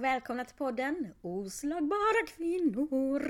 Och 0.00 0.04
välkomna 0.04 0.44
till 0.44 0.56
podden 0.56 1.14
Oslagbara 1.22 2.26
kvinnor. 2.26 3.22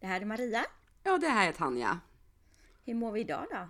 Det 0.00 0.06
här 0.06 0.20
är 0.20 0.24
Maria. 0.24 0.64
Ja, 1.02 1.18
det 1.18 1.28
här 1.28 1.48
är 1.48 1.52
Tanja. 1.52 2.00
Hur 2.84 2.94
mår 2.94 3.12
vi 3.12 3.20
idag 3.20 3.46
då? 3.50 3.68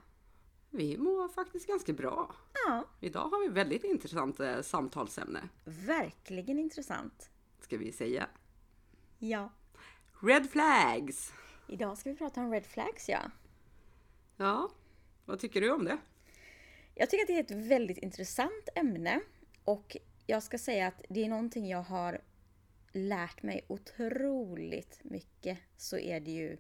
Vi 0.70 0.98
mår 0.98 1.28
faktiskt 1.28 1.66
ganska 1.66 1.92
bra. 1.92 2.34
Ja, 2.66 2.84
Idag 3.00 3.20
har 3.28 3.48
vi 3.48 3.54
väldigt 3.54 3.84
intressant 3.84 4.40
eh, 4.40 4.60
samtalsämne, 4.62 5.48
verkligen 5.64 6.58
intressant. 6.58 7.30
ska 7.60 7.77
vi 7.78 7.92
säga. 7.92 8.28
Ja, 9.19 9.52
Red 10.20 10.50
flags! 10.50 11.32
idag 11.69 11.98
ska 11.98 12.10
vi 12.10 12.16
prata 12.16 12.41
om 12.41 12.52
red 12.52 12.66
flags 12.66 13.08
ja. 13.08 13.20
Ja, 14.36 14.70
vad 15.24 15.38
tycker 15.38 15.60
du 15.60 15.70
om 15.70 15.84
det? 15.84 15.98
Jag 16.94 17.10
tycker 17.10 17.22
att 17.22 17.27
det 17.46 17.52
är 17.52 17.58
ett 17.58 17.69
väldigt 17.70 17.98
intressant 17.98 18.69
ämne 18.74 19.20
och 19.64 19.96
jag 20.30 20.43
ska 20.43 20.59
säga 20.59 20.87
att 20.87 21.02
det 21.09 21.25
är 21.25 21.29
någonting 21.29 21.69
jag 21.69 21.83
har 21.83 22.20
lärt 22.93 23.43
mig 23.43 23.65
otroligt 23.69 24.98
mycket 25.03 25.59
så 25.77 25.98
är 25.98 26.20
det 26.20 26.30
ju 26.30 26.59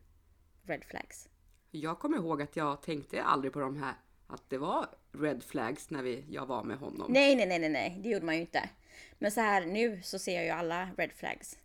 red 0.62 0.84
flags. 0.84 1.28
Jag 1.70 1.98
kommer 1.98 2.16
ihåg 2.18 2.42
att 2.42 2.56
jag 2.56 2.82
tänkte 2.82 3.22
aldrig 3.22 3.52
på 3.52 3.60
de 3.60 3.76
här, 3.82 3.94
att 4.26 4.50
det 4.50 4.58
var 4.58 4.86
red 5.12 5.42
flags 5.42 5.90
när 5.90 6.02
vi, 6.02 6.24
jag 6.28 6.46
var 6.46 6.64
med 6.64 6.78
honom. 6.78 7.12
Nej, 7.12 7.36
nej, 7.36 7.46
nej, 7.46 7.58
nej, 7.58 7.70
nej, 7.70 7.98
det 8.02 8.08
gjorde 8.08 8.26
man 8.26 8.34
ju 8.34 8.40
inte. 8.40 8.68
Men 9.18 9.32
så 9.32 9.40
här 9.40 9.66
nu 9.66 10.02
så 10.02 10.18
ser 10.18 10.34
jag 10.34 10.44
ju 10.44 10.50
alla 10.50 10.88
red 10.96 11.12
flags. 11.12 11.58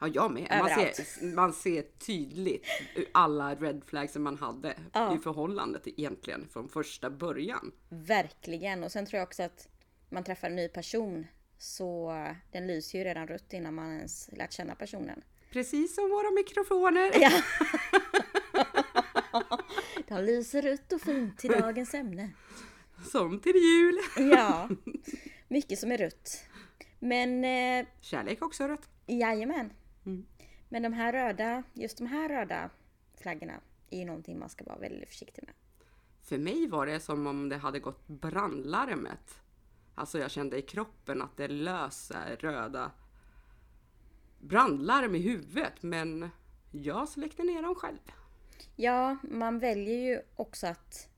Ja, 0.00 0.08
jag 0.08 0.32
med. 0.32 0.48
Man 0.58 0.68
ser, 0.68 1.34
man 1.34 1.52
ser 1.52 1.82
tydligt 1.82 2.66
alla 3.12 3.54
red 3.54 3.82
flags 3.86 4.12
som 4.12 4.22
man 4.22 4.38
hade 4.38 4.74
Ja. 4.92 5.16
i 5.16 5.18
förhållandet 5.18 5.86
egentligen 5.86 6.48
från 6.48 6.68
första 6.68 7.10
början. 7.10 7.72
Verkligen. 7.88 8.84
Och 8.84 8.92
sen 8.92 9.06
tror 9.06 9.18
jag 9.18 9.26
också 9.26 9.42
att 9.42 9.68
man 10.08 10.24
träffar 10.24 10.48
en 10.48 10.56
ny 10.56 10.68
person 10.68 11.26
så 11.60 12.12
den 12.52 12.66
lyser 12.66 12.98
ju 12.98 13.04
redan 13.04 13.26
rött 13.26 13.52
innan 13.52 13.74
man 13.74 13.96
ens 13.96 14.30
lärt 14.32 14.52
känna 14.52 14.74
personen. 14.74 15.22
Precis 15.50 15.94
som 15.94 16.10
våra 16.10 16.30
mikrofoner. 16.30 17.12
Ja. 17.20 17.42
De 20.08 20.24
lyser 20.24 20.62
rött 20.62 20.92
och 20.92 21.00
fint 21.00 21.38
till 21.38 21.50
dagens 21.50 21.94
ämne. 21.94 22.30
Som 23.10 23.40
till 23.40 23.56
jul. 23.56 23.98
Ja, 24.16 24.68
mycket 25.48 25.78
som 25.78 25.92
är 25.92 25.98
rött. 25.98 26.44
Men 26.98 27.44
eh, 27.44 27.86
Kärlek 28.00 28.42
också 28.42 28.68
rätt. 28.68 28.88
jajamän. 29.06 29.72
Mm. 30.06 30.26
Men 30.68 30.82
de 30.82 30.92
här 30.92 31.12
röda, 31.12 31.62
just 31.74 31.98
de 31.98 32.06
här 32.06 32.28
röda 32.28 32.70
flaggorna 33.16 33.60
är 33.90 33.98
ju 33.98 34.04
någonting 34.04 34.38
man 34.38 34.48
ska 34.48 34.64
vara 34.64 34.78
väldigt 34.78 35.08
försiktig 35.08 35.42
med. 35.46 35.54
För 36.22 36.38
mig 36.38 36.66
var 36.68 36.86
det 36.86 37.00
som 37.00 37.26
om 37.26 37.48
det 37.48 37.56
hade 37.56 37.78
gått 37.78 38.06
brandlarmet. 38.08 39.34
Alltså 40.00 40.18
jag 40.18 40.30
kände 40.30 40.58
i 40.58 40.62
kroppen 40.62 41.22
att 41.22 41.36
det 41.36 41.48
lösa 41.48 42.18
röda 42.38 42.90
brandlarm 44.38 45.14
i 45.14 45.18
huvudet. 45.18 45.82
Men 45.82 46.30
jag 46.70 47.08
släckte 47.08 47.42
ner 47.42 47.62
dem 47.62 47.74
själv. 47.74 47.98
Ja, 48.76 49.16
man 49.22 49.58
väljer 49.58 49.94
ju 49.98 50.20
också 50.36 50.66
att 50.66 51.08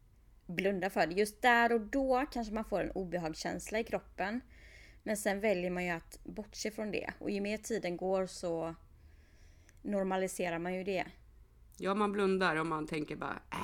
blunda 0.47 0.91
för 0.91 1.07
det. 1.07 1.15
Just 1.15 1.43
där 1.43 1.73
och 1.73 1.81
då 1.81 2.27
kanske 2.33 2.55
man 2.55 2.65
får 2.65 2.81
en 2.81 2.91
obehagskänsla 2.91 3.79
i 3.79 3.85
kroppen. 3.85 4.41
Men 5.03 5.17
sen 5.17 5.41
väljer 5.41 5.71
man 5.71 5.85
ju 5.85 5.91
att 5.91 6.19
bortse 6.25 6.71
från 6.71 6.91
det. 6.91 7.13
Och 7.19 7.31
ju 7.31 7.41
mer 7.41 7.59
tiden 7.59 7.97
går 7.97 8.27
så 8.27 8.75
normaliserar 9.83 10.59
man 10.59 10.75
ju 10.75 10.85
det. 10.85 11.05
Ja, 11.77 11.95
man 11.95 12.13
blundar 12.13 12.57
och 12.57 12.67
man 12.67 12.87
tänker 12.87 13.17
bara 13.17 13.43
äh, 13.51 13.59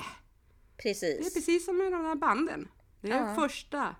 det 0.75 0.89
är 0.89 0.93
Precis. 0.93 1.33
precis 1.33 1.65
som 1.65 1.77
med 1.77 1.91
de 1.91 2.03
där 2.03 2.15
banden. 2.15 2.67
Det 3.01 3.11
är 3.11 3.15
Ja. 3.17 3.25
den 3.25 3.35
första 3.35 3.95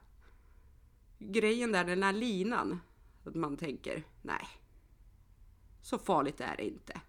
grejen 1.20 1.72
där, 1.72 1.84
den 1.86 2.00
där 2.00 2.14
linan. 2.14 2.82
Att 3.26 3.36
man 3.36 3.58
tänker 3.58 4.04
nej, 4.22 4.48
så 5.82 5.98
farligt 6.00 6.42
är 6.42 6.58
det 6.58 6.66
inte. 6.66 7.02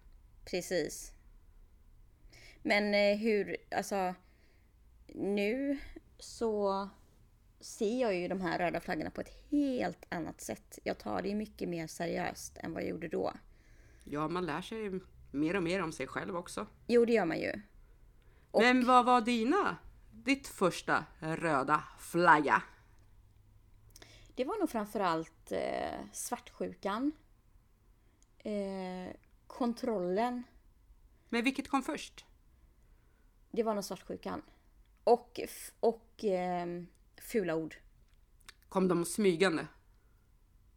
Precis. 0.45 1.11
Men 2.63 2.93
eh, 2.93 3.17
hur, 3.17 3.57
alltså 3.71 4.13
nu 5.07 5.77
så 6.19 6.89
ser 7.59 8.01
jag 8.01 8.15
ju 8.15 8.27
de 8.27 8.41
här 8.41 8.57
röda 8.59 8.79
flaggorna 8.79 9.09
på 9.09 9.21
ett 9.21 9.43
helt 9.49 10.05
annat 10.09 10.41
sätt. 10.41 10.79
Jag 10.83 10.97
tar 10.97 11.21
det 11.21 11.29
ju 11.29 11.35
mycket 11.35 11.69
mer 11.69 11.87
seriöst 11.87 12.57
än 12.57 12.73
vad 12.73 12.83
jag 12.83 12.89
gjorde 12.89 13.07
då. 13.07 13.33
Ja, 14.03 14.27
man 14.27 14.45
lär 14.45 14.61
sig 14.61 14.99
mer 15.31 15.55
och 15.55 15.63
mer 15.63 15.81
om 15.83 15.91
sig 15.91 16.07
själv 16.07 16.35
också. 16.37 16.67
Jo, 16.87 17.05
det 17.05 17.13
gör 17.13 17.25
man 17.25 17.39
ju. 17.39 17.61
Och- 18.51 18.61
Men 18.61 18.85
vad 18.85 19.05
var 19.05 19.21
dina, 19.21 19.77
ditt 20.11 20.47
första 20.47 21.05
röda 21.19 21.83
flagga? 21.99 22.63
Det 24.35 24.45
var 24.45 24.59
nog 24.59 24.69
framförallt 24.69 25.51
eh, 25.51 25.99
svartsjukan. 26.13 27.11
Eh, 28.37 29.15
kontrollen. 29.47 30.43
Men 31.29 31.43
vilket 31.43 31.67
kom 31.67 31.83
först? 31.83 32.25
Det 33.51 33.63
var 33.63 33.75
nog 33.75 33.83
svartsjukan. 33.83 34.41
Och, 35.03 35.39
och 35.79 36.23
eh, 36.25 36.67
fula 37.17 37.55
ord. 37.55 37.75
Kom 38.69 38.87
de 38.87 39.05
smygande? 39.05 39.67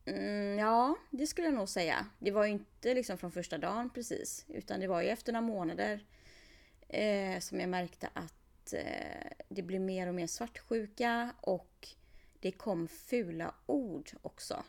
Mm, 0.05 0.59
ja, 0.59 0.97
det 1.11 1.27
skulle 1.27 1.47
jag 1.47 1.55
nog 1.55 1.69
säga. 1.69 2.07
Det 2.19 2.31
var 2.31 2.45
ju 2.45 2.53
inte 2.53 2.95
liksom 2.95 3.19
från 3.19 3.33
första 3.33 3.59
dagen 3.59 3.91
precis. 3.91 4.45
Utan 4.49 4.81
det 4.81 4.87
var 4.87 5.03
ju 5.03 5.09
efter 5.09 5.33
några 5.33 5.47
månader 5.47 6.07
eh, 6.89 7.41
som 7.41 7.61
jag 7.61 7.69
märkte 7.69 8.09
att 8.13 8.73
eh, 8.73 9.33
det 9.49 9.63
blev 9.63 9.81
mer 9.81 10.07
och 10.07 10.15
mer 10.15 10.27
svartsjuka 10.27 11.35
och 11.41 11.89
det 12.45 12.53
kom 12.53 12.89
fula 12.89 13.55
ord 13.67 14.11
också. 14.23 14.65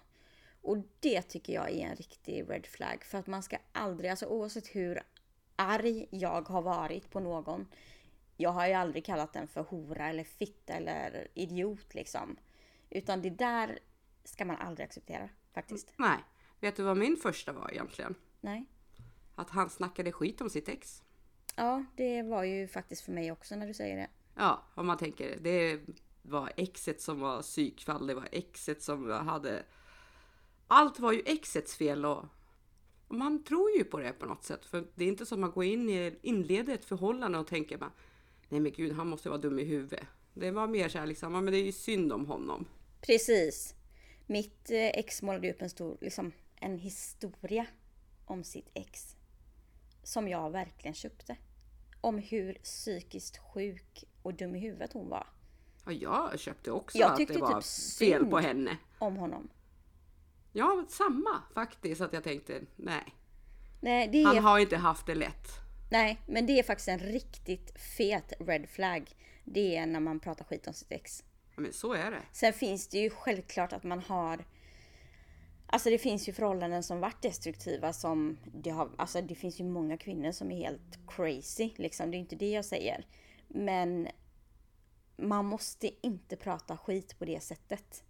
Och 0.61 0.77
det 0.99 1.21
tycker 1.21 1.53
jag 1.53 1.71
är 1.71 1.87
en 1.87 1.95
riktig 1.95 2.49
red 2.49 2.65
flag. 2.65 3.03
För 3.03 3.17
att 3.17 3.27
man 3.27 3.43
ska 3.43 3.57
aldrig, 3.71 4.09
alltså 4.09 4.25
oavsett 4.25 4.67
hur 4.67 5.01
arg 5.55 6.07
jag 6.09 6.49
har 6.49 6.61
varit 6.61 7.09
på 7.09 7.19
någon. 7.19 7.67
Jag 8.37 8.49
har 8.49 8.67
ju 8.67 8.73
aldrig 8.73 9.05
kallat 9.05 9.33
den 9.33 9.47
för 9.47 9.61
hora 9.61 10.09
eller 10.09 10.23
fitta 10.23 10.73
eller 10.73 11.27
idiot 11.33 11.95
liksom. 11.95 12.37
Utan 12.89 13.21
det 13.21 13.29
där 13.29 13.79
ska 14.23 14.45
man 14.45 14.55
aldrig 14.55 14.85
acceptera 14.85 15.29
faktiskt. 15.53 15.93
Nej. 15.97 16.17
Vet 16.59 16.75
du 16.75 16.83
vad 16.83 16.97
min 16.97 17.17
första 17.17 17.53
var 17.53 17.71
egentligen? 17.71 18.15
Nej. 18.41 18.65
Att 19.35 19.49
han 19.49 19.69
snackade 19.69 20.11
skit 20.11 20.41
om 20.41 20.49
sitt 20.49 20.69
ex. 20.69 21.03
Ja, 21.55 21.85
det 21.95 22.23
var 22.23 22.43
ju 22.43 22.67
faktiskt 22.67 23.01
för 23.01 23.11
mig 23.11 23.31
också 23.31 23.55
när 23.55 23.67
du 23.67 23.73
säger 23.73 23.97
det. 23.97 24.09
Ja, 24.35 24.63
om 24.75 24.87
man 24.87 24.97
tänker 24.97 25.37
det 25.41 25.79
var 26.29 26.51
exet 26.57 27.01
som 27.01 27.19
var 27.19 27.41
psykfall, 27.41 28.07
det 28.07 28.13
var 28.13 28.27
exet 28.31 28.81
som 28.81 29.09
hade... 29.09 29.63
Allt 30.67 30.99
var 30.99 31.11
ju 31.11 31.21
exets 31.25 31.75
fel 31.75 32.05
och 32.05 32.25
och 33.07 33.15
man 33.15 33.43
tror 33.43 33.71
ju 33.77 33.83
på 33.83 33.99
det 33.99 34.13
på 34.13 34.25
något 34.25 34.43
sätt. 34.43 34.65
För 34.65 34.87
det 34.95 35.03
är 35.03 35.07
inte 35.07 35.25
så 35.25 35.35
att 35.35 35.39
man 35.39 35.51
går 35.51 35.63
in 35.63 35.89
i, 35.89 36.19
inleder 36.21 36.73
ett 36.73 36.85
förhållande 36.85 37.37
och 37.37 37.47
tänker 37.47 37.77
bara, 37.77 37.91
nej 38.49 38.59
men 38.59 38.71
gud 38.71 38.91
han 38.93 39.07
måste 39.07 39.29
vara 39.29 39.41
dum 39.41 39.59
i 39.59 39.63
huvudet. 39.63 40.05
Det 40.33 40.51
var 40.51 40.67
mer 40.67 40.89
så 40.89 40.97
här 40.97 41.05
liksom, 41.05 41.33
ja, 41.33 41.41
men 41.41 41.53
det 41.53 41.59
är 41.59 41.63
ju 41.63 41.71
synd 41.71 42.13
om 42.13 42.25
honom. 42.25 42.65
Precis. 43.01 43.75
Mitt 44.25 44.71
eh, 44.71 44.87
ex 44.87 45.21
målade 45.21 45.51
upp 45.51 45.61
en 45.61 45.69
stor, 45.69 45.97
liksom 46.01 46.31
en 46.55 46.77
historia 46.79 47.65
om 48.25 48.43
sitt 48.43 48.69
ex. 48.73 49.15
Som 50.03 50.27
jag 50.27 50.49
verkligen 50.49 50.93
köpte. 50.93 51.37
Om 52.01 52.17
hur 52.17 52.53
psykiskt 52.53 53.37
sjuk 53.37 54.03
och 54.21 54.33
dum 54.33 54.55
i 54.55 54.59
huvudet 54.59 54.93
hon 54.93 55.09
var. 55.09 55.27
Och 55.85 55.93
jag 55.93 56.39
köpte 56.39 56.71
också 56.71 56.97
Jag 56.97 57.11
att 57.11 57.27
det 57.27 57.37
var 57.37 57.61
typ 57.61 57.99
fel 57.99 58.25
på 58.25 58.37
henne. 58.37 58.77
Om 58.99 59.15
honom. 59.15 59.49
Ja, 60.53 60.85
samma 60.89 61.43
faktiskt. 61.53 62.01
Att 62.01 62.13
jag 62.13 62.23
tänkte, 62.23 62.61
nej. 62.75 63.15
Nej, 63.81 64.21
är, 64.21 64.25
Han 64.25 64.37
har 64.37 64.59
inte 64.59 64.77
haft 64.77 65.05
det 65.05 65.15
lätt. 65.15 65.47
nej, 65.91 66.21
men 66.27 66.45
det 66.45 66.59
är 66.59 66.63
faktiskt 66.63 66.87
en 66.87 66.99
riktigt 66.99 67.81
fet 67.97 68.33
red 68.39 68.69
flag. 68.69 69.11
Det 69.43 69.77
är 69.77 69.85
när 69.85 69.99
man 69.99 70.19
pratar 70.19 70.45
skit 70.45 70.67
om 70.67 70.73
sitt 70.73 70.91
ex. 70.91 71.23
Ja, 71.55 71.61
men 71.61 71.73
så 71.73 71.93
är 71.93 72.11
det. 72.11 72.21
Sen 72.31 72.53
finns 72.53 72.87
det 72.87 72.97
ju 72.97 73.09
självklart 73.09 73.73
att 73.73 73.83
man 73.83 73.99
har 73.99 74.45
Alltså 75.67 75.89
det 75.89 75.97
finns 75.97 76.29
ju 76.29 76.33
förhållanden 76.33 76.83
som 76.83 76.99
varit 76.99 77.21
destruktiva 77.21 77.93
som 77.93 78.37
det 78.45 78.69
har, 78.69 78.89
alltså 78.97 79.21
det 79.21 79.35
finns 79.35 79.59
ju 79.59 79.63
många 79.63 79.97
kvinnor 79.97 80.31
som 80.31 80.51
är 80.51 80.57
helt 80.57 80.99
crazy 81.07 81.69
liksom. 81.75 82.11
Det 82.11 82.17
är 82.17 82.19
inte 82.19 82.35
det 82.35 82.51
jag 82.51 82.65
säger. 82.65 83.05
Men 83.47 84.07
man 85.17 85.45
måste 85.45 86.05
inte 86.07 86.35
prata 86.35 86.77
skit 86.77 87.19
på 87.19 87.25
det 87.25 87.39
sättet. 87.39 88.03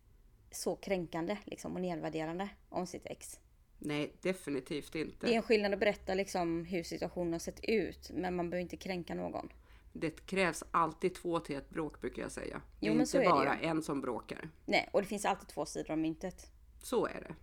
Så 0.51 0.75
kränkande 0.75 1.37
liksom 1.45 1.75
och 1.75 1.81
nedvärderande 1.81 2.49
om 2.69 2.87
sitt 2.87 3.05
ex. 3.05 3.39
Nej, 3.79 4.15
definitivt 4.21 4.95
inte. 4.95 5.25
Det 5.27 5.33
är 5.33 5.37
en 5.37 5.43
skillnad 5.43 5.73
att 5.73 5.79
berätta 5.79 6.13
liksom 6.13 6.65
hur 6.65 6.83
situationen 6.83 7.33
har 7.33 7.39
sett 7.39 7.59
ut 7.63 8.11
men 8.13 8.35
man 8.35 8.49
behöver 8.49 8.61
inte 8.61 8.77
kränka 8.77 9.15
någon. 9.15 9.49
Det 9.93 10.25
krävs 10.25 10.63
alltid 10.71 11.15
två 11.15 11.39
till 11.39 11.55
ett 11.55 11.69
bråk 11.69 12.01
brukar 12.01 12.21
jag 12.21 12.31
säga. 12.31 12.61
Jo, 12.79 12.87
inte 12.87 12.97
men 12.97 13.07
så 13.07 13.17
är 13.17 13.21
det 13.21 13.29
bara 13.29 13.61
ju. 13.61 13.67
en 13.67 13.83
som 13.83 14.01
bråkar. 14.01 14.49
Nej, 14.65 14.89
och 14.93 15.01
det 15.01 15.07
finns 15.07 15.25
alltid 15.25 15.47
två 15.47 15.65
sidor 15.65 15.91
av 15.91 15.97
myntet. 15.97 16.51
Så 16.83 17.05
är 17.05 17.21
det. 17.21 17.35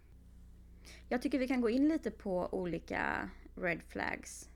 Jag 1.09 1.23
tycker 1.23 1.39
vi 1.39 1.49
kan 1.49 1.61
gå 1.61 1.71
in 1.71 1.89
lite 1.89 2.11
på 2.11 2.49
olika 2.53 3.31
red 3.57 3.83
flags. 3.89 4.49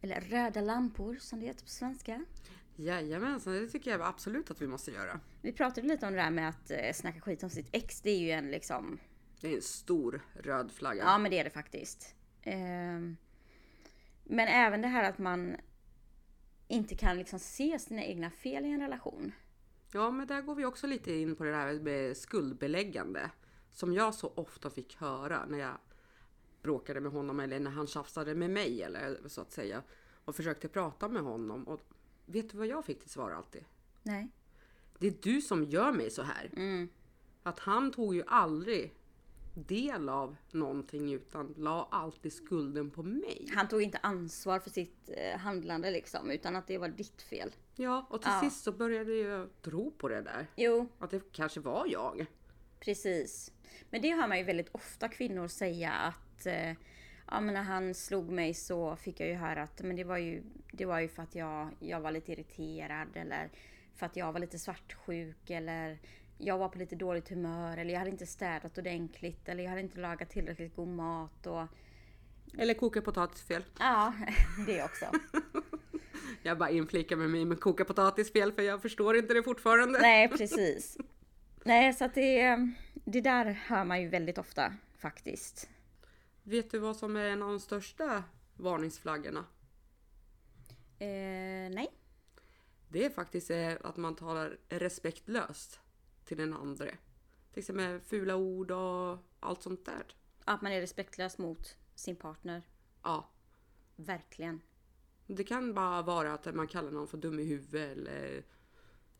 Eller 0.00 0.20
röda 0.20 0.60
lampor 0.60 1.16
som 1.20 1.40
det 1.40 1.46
heter 1.46 1.62
på 1.64 1.70
svenska. 1.70 2.24
Jajamensan, 2.76 3.52
det 3.52 3.68
tycker 3.68 3.90
jag 3.90 4.02
absolut 4.02 4.50
att 4.50 4.62
vi 4.62 4.66
måste 4.66 4.90
göra. 4.90 5.20
Vi 5.42 5.52
pratade 5.52 5.86
lite 5.86 6.06
om 6.06 6.12
det 6.12 6.18
där 6.18 6.30
med 6.30 6.48
att 6.48 6.70
eh, 6.70 6.92
snacka 6.94 7.20
skit 7.20 7.42
om 7.42 7.50
sitt 7.50 7.68
ex. 7.72 8.00
Det 8.00 8.10
är 8.10 8.18
ju 8.18 8.30
en 8.30 8.50
liksom 8.50 8.98
Det 9.40 9.52
är 9.52 9.56
en 9.56 9.62
stor 9.62 10.20
röd 10.34 10.72
flagga. 10.72 11.02
Ja, 11.02 11.18
men 11.18 11.30
det 11.30 11.38
är 11.38 11.44
det 11.44 11.50
faktiskt. 11.50 12.14
Ehm, 12.42 13.16
Men 14.24 14.48
även 14.48 14.82
det 14.82 14.88
här 14.88 15.10
att 15.10 15.18
man 15.18 15.56
inte 16.68 16.94
kan 16.96 17.16
liksom 17.18 17.38
se 17.38 17.78
sina 17.78 18.04
egna 18.04 18.30
fel 18.30 18.64
i 18.64 18.68
en 18.68 18.80
relation. 18.80 19.32
Ja, 19.92 20.10
men 20.10 20.26
där 20.26 20.42
går 20.42 20.54
vi 20.54 20.64
också 20.64 20.86
lite 20.86 21.12
in 21.12 21.36
på 21.36 21.44
det 21.44 21.54
här 21.54 21.74
med 21.80 22.16
skuldbeläggande. 22.16 23.30
Som 23.70 23.92
jag 23.94 24.14
så 24.14 24.32
ofta 24.34 24.70
fick 24.70 24.96
höra 24.96 25.46
när 25.46 25.58
jag 25.58 25.78
bråkade 26.62 27.00
med 27.00 27.12
honom 27.12 27.40
eller 27.40 27.60
när 27.60 27.70
han 27.70 27.86
tjafsade 27.86 28.34
med 28.34 28.50
mig 28.50 28.82
eller 28.82 29.18
så 29.26 29.40
att 29.40 29.52
säga. 29.52 29.82
Och 30.24 30.36
försökte 30.36 30.68
prata 30.68 31.08
med 31.08 31.22
honom. 31.22 31.68
Och 31.68 31.80
vet 32.26 32.50
du 32.50 32.58
vad 32.58 32.66
jag 32.66 32.84
fick 32.84 33.00
till 33.00 33.10
svar 33.10 33.30
alltid? 33.30 33.64
Nej. 34.02 34.28
Det 34.98 35.06
är 35.06 35.14
du 35.22 35.40
som 35.40 35.64
gör 35.64 35.92
mig 35.92 36.10
så 36.10 36.22
här. 36.22 36.50
Mm. 36.56 36.88
Att 37.42 37.58
han 37.58 37.90
tog 37.92 38.14
ju 38.14 38.22
aldrig 38.26 38.94
del 39.54 40.08
av 40.08 40.36
någonting 40.50 41.12
utan 41.12 41.54
la 41.56 41.88
alltid 41.90 42.32
skulden 42.32 42.90
på 42.90 43.02
mig. 43.02 43.48
Han 43.54 43.68
tog 43.68 43.82
inte 43.82 43.98
ansvar 44.02 44.58
för 44.58 44.70
sitt 44.70 45.10
eh, 45.16 45.38
handlande 45.38 45.90
liksom, 45.90 46.30
utan 46.30 46.56
att 46.56 46.66
det 46.66 46.78
var 46.78 46.88
ditt 46.88 47.22
fel. 47.22 47.52
Ja, 47.76 48.06
och 48.10 48.22
till 48.22 48.30
Ja. 48.30 48.40
sist 48.40 48.64
så 48.64 48.72
började 48.72 49.14
jag 49.16 49.48
tro 49.62 49.90
på 49.90 50.08
det 50.08 50.22
där. 50.22 50.46
Jo, 50.56 50.88
Att 50.98 51.10
det 51.10 51.32
kanske 51.32 51.60
var 51.60 51.86
jag. 51.86 52.26
Precis. 52.80 53.52
Men 53.90 54.02
det 54.02 54.14
hör 54.14 54.28
man 54.28 54.38
ju 54.38 54.44
väldigt 54.44 54.68
ofta 54.72 55.08
kvinnor 55.08 55.48
säga 55.48 55.92
att 55.92 56.46
eh, 56.46 56.72
ja, 57.32 57.40
men 57.40 57.54
när 57.54 57.62
han 57.62 57.94
slog 57.94 58.28
mig 58.30 58.54
så 58.54 58.96
fick 58.96 59.20
jag 59.20 59.28
ju 59.28 59.34
höra 59.34 59.62
att 59.62 59.82
men 59.82 59.96
det, 59.96 60.04
var 60.04 60.16
ju, 60.16 60.42
det 60.72 60.84
var 60.84 61.00
ju 61.00 61.08
för 61.08 61.22
att 61.22 61.34
jag, 61.34 61.68
jag 61.80 62.00
var 62.00 62.10
lite 62.10 62.32
irriterad 62.32 63.08
eller 63.14 63.50
för 63.94 64.06
att 64.06 64.16
jag 64.16 64.32
var 64.32 64.40
lite 64.40 64.58
svartsjuk 64.58 65.50
eller 65.50 65.98
jag 66.38 66.58
var 66.58 66.68
på 66.68 66.78
lite 66.78 66.96
dåligt 66.96 67.28
humör 67.28 67.76
eller 67.76 67.92
jag 67.92 67.98
hade 67.98 68.10
inte 68.10 68.26
städat 68.26 68.78
ordentligt 68.78 69.48
eller 69.48 69.62
jag 69.62 69.70
hade 69.70 69.82
inte 69.82 70.00
lagat 70.00 70.30
tillräckligt 70.30 70.76
god 70.76 70.88
mat 70.88 71.46
och 71.46 71.66
Eller 72.58 72.74
koka 72.74 73.02
potatisfel. 73.02 73.64
ja, 73.78 74.14
det 74.66 74.84
också. 74.84 75.06
Jag 76.44 76.58
bara 76.58 76.70
inflikar 76.70 77.16
med 77.16 77.30
mig 77.30 77.44
med 77.44 77.60
koka 77.60 77.84
potatisfel 77.84 78.52
för 78.52 78.62
jag 78.62 78.82
förstår 78.82 79.16
inte 79.16 79.34
det 79.34 79.42
fortfarande. 79.42 79.98
Nej, 80.00 80.28
precis. 80.28 80.96
Nej, 81.64 81.92
så 81.92 82.04
att 82.04 82.14
det, 82.14 82.68
det 82.94 83.20
där 83.20 83.44
hör 83.44 83.84
man 83.84 84.02
ju 84.02 84.08
väldigt 84.08 84.38
ofta 84.38 84.72
faktiskt. 84.98 85.68
Vet 86.42 86.70
du 86.70 86.78
vad 86.78 86.96
som 86.96 87.16
är 87.16 87.24
en 87.24 87.42
av 87.42 87.48
de 87.48 87.60
största 87.60 88.24
varningsflaggorna? 88.56 89.44
Eh, 90.98 91.70
nej. 91.74 91.98
Det 92.88 93.04
är 93.04 93.10
faktiskt 93.10 93.50
eh, 93.50 93.72
att 93.80 93.96
man 93.96 94.14
talar 94.16 94.58
respektlöst 94.68 95.80
till 96.24 96.36
den 96.36 96.52
andra. 96.54 96.86
Till 97.52 97.58
exempel 97.58 98.00
fula 98.00 98.36
ord 98.36 98.70
och 98.70 99.18
allt 99.40 99.62
sånt 99.62 99.84
där. 99.84 100.04
Att 100.44 100.62
man 100.62 100.72
är 100.72 100.80
respektlös 100.80 101.38
mot 101.38 101.76
sin 101.94 102.16
partner. 102.16 102.62
Ja, 103.02 103.28
Verkligen. 103.96 104.60
det 105.26 105.44
kan 105.44 105.74
bara 105.74 106.02
vara 106.02 106.32
att 106.32 106.54
man 106.54 106.68
kallar 106.68 106.90
någon 106.90 107.08
för 107.08 107.18
dum 107.18 107.40
i 107.40 107.44
huvudet 107.44 107.96
eller 107.96 108.44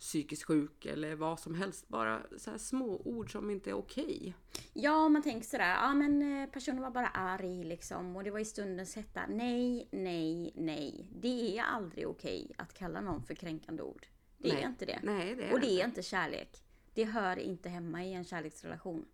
psykiskt 0.03 0.43
sjuk 0.43 0.87
eller 0.87 1.15
vad 1.15 1.41
som 1.41 1.55
helst. 1.55 1.89
Bara 1.89 2.23
så 2.39 2.59
små 2.59 3.03
ord 3.05 3.33
som 3.33 3.51
inte 3.51 3.71
är 3.71 3.75
okej. 3.75 4.35
Ja, 4.73 5.09
man 5.09 5.23
tänker 5.23 5.47
sådär, 5.47 5.75
ja 5.75 5.95
men 5.95 6.43
eh, 6.43 6.49
personen 6.51 6.83
var 6.83 6.91
bara 6.91 7.09
arg 7.09 7.65
liksom 7.65 8.17
och 8.17 8.25
det 8.25 8.31
var 8.31 8.39
i 8.39 8.45
stundens 8.45 8.97
hetta. 8.97 9.27
Nej, 9.29 9.89
nej, 9.93 10.53
nej. 10.57 11.09
Det 11.13 11.59
är 11.59 11.63
aldrig 11.63 12.09
okej 12.09 12.53
att 12.59 12.75
kalla 12.75 13.01
någon 13.01 13.23
för 13.23 13.35
kränkande 13.35 13.83
ord. 13.83 14.07
Det 14.39 14.53
Nej. 14.53 14.63
är 14.63 14.69
inte 14.69 14.85
det. 14.85 15.01
Nej, 15.03 15.35
det 15.35 15.45
är 15.45 15.53
och 15.53 15.61
det 15.61 15.67
inte. 15.67 15.83
är 15.83 15.87
inte 15.87 16.03
kärlek. 16.03 16.63
Det 16.95 17.05
hör 17.05 17.39
inte 17.39 17.69
hemma 17.69 18.05
i 18.05 18.13
en 18.13 18.25
kärleksrelation. 18.25 19.07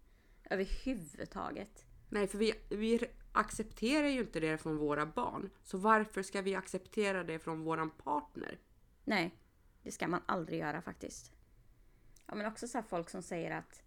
Överhuvudtaget. 0.51 1.85
Nej, 2.09 2.27
för 2.27 2.39
vi, 2.39 2.53
vi 2.69 3.01
accepterar 3.33 4.09
ju 4.09 4.21
inte 4.21 4.41
det 4.41 4.59
från 4.59 4.77
våra 4.77 5.07
barn. 5.07 5.51
Så 5.65 5.79
varför 5.79 6.23
ska 6.23 6.43
vi 6.43 6.55
acceptera 6.55 7.25
det 7.25 7.39
från 7.39 7.63
våran 7.63 7.91
partner? 7.91 8.59
Nej, 9.05 9.35
det 9.89 9.93
ska 9.93 10.09
man 10.09 10.23
aldrig 10.27 10.61
göra 10.61 10.83
faktiskt. 10.83 11.33
Ja, 12.27 12.35
men 12.35 12.47
också 12.47 12.69
så 12.69 12.79
här 12.79 12.83
folk 12.83 13.11
som 13.11 13.23
säger 13.23 13.51
att 13.51 13.83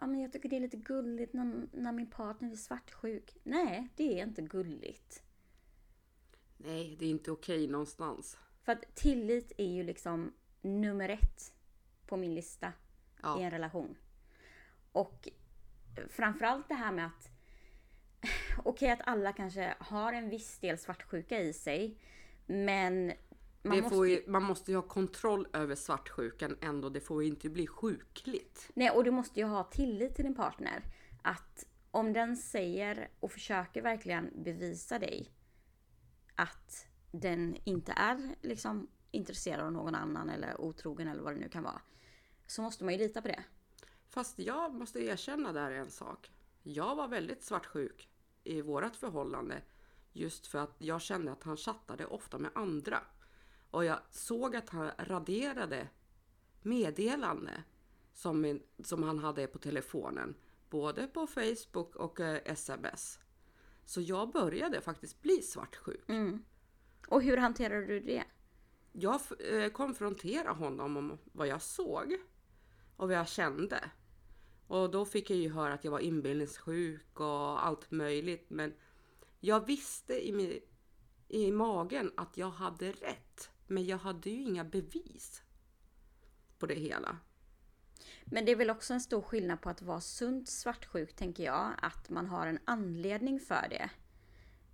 ja, 0.00 0.06
men 0.06 0.20
jag 0.20 0.32
tycker 0.32 0.48
det 0.48 0.56
är 0.56 0.60
lite 0.60 0.76
gulligt 0.76 1.32
när, 1.32 1.66
när 1.72 1.92
min 1.92 2.10
partner 2.10 2.52
är 2.52 2.56
svartsjuk. 2.56 3.36
Nej, 3.42 3.88
det 3.96 4.20
är 4.20 4.26
inte 4.26 4.42
gulligt. 4.42 5.22
Nej, 6.56 6.96
det 6.98 7.04
är 7.04 7.10
inte 7.10 7.30
okej 7.30 7.68
någonstans. 7.68 8.38
För 8.62 8.72
att 8.72 8.94
tillit 8.94 9.52
är 9.58 9.72
ju 9.72 9.82
liksom 9.82 10.32
nummer 10.62 11.08
ett 11.08 11.52
på 12.06 12.16
min 12.16 12.34
lista 12.34 12.72
Ja. 13.22 13.40
i 13.40 13.42
en 13.42 13.50
relation. 13.50 13.96
Och 14.92 15.28
framförallt 16.08 16.68
det 16.68 16.74
här 16.74 16.92
med 16.92 17.06
att 17.06 17.30
okej 18.64 18.90
att 18.90 19.00
alla 19.04 19.32
kanske 19.32 19.74
har 19.78 20.12
en 20.12 20.30
viss 20.30 20.58
del 20.58 20.78
svartsjuka 20.78 21.40
i 21.40 21.52
sig. 21.52 21.98
Men 22.46 23.12
man 23.64 23.80
måste 23.80 23.96
ju, 23.96 24.24
man 24.26 24.42
måste 24.42 24.70
ju 24.70 24.76
ha 24.76 24.82
kontroll 24.82 25.48
över 25.52 25.74
svartsjukan 25.74 26.56
ändå. 26.60 26.88
Det 26.88 27.00
får 27.00 27.22
ju 27.22 27.28
inte 27.28 27.48
bli 27.48 27.66
sjukligt. 27.66 28.70
Nej, 28.74 28.90
och 28.90 29.04
du 29.04 29.10
måste 29.10 29.40
ju 29.40 29.46
ha 29.46 29.64
tillit 29.64 30.14
till 30.14 30.24
din 30.24 30.34
partner. 30.34 30.82
Att 31.22 31.66
om 31.90 32.12
den 32.12 32.36
säger 32.36 33.08
och 33.20 33.32
försöker 33.32 33.82
verkligen 33.82 34.30
bevisa 34.44 34.98
dig 34.98 35.30
att 36.34 36.86
den 37.12 37.56
inte 37.64 37.92
är 37.92 38.34
liksom 38.42 38.88
intresserad 39.10 39.60
av 39.60 39.72
någon 39.72 39.94
annan 39.94 40.30
eller 40.30 40.60
otrogen 40.60 41.08
eller 41.08 41.22
vad 41.22 41.34
det 41.34 41.40
nu 41.40 41.48
kan 41.48 41.62
vara. 41.62 41.80
Så 42.46 42.62
måste 42.62 42.84
man 42.84 42.94
ju 42.94 42.98
lita 42.98 43.22
på 43.22 43.28
det. 43.28 43.44
Fast 44.08 44.38
jag 44.38 44.74
måste 44.74 45.00
erkänna 45.00 45.52
där 45.52 45.70
en 45.70 45.90
sak. 45.90 46.30
Jag 46.62 46.96
var 46.96 47.08
väldigt 47.08 47.42
svartsjuk 47.42 48.08
i 48.44 48.60
vårat 48.60 48.96
förhållande. 48.96 49.62
Just 50.12 50.46
för 50.46 50.58
att 50.58 50.74
jag 50.78 51.00
kände 51.00 51.32
att 51.32 51.42
han 51.42 51.56
chattade 51.56 52.06
ofta 52.06 52.38
med 52.38 52.50
andra. 52.54 53.00
Och 53.74 53.84
jag 53.84 53.98
såg 54.10 54.56
att 54.56 54.68
han 54.68 54.90
raderade 54.98 55.88
meddelande 56.62 57.64
som, 58.12 58.44
en, 58.44 58.62
som 58.84 59.02
han 59.02 59.18
hade 59.18 59.46
på 59.46 59.58
telefonen. 59.58 60.34
Både 60.70 61.06
på 61.06 61.26
Facebook 61.26 61.96
och 61.96 62.20
eh, 62.20 62.40
sms. 62.44 63.18
Så 63.84 64.00
jag 64.00 64.32
började 64.32 64.80
faktiskt 64.80 65.22
bli 65.22 65.42
svartsjuk. 65.42 66.04
Och 67.08 67.22
hur 67.22 67.36
hanterar 67.36 67.82
du 67.82 68.00
det? 68.00 68.24
Jag 68.92 69.20
eh, 69.50 69.68
konfronterade 69.68 70.58
honom 70.58 70.96
om 70.96 71.18
vad 71.32 71.46
jag 71.46 71.62
såg 71.62 72.16
och 72.96 73.08
vad 73.08 73.16
jag 73.16 73.28
kände. 73.28 73.90
Och 74.66 74.90
då 74.90 75.04
fick 75.04 75.30
jag 75.30 75.38
ju 75.38 75.50
höra 75.50 75.74
att 75.74 75.84
jag 75.84 75.90
var 75.90 76.00
inbillningssjuk 76.00 77.20
och 77.20 77.66
allt 77.66 77.90
möjligt. 77.90 78.50
Men 78.50 78.74
jag 79.40 79.66
visste 79.66 80.28
i, 80.28 80.32
min, 80.32 80.60
i 81.28 81.52
magen 81.52 82.12
att 82.16 82.36
jag 82.36 82.50
hade 82.50 82.92
rätt. 82.92 83.50
Men 83.74 83.86
jag 83.86 83.98
hade 83.98 84.30
ju 84.30 84.42
inga 84.42 84.64
bevis 84.64 85.42
på 86.58 86.66
det 86.66 86.74
hela. 86.74 87.18
Men 88.24 88.44
det 88.44 88.52
är 88.52 88.56
väl 88.56 88.70
också 88.70 88.94
en 88.94 89.00
stor 89.00 89.22
skillnad 89.22 89.60
på 89.60 89.70
att 89.70 89.82
vara 89.82 90.00
sunt 90.00 90.48
svartsjuk, 90.48 91.16
tänker 91.16 91.44
jag. 91.44 91.72
Att 91.82 92.10
man 92.10 92.26
har 92.26 92.46
en 92.46 92.58
anledning 92.64 93.40
för 93.40 93.66
det. 93.70 93.90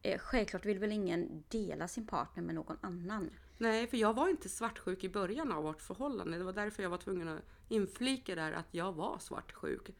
Eh, 0.02 0.18
Självklart 0.18 0.64
vill 0.64 0.78
väl 0.78 0.92
ingen 0.92 1.44
dela 1.48 1.88
sin 1.88 2.06
partner 2.06 2.42
med 2.42 2.54
någon 2.54 2.78
annan. 2.80 3.30
Nej, 3.58 3.86
för 3.86 3.96
jag 3.96 4.14
var 4.14 4.28
inte 4.28 4.48
svartsjuk 4.48 5.04
i 5.04 5.08
början 5.08 5.52
av 5.52 5.62
vårt 5.62 5.82
förhållande. 5.82 6.38
Det 6.38 6.44
var 6.44 6.52
därför 6.52 6.82
jag 6.82 6.90
var 6.90 6.98
tvungen 6.98 7.28
att 7.28 7.42
inflika 7.68 8.34
där 8.34 8.52
att 8.52 8.74
jag 8.74 8.92
var 8.92 9.18
svartsjuk. 9.18 9.90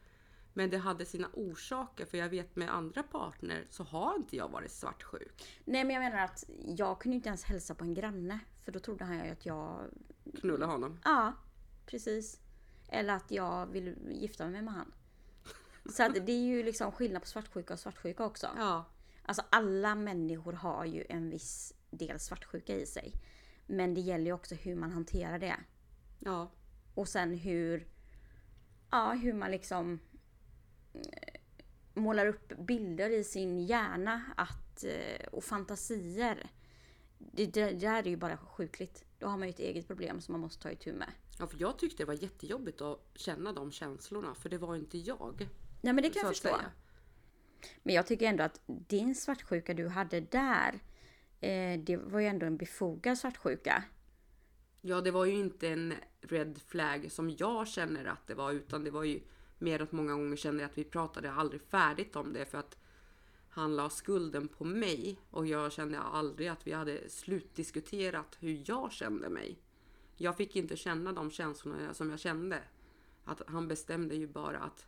Men 0.53 0.69
det 0.69 0.77
hade 0.77 1.05
sina 1.05 1.27
orsaker, 1.33 2.05
för 2.05 2.17
jag 2.17 2.29
vet 2.29 2.55
med 2.55 2.73
andra 2.73 3.03
partner 3.03 3.65
så 3.69 3.83
har 3.83 4.15
inte 4.15 4.35
jag 4.35 4.49
varit 4.49 4.71
svartsjuk. 4.71 5.59
Nej 5.65 5.83
men 5.83 5.95
jag 5.95 6.03
menar 6.03 6.23
att 6.25 6.43
jag 6.65 7.01
kunde 7.01 7.15
inte 7.15 7.29
ens 7.29 7.43
hälsa 7.43 7.75
på 7.75 7.83
en 7.83 7.93
granne. 7.93 8.39
För 8.63 8.71
då 8.71 8.79
trodde 8.79 9.05
han 9.05 9.25
ju 9.25 9.31
att 9.31 9.45
jag... 9.45 9.89
Knulla 10.39 10.65
honom. 10.65 10.99
Ja, 11.03 11.33
precis. 11.85 12.39
Eller 12.89 13.13
att 13.13 13.31
jag 13.31 13.65
vill 13.65 13.95
gifta 14.11 14.47
mig 14.47 14.61
med 14.61 14.73
han. 14.73 14.93
Så 15.89 16.03
att 16.03 16.25
det 16.25 16.31
är 16.31 16.43
ju 16.45 16.63
liksom 16.63 16.91
skillnad 16.91 17.21
på 17.21 17.27
svartsjuka 17.27 17.73
och 17.73 17.79
svartsjuka 17.79 18.25
också. 18.25 18.47
Ja, 18.57 18.85
Alltså 19.25 19.43
alla 19.49 19.95
människor 19.95 20.53
har 20.53 20.85
ju 20.85 21.05
en 21.09 21.29
viss 21.29 21.73
del 21.89 22.19
svartsjuka 22.19 22.75
i 22.75 22.85
sig. 22.85 23.13
Men 23.67 23.93
det 23.93 24.01
gäller 24.01 24.25
ju 24.25 24.33
också 24.33 24.55
hur 24.55 24.75
man 24.75 24.91
hanterar 24.91 25.39
det. 25.39 25.55
ja, 26.19 26.51
Och 26.93 27.07
sen 27.07 27.33
hur... 27.37 27.87
Ja, 28.91 29.11
hur 29.11 29.33
man 29.33 29.51
liksom 29.51 29.99
eh, 30.93 31.41
målar 31.93 32.25
upp 32.25 32.57
bilder 32.57 33.09
i 33.09 33.23
sin 33.23 33.59
hjärna 33.59 34.21
att, 34.37 34.83
eh, 34.83 35.27
och 35.31 35.43
fantasier. 35.43 36.49
Det, 37.31 37.45
det, 37.45 37.71
där 37.71 38.03
är 38.03 38.09
ju 38.09 38.17
bara 38.17 38.37
sjukligt. 38.37 39.05
Då 39.19 39.27
har 39.27 39.37
man 39.37 39.47
ju 39.47 39.49
ett 39.49 39.59
eget 39.59 39.87
problem 39.87 40.21
som 40.21 40.31
man 40.31 40.41
måste 40.41 40.63
ta 40.63 40.71
itu 40.71 40.93
med. 40.93 41.11
ja, 41.39 41.47
för 41.47 41.57
jag 41.61 41.79
tyckte 41.79 42.03
det 42.03 42.07
var 42.07 42.23
jättejobbigt 42.23 42.81
att 42.81 42.99
känna 43.15 43.53
de 43.53 43.71
känslorna, 43.71 44.35
för 44.35 44.49
det 44.49 44.57
var 44.57 44.75
inte 44.75 44.97
jag. 44.97 45.47
Nej 45.81 45.93
men 45.93 46.03
det 46.03 46.09
kan 46.09 46.19
jag 46.19 46.27
förstå. 46.27 46.47
säga. 46.47 46.71
Men 47.83 47.95
jag 47.95 48.07
tycker 48.07 48.25
ändå 48.25 48.43
att 48.43 48.61
din 48.65 49.15
svartsjuka 49.15 49.73
du 49.73 49.87
hade 49.87 50.19
där, 50.19 50.79
eh, 51.39 51.79
det 51.79 51.97
var 51.97 52.19
ju 52.19 52.27
ändå 52.27 52.45
en 52.45 52.57
befogad 52.57 53.17
svartsjuka. 53.17 53.83
Ja, 54.81 55.01
det 55.01 55.11
var 55.11 55.25
ju 55.25 55.33
inte 55.33 55.67
en 55.67 55.93
red 56.21 56.59
flag 56.67 57.11
som 57.11 57.29
jag 57.29 57.67
känner 57.67 58.05
att 58.05 58.27
det 58.27 58.33
var, 58.33 58.51
utan 58.51 58.83
det 58.83 58.91
var 58.91 59.03
ju 59.03 59.21
mer 59.57 59.81
att 59.81 59.91
många 59.91 60.13
gånger 60.13 60.35
kände 60.35 60.61
jag 60.61 60.69
att 60.71 60.77
vi 60.77 60.83
pratade 60.83 61.31
aldrig 61.31 61.61
färdigt 61.61 62.15
om 62.15 62.33
det 62.33 62.45
för 62.45 62.57
att 62.57 62.77
han 63.53 63.75
la 63.75 63.89
skulden 63.89 64.47
på 64.47 64.63
mig 64.63 65.19
och 65.29 65.47
jag 65.47 65.71
kände 65.71 65.99
aldrig 65.99 66.47
att 66.47 66.67
vi 66.67 66.71
hade 66.71 67.09
slutdiskuterat 67.09 68.37
hur 68.39 68.63
jag 68.65 68.91
kände 68.91 69.29
mig. 69.29 69.57
Jag 70.15 70.37
fick 70.37 70.55
inte 70.55 70.77
känna 70.77 71.13
de 71.13 71.31
känslorna 71.31 71.93
som 71.93 72.09
jag 72.09 72.19
kände. 72.19 72.59
Att 73.25 73.41
han 73.47 73.67
bestämde 73.67 74.15
ju 74.15 74.27
bara 74.27 74.59
att 74.59 74.87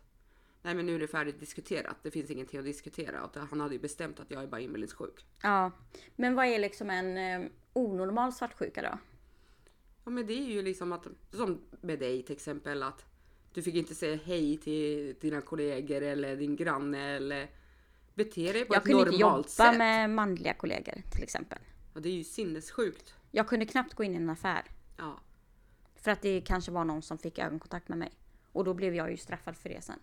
nej 0.62 0.74
men 0.74 0.86
nu 0.86 0.94
är 0.94 0.98
det 0.98 1.08
färdigt 1.08 1.40
diskuterat. 1.40 1.96
Det 2.02 2.10
finns 2.10 2.30
ingenting 2.30 2.58
att 2.58 2.64
diskutera. 2.64 3.30
Han 3.50 3.60
hade 3.60 3.74
ju 3.74 3.80
bestämt 3.80 4.20
att 4.20 4.30
jag 4.30 4.42
är 4.42 4.46
bara 4.46 4.60
inbillningssjuk. 4.60 5.26
Ja, 5.42 5.70
men 6.16 6.34
vad 6.34 6.46
är 6.46 6.58
liksom 6.58 6.90
en 6.90 7.16
eh, 7.16 7.50
onormal 7.72 8.32
svartsjuka 8.32 8.82
då? 8.82 8.98
Ja 10.04 10.10
men 10.10 10.26
det 10.26 10.32
är 10.32 10.50
ju 10.50 10.62
liksom 10.62 10.92
att, 10.92 11.06
som 11.30 11.60
med 11.80 11.98
dig 11.98 12.22
till 12.22 12.36
exempel 12.36 12.82
att 12.82 13.04
du 13.52 13.62
fick 13.62 13.74
inte 13.74 13.94
säga 13.94 14.18
hej 14.24 14.56
till 14.56 15.14
dina 15.20 15.40
kollegor 15.40 16.02
eller 16.02 16.36
din 16.36 16.56
granne 16.56 17.16
eller 17.16 17.50
bete 18.14 18.52
dig 18.52 18.64
på 18.64 18.74
Jag 18.74 18.80
ett 18.80 18.86
kunde 18.86 18.98
inte 18.98 19.10
normalt 19.12 19.46
jobba 19.58 19.70
sätt. 19.70 19.78
med 19.78 20.10
manliga 20.10 20.54
kollegor 20.54 21.02
till 21.10 21.22
exempel. 21.22 21.58
Ja, 21.94 22.00
det 22.00 22.08
är 22.08 22.12
ju 22.12 22.24
sinnessjukt. 22.24 23.14
Jag 23.30 23.48
kunde 23.48 23.66
knappt 23.66 23.94
gå 23.94 24.04
in 24.04 24.12
i 24.12 24.16
en 24.16 24.30
affär. 24.30 24.64
Ja. 24.96 25.20
För 25.96 26.10
att 26.10 26.22
det 26.22 26.40
kanske 26.40 26.72
var 26.72 26.84
någon 26.84 27.02
som 27.02 27.18
fick 27.18 27.38
ögonkontakt 27.38 27.88
med 27.88 27.98
mig. 27.98 28.12
Och 28.52 28.64
då 28.64 28.74
blev 28.74 28.94
jag 28.94 29.10
ju 29.10 29.16
straffad 29.16 29.56
för 29.56 29.68
det 29.68 29.84
sen. 29.84 29.98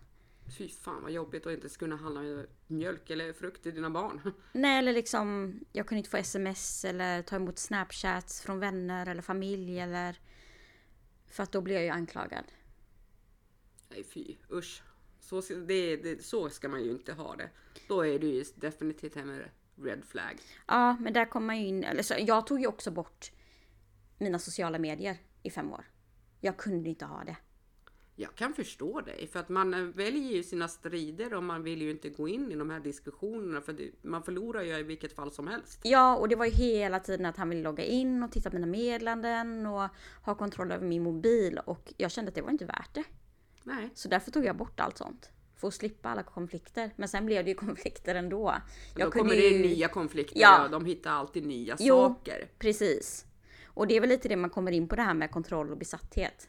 Fy 0.58 0.68
fan 0.68 1.02
vad 1.02 1.12
jobbigt 1.12 1.46
att 1.46 1.52
inte 1.52 1.68
kunna 1.68 1.96
handla 1.96 2.44
mjölk 2.66 3.10
eller 3.10 3.32
frukt 3.32 3.62
till 3.62 3.74
dina 3.74 3.90
barn. 3.90 4.32
Nej, 4.52 4.78
eller 4.78 4.92
liksom 4.92 5.54
jag 5.72 5.86
kunde 5.86 5.98
inte 5.98 6.10
få 6.10 6.16
sms 6.16 6.84
eller 6.84 7.22
ta 7.22 7.36
emot 7.36 7.58
snapchats 7.58 8.40
från 8.40 8.58
vänner 8.58 9.06
eller 9.08 9.22
familj 9.22 9.80
eller... 9.80 10.20
För 11.26 11.42
att 11.42 11.52
då 11.52 11.60
blev 11.60 11.74
jag 11.76 11.84
ju 11.84 11.90
anklagad. 11.90 12.44
Nej 13.88 14.04
fy, 14.04 14.36
usch. 14.50 14.82
Så, 15.40 15.54
det, 15.54 15.96
det, 15.96 16.24
så 16.24 16.48
ska 16.48 16.68
man 16.68 16.84
ju 16.84 16.90
inte 16.90 17.12
ha 17.12 17.36
det. 17.36 17.50
Då 17.88 18.06
är 18.06 18.18
du 18.18 18.26
ju 18.26 18.44
definitivt 18.54 19.16
en 19.16 19.42
red 19.82 20.04
flag. 20.04 20.40
Ja, 20.66 20.96
men 21.00 21.12
där 21.12 21.24
kom 21.24 21.46
man 21.46 21.60
ju 21.60 21.66
in... 21.66 21.84
Eller 21.84 22.02
så, 22.02 22.14
jag 22.18 22.46
tog 22.46 22.60
ju 22.60 22.66
också 22.66 22.90
bort 22.90 23.32
mina 24.18 24.38
sociala 24.38 24.78
medier 24.78 25.16
i 25.42 25.50
fem 25.50 25.72
år. 25.72 25.84
Jag 26.40 26.56
kunde 26.56 26.88
inte 26.88 27.04
ha 27.04 27.24
det. 27.24 27.36
Jag 28.16 28.34
kan 28.34 28.54
förstå 28.54 29.00
dig, 29.00 29.26
för 29.26 29.40
att 29.40 29.48
man 29.48 29.74
eh, 29.74 29.80
väljer 29.80 30.32
ju 30.32 30.42
sina 30.42 30.68
strider 30.68 31.34
och 31.34 31.42
man 31.42 31.62
vill 31.62 31.82
ju 31.82 31.90
inte 31.90 32.08
gå 32.08 32.28
in 32.28 32.52
i 32.52 32.54
de 32.54 32.70
här 32.70 32.80
diskussionerna 32.80 33.60
för 33.60 33.72
det, 33.72 33.90
man 34.02 34.22
förlorar 34.22 34.62
ju 34.62 34.78
i 34.78 34.82
vilket 34.82 35.12
fall 35.12 35.32
som 35.32 35.46
helst. 35.46 35.80
Ja, 35.82 36.16
och 36.16 36.28
det 36.28 36.36
var 36.36 36.44
ju 36.44 36.50
hela 36.50 37.00
tiden 37.00 37.26
att 37.26 37.36
han 37.36 37.48
ville 37.48 37.62
logga 37.62 37.84
in 37.84 38.22
och 38.22 38.32
titta 38.32 38.50
på 38.50 38.56
mina 38.56 38.66
meddelanden 38.66 39.66
och 39.66 39.88
ha 40.24 40.34
kontroll 40.34 40.72
över 40.72 40.86
min 40.86 41.02
mobil. 41.02 41.60
Och 41.64 41.92
jag 41.96 42.10
kände 42.10 42.28
att 42.28 42.34
det 42.34 42.42
var 42.42 42.50
inte 42.50 42.64
värt 42.64 42.94
det. 42.94 43.04
Nej, 43.64 43.90
Så 43.94 44.08
därför 44.08 44.30
tog 44.30 44.44
jag 44.44 44.56
bort 44.56 44.80
allt 44.80 44.98
sånt. 44.98 45.30
För 45.56 45.68
att 45.68 45.74
slippa 45.74 46.08
alla 46.08 46.22
konflikter. 46.22 46.90
Men 46.96 47.08
sen 47.08 47.26
blev 47.26 47.44
det 47.44 47.50
ju 47.50 47.54
konflikter 47.66 48.14
ändå. 48.14 48.54
då 48.96 49.10
kommer 49.10 49.34
det 49.36 49.58
nya 49.58 49.88
konflikter 49.88 50.40
Ja. 50.40 50.64
och 50.64 50.70
de 50.70 50.84
hittar 50.84 51.10
alltid 51.10 51.46
nya 51.46 51.76
Jo. 51.78 51.96
saker. 51.96 52.48
Precis. 52.58 53.26
Och 53.66 53.86
det 53.86 53.96
är 53.96 54.00
väl 54.00 54.08
lite 54.08 54.28
det 54.28 54.36
man 54.36 54.50
kommer 54.50 54.72
in 54.72 54.88
på 54.88 54.96
det 54.96 55.02
här 55.02 55.14
med 55.14 55.30
kontroll 55.30 55.70
och 55.70 55.76
besatthet. 55.76 56.48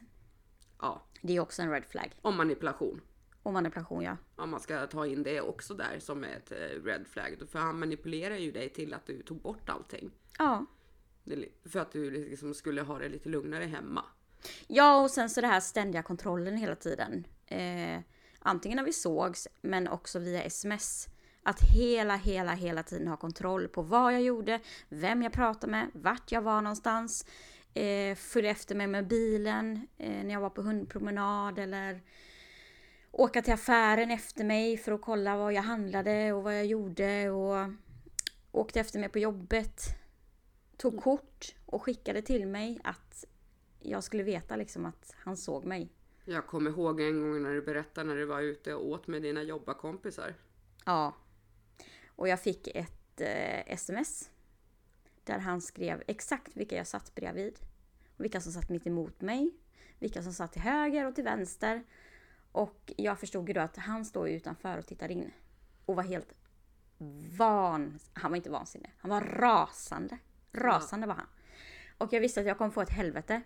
Ja, 0.80 1.06
Det 1.22 1.36
är 1.36 1.40
också 1.40 1.62
en 1.62 1.70
red 1.70 1.84
flag. 1.84 2.12
och 2.22 2.32
manipulation. 2.32 3.00
Och 3.42 3.52
manipulation 3.52 4.02
ja. 4.02 4.16
Om 4.36 4.50
man 4.50 4.60
ska 4.60 4.86
ta 4.86 5.06
in 5.06 5.22
det 5.22 5.40
också 5.40 5.74
där 5.74 5.98
som 5.98 6.24
ett 6.24 6.52
eh, 6.52 6.56
red 6.84 7.06
flag. 7.06 7.38
För 7.50 7.58
han 7.58 7.78
manipulerar 7.78 8.36
ju 8.36 8.52
dig 8.52 8.68
till 8.68 8.94
att 8.94 9.06
du 9.06 9.22
tog 9.22 9.40
bort 9.40 9.68
allting. 9.68 10.10
Ja. 10.38 10.66
För 11.64 11.80
att 11.80 11.92
du 11.92 12.10
liksom 12.10 12.54
skulle 12.54 12.82
ha 12.82 12.98
det 12.98 13.08
lite 13.08 13.28
lugnare 13.28 13.64
hemma. 13.64 14.04
Ja 14.66 15.02
och 15.02 15.10
sen 15.10 15.30
så 15.30 15.40
det 15.40 15.46
här 15.46 15.60
ständiga 15.60 16.02
kontrollen 16.02 16.56
hela 16.56 16.76
tiden. 16.76 17.26
Eh, 17.46 18.00
antingen 18.38 18.76
när 18.76 18.84
vi 18.84 18.92
sågs 18.92 19.48
men 19.62 19.88
också 19.88 20.18
via 20.18 20.42
sms. 20.42 21.08
Att 21.42 21.60
hela, 21.60 22.16
hela, 22.16 22.52
hela 22.52 22.82
tiden 22.82 23.08
ha 23.08 23.16
kontroll 23.16 23.68
på 23.68 23.82
vad 23.82 24.14
jag 24.14 24.22
gjorde, 24.22 24.60
vem 24.88 25.22
jag 25.22 25.32
pratade 25.32 25.70
med, 25.70 25.90
vart 25.92 26.32
jag 26.32 26.42
var 26.42 26.60
någonstans. 26.60 27.26
Eh, 27.74 28.16
följa 28.16 28.50
efter 28.50 28.74
mig 28.74 28.86
med 28.86 29.06
bilen 29.06 29.86
eh, 29.98 30.24
när 30.24 30.32
jag 30.32 30.40
var 30.40 30.50
på 30.50 30.62
hundpromenad 30.62 31.58
eller 31.58 32.00
åka 33.10 33.42
till 33.42 33.52
affären 33.52 34.10
efter 34.10 34.44
mig 34.44 34.76
för 34.76 34.92
att 34.92 35.02
kolla 35.02 35.36
vad 35.36 35.52
jag 35.52 35.62
handlade 35.62 36.32
och 36.32 36.42
vad 36.42 36.58
jag 36.58 36.66
gjorde 36.66 37.30
och 37.30 37.70
åkte 38.52 38.80
efter 38.80 38.98
mig 38.98 39.08
på 39.08 39.18
jobbet. 39.18 39.82
Tog 40.76 41.02
kort 41.02 41.54
och 41.66 41.82
skickade 41.82 42.22
till 42.22 42.46
mig 42.46 42.80
att 42.84 43.24
jag 43.84 44.04
skulle 44.04 44.22
veta 44.22 44.56
liksom 44.56 44.86
att 44.86 45.14
han 45.16 45.36
såg 45.36 45.64
mig. 45.64 45.88
Jag 46.24 46.46
kommer 46.46 46.70
ihåg 46.70 47.00
en 47.00 47.20
gång 47.20 47.42
när 47.42 47.54
du 47.54 47.62
berättade 47.62 48.08
när 48.08 48.16
du 48.16 48.24
var 48.24 48.40
ute 48.40 48.74
och 48.74 48.86
åt 48.86 49.06
med 49.06 49.22
dina 49.22 49.42
jobbarkompisar. 49.42 50.34
Ja. 50.84 51.14
Och 52.06 52.28
jag 52.28 52.40
fick 52.40 52.68
ett 52.68 53.20
eh, 53.20 53.72
sms. 53.72 54.30
Där 55.24 55.38
han 55.38 55.60
skrev 55.60 56.02
exakt 56.06 56.56
vilka 56.56 56.76
jag 56.76 56.86
satt 56.86 57.14
bredvid. 57.14 57.58
Och 58.16 58.24
vilka 58.24 58.40
som 58.40 58.52
satt 58.52 58.68
mitt 58.68 58.86
emot 58.86 59.20
mig. 59.20 59.50
Vilka 59.98 60.22
som 60.22 60.32
satt 60.32 60.52
till 60.52 60.62
höger 60.62 61.06
och 61.06 61.14
till 61.14 61.24
vänster. 61.24 61.84
Och 62.52 62.92
jag 62.96 63.18
förstod 63.18 63.48
ju 63.48 63.54
då 63.54 63.60
att 63.60 63.76
han 63.76 64.04
står 64.04 64.28
utanför 64.28 64.78
och 64.78 64.86
tittar 64.86 65.10
in. 65.10 65.30
Och 65.86 65.96
var 65.96 66.02
helt 66.02 66.34
van... 67.36 67.98
Han 68.12 68.30
var 68.30 68.36
inte 68.36 68.50
vansinnig. 68.50 68.94
Han 68.98 69.10
var 69.10 69.20
rasande. 69.20 70.18
Rasande 70.52 71.06
var 71.06 71.14
han. 71.14 71.26
Och 71.98 72.12
jag 72.12 72.20
visste 72.20 72.40
att 72.40 72.46
jag 72.46 72.58
kommer 72.58 72.70
få 72.70 72.80
ett 72.80 72.90
helvete. 72.90 73.42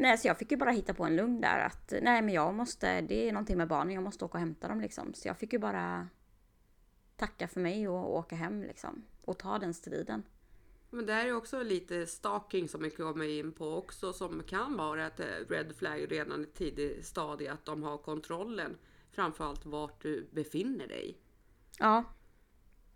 Nej, 0.00 0.18
så 0.18 0.28
jag 0.28 0.38
fick 0.38 0.50
ju 0.50 0.56
bara 0.56 0.70
hitta 0.70 0.94
på 0.94 1.04
en 1.04 1.16
lugn 1.16 1.40
där 1.40 1.58
att 1.58 1.92
nej 2.02 2.22
men 2.22 2.34
jag 2.34 2.54
måste, 2.54 3.00
det 3.00 3.28
är 3.28 3.32
någonting 3.32 3.56
med 3.56 3.68
barnen, 3.68 3.94
jag 3.94 4.02
måste 4.02 4.24
åka 4.24 4.38
och 4.38 4.40
hämta 4.40 4.68
dem 4.68 4.80
liksom. 4.80 5.14
Så 5.14 5.28
jag 5.28 5.38
fick 5.38 5.52
ju 5.52 5.58
bara 5.58 6.08
tacka 7.16 7.48
för 7.48 7.60
mig 7.60 7.88
och 7.88 8.16
åka 8.16 8.36
hem 8.36 8.62
liksom. 8.62 9.04
Och 9.24 9.38
ta 9.38 9.58
den 9.58 9.74
striden. 9.74 10.22
Men 10.90 11.06
det 11.06 11.12
här 11.12 11.26
är 11.26 11.32
också 11.32 11.62
lite 11.62 12.06
stalking 12.06 12.68
som 12.68 12.82
vi 12.82 12.90
kommer 12.90 13.28
in 13.28 13.52
på 13.52 13.74
också 13.74 14.12
som 14.12 14.42
kan 14.42 14.76
vara 14.76 15.06
ett 15.06 15.20
eh, 15.20 15.48
red 15.48 15.76
flag 15.76 16.12
redan 16.12 16.42
i 16.42 16.46
tidig 16.46 17.04
stadie 17.04 17.52
att 17.52 17.64
de 17.64 17.82
har 17.82 17.98
kontrollen. 17.98 18.78
Framförallt 19.10 19.66
vart 19.66 20.02
du 20.02 20.28
befinner 20.30 20.86
dig. 20.86 21.18
Ja, 21.78 22.04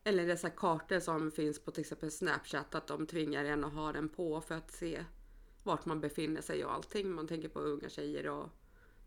Eller 0.05 0.27
dessa 0.27 0.51
kartor 0.51 1.01
som 1.01 1.31
finns 1.31 1.65
på 1.65 1.71
till 1.71 1.81
exempel 1.81 2.11
Snapchat 2.11 2.75
att 2.75 2.87
de 2.87 3.07
tvingar 3.07 3.45
en 3.45 3.65
att 3.65 3.73
ha 3.75 3.93
den 3.93 4.09
på 4.09 4.41
för 4.41 4.55
att 4.55 4.71
se 4.71 5.05
vart 5.65 5.85
man 5.87 6.01
befinner 6.01 6.41
sig 6.41 6.65
och 6.65 6.73
allting. 6.73 7.11
Man 7.11 7.29
tänker 7.29 7.49
på 7.49 7.61
unga 7.61 7.89
tjejer 7.89 8.29
och 8.29 8.49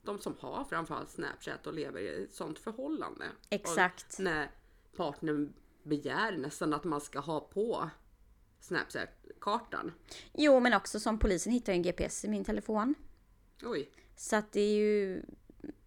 de 0.02 0.20
som 0.20 0.36
har 0.40 0.64
framförallt 0.64 1.10
Snapchat 1.10 1.68
och 1.68 1.74
lever 1.74 2.00
i 2.00 2.24
ett 2.24 2.34
sånt 2.34 2.60
förhållande. 2.60 3.26
Exakt. 3.50 4.14
Och 4.14 4.24
när 4.24 4.52
partnern 4.96 5.54
begär 5.84 6.38
nästan 6.38 6.74
att 6.74 6.84
man 6.84 7.02
ska 7.02 7.20
ha 7.20 7.40
på 7.40 7.90
Snapchat-kartan. 8.60 9.94
jo 10.34 10.60
men 10.60 10.74
också 10.74 11.00
som 11.00 11.20
polisen 11.20 11.54
hittar 11.54 11.74
en 11.74 11.82
GPS 11.82 12.26
i 12.26 12.28
min 12.28 12.46
telefon. 12.46 12.96
Oj, 13.64 13.92
Så 14.16 14.36
att 14.36 14.52
det 14.52 14.62
är 14.62 14.76
ju, 14.76 15.22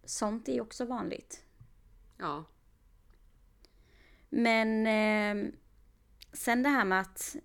sånt 0.03 0.49
är 0.49 0.53
ju 0.53 0.61
också 0.61 0.85
vanligt. 0.85 1.45
ja. 2.17 2.45
Men 4.33 4.87
eh, 4.87 5.51
sen 6.33 6.63
det 6.63 6.69
här 6.69 6.85
med 6.85 7.01
att 7.01 7.35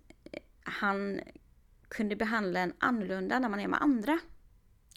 han 0.63 1.19
kunde 1.89 2.15
behandla 2.15 2.59
en 2.59 2.73
annorlunda 2.79 3.39
när 3.39 3.49
man 3.49 3.59
är 3.59 3.67
med 3.67 3.81
andra. 3.81 4.19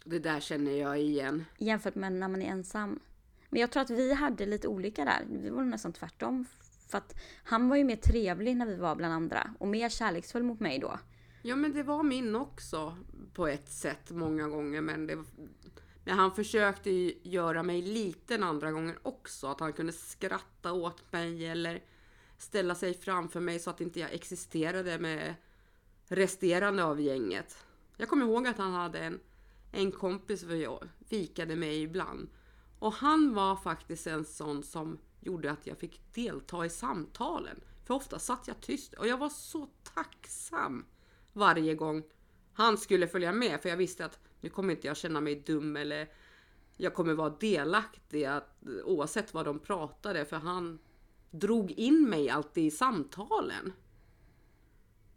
Det 0.04 0.18
där 0.18 0.40
känner 0.40 0.72
jag 0.72 1.00
igen. 1.00 1.44
jämfört 1.58 1.94
med 1.94 2.12
när 2.12 2.28
man 2.28 2.42
är 2.42 2.50
ensam. 2.50 3.00
Men 3.48 3.60
jag 3.60 3.70
tror 3.70 3.82
att 3.82 3.90
vi 3.90 4.12
hade 4.14 4.46
lite 4.46 4.68
olika 4.68 5.04
där. 5.04 5.26
Vi 5.28 5.50
var 5.50 5.64
nästan 5.64 5.92
tvärtom. 5.92 6.46
För 6.88 6.98
att 6.98 7.14
han 7.44 7.68
var 7.68 7.76
ju 7.76 7.84
mer 7.84 7.96
trevlig 7.96 8.56
när 8.56 8.66
vi 8.66 8.76
var 8.76 8.96
bland 8.96 9.14
andra 9.14 9.54
och 9.58 9.68
mer 9.68 9.88
kärleksfull 9.88 10.42
mot 10.42 10.60
mig 10.60 10.78
då. 10.78 10.98
Ja 11.42 11.56
men 11.56 11.72
det 11.72 11.82
var 11.82 12.02
min 12.02 12.36
också 12.36 12.96
på 13.34 13.46
ett 13.46 13.70
sätt 13.70 14.10
många 14.10 14.48
gånger 14.48 14.80
men 14.80 15.06
det 15.06 15.24
men 16.04 16.18
han 16.18 16.34
försökte 16.34 16.90
ju 16.90 17.14
göra 17.22 17.62
mig 17.62 17.82
liten 17.82 18.42
andra 18.42 18.72
gånger 18.72 18.98
också. 19.02 19.46
Att 19.46 19.60
han 19.60 19.72
kunde 19.72 19.92
skratta 19.92 20.72
åt 20.72 21.12
mig 21.12 21.46
eller 21.46 21.82
ställa 22.38 22.74
sig 22.74 22.94
framför 22.94 23.40
mig 23.40 23.58
så 23.58 23.70
att 23.70 23.80
inte 23.80 24.00
jag 24.00 24.12
existerade 24.12 24.98
med 24.98 25.34
resterande 26.10 26.84
av 26.84 27.00
gänget. 27.00 27.64
Jag 27.96 28.08
kommer 28.08 28.26
ihåg 28.26 28.46
att 28.46 28.58
han 28.58 28.72
hade 28.72 28.98
en, 28.98 29.20
en 29.72 29.92
kompis 29.92 30.44
för 30.44 30.54
jag 30.54 30.88
fikade 31.06 31.56
med 31.56 31.76
ibland. 31.76 32.28
Och 32.78 32.92
han 32.92 33.34
var 33.34 33.56
faktiskt 33.56 34.06
en 34.06 34.24
sån 34.24 34.62
som 34.62 34.98
gjorde 35.20 35.50
att 35.50 35.66
jag 35.66 35.78
fick 35.78 36.00
delta 36.14 36.66
i 36.66 36.70
samtalen. 36.70 37.60
För 37.84 37.94
ofta 37.94 38.18
satt 38.18 38.48
jag 38.48 38.60
tyst 38.60 38.94
och 38.94 39.06
jag 39.06 39.18
var 39.18 39.28
så 39.28 39.68
tacksam 39.94 40.84
varje 41.32 41.74
gång 41.74 42.02
han 42.52 42.78
skulle 42.78 43.08
följa 43.08 43.32
med 43.32 43.62
för 43.62 43.68
jag 43.68 43.76
visste 43.76 44.04
att 44.04 44.18
nu 44.40 44.48
kommer 44.48 44.74
inte 44.74 44.86
jag 44.86 44.96
känna 44.96 45.20
mig 45.20 45.34
dum 45.34 45.76
eller 45.76 46.08
jag 46.76 46.94
kommer 46.94 47.14
vara 47.14 47.36
delaktig 47.40 48.24
att, 48.24 48.62
oavsett 48.84 49.34
vad 49.34 49.44
de 49.44 49.58
pratade 49.58 50.24
för 50.24 50.36
han 50.36 50.78
drog 51.30 51.70
in 51.70 52.08
mig 52.08 52.30
alltid 52.30 52.64
i 52.64 52.70
samtalen. 52.70 53.72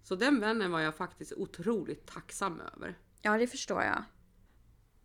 Så 0.04 0.16
den 0.16 0.40
vännen 0.40 0.72
var 0.72 0.80
jag 0.80 0.96
faktiskt 0.96 1.34
otroligt 1.34 2.06
tacksam 2.08 2.62
över. 2.62 2.98
Ja, 3.22 3.38
det 3.38 3.48
förstår 3.48 3.82
jag. 3.82 4.04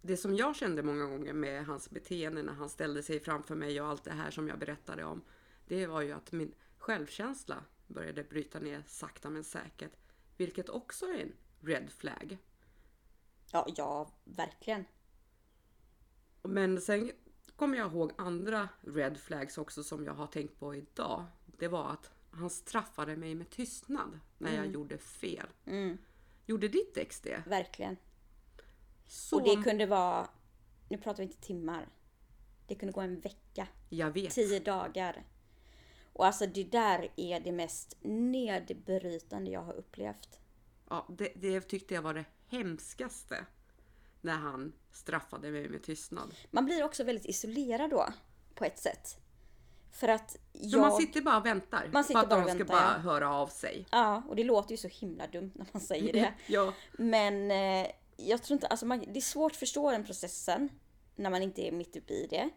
det 0.02 0.16
som 0.16 0.34
jag 0.34 0.56
kände 0.56 0.82
många 0.82 1.04
gånger 1.04 1.32
med 1.32 1.66
hans 1.66 1.90
beteende 1.90 2.42
när 2.42 2.52
han 2.52 2.68
ställde 2.68 3.02
sig 3.02 3.20
framför 3.20 3.54
mig 3.54 3.80
och 3.80 3.86
allt 3.86 4.04
det 4.04 4.12
här 4.12 4.30
som 4.30 4.48
jag 4.48 4.58
berättade 4.58 5.04
om. 5.04 5.22
Det 5.66 5.86
var 5.86 6.00
ju 6.02 6.12
att 6.12 6.32
min 6.32 6.54
självkänsla 6.78 7.64
började 7.86 8.24
bryta 8.24 8.60
ner 8.60 8.82
sakta 8.86 9.30
men 9.30 9.44
säkert. 9.44 9.92
Vilket 10.36 10.68
också 10.68 11.06
är 11.06 11.18
en 11.18 11.32
red 11.60 11.90
flag. 11.92 12.38
Ja, 13.52 13.66
ja, 13.76 14.12
verkligen. 14.24 14.84
Men 16.42 16.80
sen 16.80 17.10
kommer 17.56 17.78
jag 17.78 17.92
ihåg 17.92 18.12
andra 18.18 18.68
red 18.80 19.18
flags 19.18 19.58
också 19.58 19.82
som 19.82 20.04
jag 20.04 20.14
har 20.14 20.26
tänkt 20.26 20.58
på 20.58 20.74
idag. 20.74 21.24
Det 21.58 21.68
var 21.68 21.90
att 21.90 22.10
han 22.30 22.50
straffade 22.50 23.16
mig 23.16 23.34
med 23.34 23.50
tystnad 23.50 24.20
när 24.38 24.54
jag 24.56 24.66
gjorde 24.66 24.98
fel. 24.98 25.46
Mm, 25.66 25.98
Gjorde 26.46 26.68
ditt 26.68 26.96
ex 26.96 27.20
det? 27.20 27.42
verkligen. 27.46 27.96
Så... 29.06 29.36
Och 29.36 29.42
det 29.42 29.62
kunde 29.62 29.86
vara, 29.86 30.28
nu 30.88 30.98
pratar 30.98 31.16
vi 31.16 31.22
inte 31.22 31.40
timmar. 31.46 31.88
Det 32.66 32.74
kunde 32.74 32.92
gå 32.92 33.00
en 33.00 33.20
vecka, 33.20 33.68
Jag 33.88 34.10
vet. 34.10 34.32
tio 34.34 34.60
dagar. 34.60 35.24
Och 36.12 36.26
alltså 36.26 36.46
det 36.46 36.64
där 36.64 37.08
är 37.16 37.40
det 37.40 37.52
mest 37.52 37.96
nedbrytande 38.02 39.50
jag 39.50 39.62
har 39.62 39.72
upplevt. 39.74 40.40
Ja, 40.90 41.06
det, 41.08 41.32
det 41.36 41.60
tyckte 41.60 41.94
jag 41.94 42.02
var 42.02 42.14
det 42.14 42.24
hemskaste. 42.46 43.46
När 44.20 44.36
han 44.36 44.72
straffade 44.92 45.50
mig 45.50 45.68
med 45.68 45.82
tystnad. 45.82 46.34
Man 46.50 46.64
blir 46.64 46.82
också 46.84 47.04
väldigt 47.04 47.26
isolerad 47.26 47.90
då, 47.90 48.08
på 48.54 48.64
ett 48.64 48.78
sätt. 48.78 49.18
För 49.90 50.08
att 50.08 50.30
Så 50.30 50.38
jag... 50.52 50.80
man 50.80 50.92
sitter 50.92 51.20
bara 51.20 51.36
och 51.36 51.46
väntar 51.46 51.90
Man 51.92 52.04
sitter 52.04 52.14
på 52.14 52.24
att 52.24 52.28
bara 52.28 52.40
de 52.40 52.44
och 52.44 52.50
ska 52.50 52.58
väntar, 52.58 52.74
bara 52.74 52.94
ja. 52.96 52.98
höra 52.98 53.34
av 53.34 53.46
sig. 53.46 53.86
Ja, 53.90 54.22
och 54.28 54.36
det 54.36 54.44
låter 54.44 54.70
ju 54.70 54.76
så 54.76 54.88
himla 54.88 55.26
dumt 55.26 55.52
när 55.54 55.66
man 55.72 55.82
säger 55.82 56.12
det. 56.12 56.32
Ja, 56.46 56.72
Men 56.92 57.50
eh, 57.50 57.90
jag 58.16 58.42
tror 58.42 58.54
inte, 58.54 58.66
alltså 58.66 58.86
man, 58.86 58.98
det 58.98 59.18
är 59.18 59.20
svårt 59.20 59.52
att 59.52 59.58
förstå 59.58 59.90
den 59.90 60.04
processen 60.04 60.68
när 61.16 61.30
man 61.30 61.42
inte 61.42 61.68
är 61.68 61.72
mitt 61.72 61.96
uppe 61.96 62.12
i 62.12 62.26
det. 62.30 62.50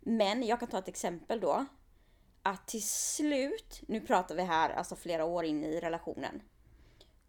Men 0.00 0.42
jag 0.42 0.58
kan 0.60 0.68
ta 0.68 0.78
ett 0.78 0.88
exempel 0.88 1.40
då. 1.40 1.66
Att 2.42 2.66
till 2.66 2.88
slut, 2.88 3.80
nu 3.88 4.00
pratar 4.00 4.34
vi 4.34 4.42
här 4.42 4.70
alltså 4.70 4.96
flera 4.96 5.24
år 5.24 5.44
in 5.44 5.64
i 5.64 5.80
relationen. 5.80 6.42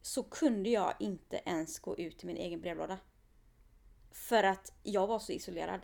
Så 0.01 0.24
kunde 0.24 0.70
jag 0.70 0.93
inte 1.00 1.41
ens 1.46 1.79
gå 1.79 1.98
ut 1.98 2.17
till 2.17 2.27
min 2.27 2.38
egen 2.38 2.62
brevlåda. 2.62 2.98
För 4.12 4.43
att 4.43 4.74
jag 4.84 5.08
var 5.08 5.20
så 5.20 5.31
isolerad. 5.31 5.81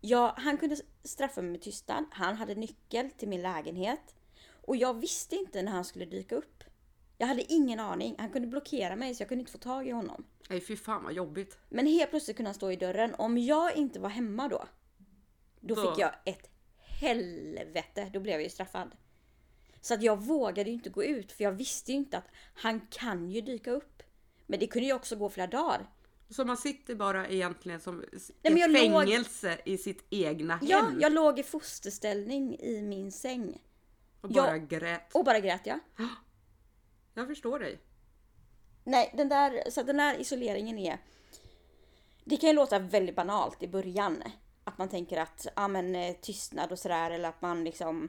Jag, 0.00 0.32
han 0.36 0.58
kunde 0.58 0.76
straffa 1.04 1.42
mig 1.42 1.50
med 1.50 1.62
tystnad. 1.62 2.04
Han 2.10 2.36
hade 2.36 2.54
nyckel 2.54 3.10
till 3.10 3.28
min 3.28 3.42
lägenhet. 3.42 4.14
Och 4.50 4.76
jag 4.76 5.00
visste 5.00 5.36
inte 5.36 5.62
när 5.62 5.72
han 5.72 5.84
skulle 5.84 6.04
dyka 6.04 6.34
upp. 6.34 6.64
Jag 7.18 7.26
hade 7.26 7.52
ingen 7.52 7.80
aning. 7.80 8.14
Han 8.18 8.30
kunde 8.30 8.48
blockera 8.48 8.96
mig 8.96 9.14
så 9.14 9.22
jag 9.22 9.28
kunde 9.28 9.40
inte 9.40 9.52
få 9.52 9.58
tag 9.58 9.88
i 9.88 9.90
honom. 9.90 10.24
nej 10.48 10.60
fy 10.60 10.76
fan 10.76 11.04
vad 11.04 11.12
jobbigt. 11.12 11.58
Men 11.68 11.86
helt 11.86 12.10
plötsligt 12.10 12.36
kunde 12.36 12.48
han 12.48 12.54
stå 12.54 12.70
i 12.72 12.76
dörren. 12.76 13.14
Om 13.14 13.38
jag 13.38 13.76
inte 13.76 14.00
var 14.00 14.08
hemma 14.08 14.48
då. 14.48 14.64
Då 15.60 15.74
Då- 15.74 15.90
fick 15.90 16.00
jag 16.00 16.12
ett 16.24 16.50
helvete. 16.78 18.10
Då 18.12 18.20
blev 18.20 18.34
jag 18.34 18.42
ju 18.42 18.48
straffad. 18.50 18.96
Så 19.80 19.94
att 19.94 20.02
jag 20.02 20.22
vågade 20.22 20.70
ju 20.70 20.74
inte 20.74 20.90
gå 20.90 21.04
ut 21.04 21.32
för 21.32 21.44
jag 21.44 21.52
visste 21.52 21.92
ju 21.92 21.98
inte 21.98 22.18
att 22.18 22.28
han 22.54 22.80
kan 22.90 23.30
ju 23.30 23.40
dyka 23.40 23.70
upp. 23.70 24.02
Men 24.46 24.60
det 24.60 24.66
kunde 24.66 24.86
ju 24.86 24.92
också 24.94 25.16
gå 25.16 25.28
flera 25.28 25.46
dagar. 25.46 25.86
Så 26.30 26.44
man 26.44 26.56
sitter 26.56 26.94
bara 26.94 27.28
egentligen 27.28 27.80
som 27.80 28.04
jag 28.42 28.58
ett 28.60 28.70
låg- 28.70 28.76
fängelse 29.06 29.58
i 29.64 29.78
sitt 29.78 30.06
egna 30.10 30.56
hem. 30.56 30.68
Ja, 30.68 30.90
jag 31.00 31.12
låg 31.12 31.38
i 31.38 31.42
fosterställning 31.42 32.58
i 32.58 32.82
min 32.82 33.12
säng. 33.12 33.58
och 34.20 34.28
bara 34.28 34.50
jag- 34.50 34.68
grät. 34.68 35.14
Och 35.14 35.24
bara 35.24 35.40
grät 35.40 35.66
jag. 35.66 35.78
Jag 37.14 37.26
förstår 37.26 37.58
dig. 37.58 37.80
Nej, 38.84 39.14
den 39.16 39.28
där, 39.28 39.70
så 39.70 39.82
den 39.82 39.96
där 39.96 40.20
isoleringen 40.20 40.78
är... 40.78 40.98
Det 42.24 42.36
kan 42.36 42.48
ju 42.50 42.54
låta 42.56 42.78
väldigt 42.78 43.16
banalt 43.16 43.62
i 43.62 43.68
början. 43.68 44.22
Att 44.64 44.78
man 44.78 44.88
tänker 44.88 45.20
att, 45.20 45.46
ja 45.56 45.68
men 45.68 45.94
eh, 45.96 46.16
tystnad 46.20 46.72
och 46.72 46.78
sådär 46.78 47.10
eller 47.10 47.28
att 47.28 47.42
man 47.42 47.64
liksom 47.64 48.08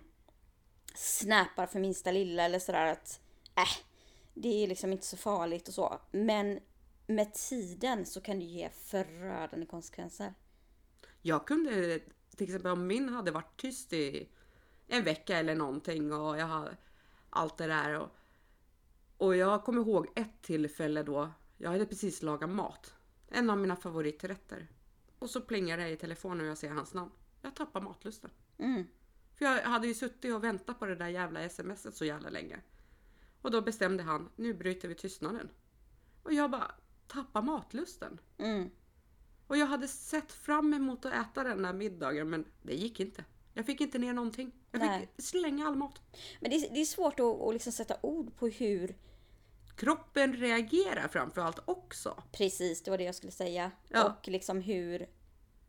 snappar 0.96 1.68
för 1.68 1.80
minsta 1.80 2.12
lilla 2.12 2.44
eller 2.44 2.60
sådär 2.60 2.86
att, 2.86 3.20
äh, 3.56 3.84
det 4.34 4.64
är 4.64 4.68
liksom 4.68 4.92
inte 4.92 5.06
så 5.06 5.18
farligt 5.18 5.68
och 5.68 5.74
så. 5.74 6.00
Men 6.12 6.60
med 7.16 7.34
tiden 7.34 8.06
så 8.06 8.22
kan 8.22 8.40
det 8.40 8.46
ge 8.46 8.70
förödande 8.70 9.66
konsekvenser. 9.66 10.34
Jag 11.22 11.48
kunde, 11.48 12.00
till 12.36 12.44
exempel 12.44 12.72
om 12.72 12.88
min 12.88 13.10
hade 13.10 13.32
varit 13.32 13.58
tyst 13.58 13.94
i 13.94 14.30
en 14.88 15.04
vecka 15.04 15.38
eller 15.38 15.56
någonting 15.56 16.14
och 16.14 16.38
jag 16.38 16.46
hade 16.46 16.78
allt 17.30 17.58
det 17.58 17.68
där. 17.68 18.00
Och, 18.00 18.10
och 19.18 19.36
jag 19.36 19.64
kommer 19.64 19.82
ihåg 19.82 20.08
ett 20.16 20.42
tillfälle 20.42 21.04
då 21.04 21.32
jag 21.58 21.72
hade 21.72 21.86
precis 21.86 22.22
lagat 22.22 22.50
mat. 22.50 22.94
En 23.28 23.50
av 23.50 23.58
mina 23.58 23.76
favoriträtter. 23.76 24.68
Och 25.20 25.30
så 25.30 25.42
plingar 25.42 25.78
det 25.78 25.90
i 25.90 25.98
telefonen 25.98 26.42
och 26.42 26.48
jag 26.48 26.58
ser 26.58 26.70
hans 26.70 26.94
namn. 26.94 27.12
Jag 27.42 27.56
tappar 27.56 27.82
matlusten. 27.82 28.32
Mm. 28.58 28.88
För 29.36 29.46
jag 29.46 29.62
hade 29.62 29.88
ju 29.88 29.94
suttit 29.94 30.34
och 30.34 30.44
väntat 30.44 30.80
på 30.80 30.86
det 30.86 30.96
där 30.96 31.08
jävla 31.08 31.50
smset 31.50 31.96
så 31.96 32.06
jävla 32.06 32.30
länge. 32.30 32.60
Och 33.42 33.52
då 33.52 33.62
bestämde 33.62 34.04
han, 34.04 34.30
nu 34.36 34.54
bryter 34.54 34.88
vi 34.88 34.96
tystnaden. 34.96 35.50
Och 36.24 36.34
jag 36.34 36.52
bara 36.52 36.76
tappar 37.12 37.42
matlusten. 37.42 38.20
Mm. 38.38 38.70
Och 39.48 39.58
jag 39.58 39.66
hade 39.68 39.88
sett 39.88 40.32
fram 40.32 40.74
emot 40.74 41.06
att 41.06 41.14
äta 41.14 41.44
den 41.44 41.62
där 41.62 41.74
middagen 41.74 42.30
men 42.30 42.46
det 42.62 42.76
gick 42.76 43.00
inte. 43.00 43.26
Jag 43.54 43.66
fick 43.66 43.82
inte 43.82 43.98
ner 43.98 44.14
någonting. 44.14 44.52
Jag 44.72 44.80
Nej. 44.80 45.00
fick 45.16 45.26
slänga 45.26 45.68
all 45.68 45.76
mat. 45.76 46.02
Men 46.40 46.52
det 46.52 46.58
är, 46.58 46.74
det 46.74 46.82
är 46.82 46.86
svårt 46.86 47.20
att, 47.20 47.42
att 47.42 47.54
liksom 47.54 47.72
sätta 47.74 47.96
ord 48.02 48.36
på 48.36 48.48
hur 48.48 48.96
Kroppen 49.76 50.34
reagerar 50.34 51.08
framförallt 51.08 51.60
också. 51.66 52.24
Precis, 52.32 52.84
det 52.84 52.92
var 52.92 52.98
det 52.98 53.04
jag 53.04 53.16
skulle 53.16 53.32
säga. 53.32 53.72
Ja. 53.88 54.06
Och 54.06 54.28
liksom 54.28 54.62
hur 54.62 55.10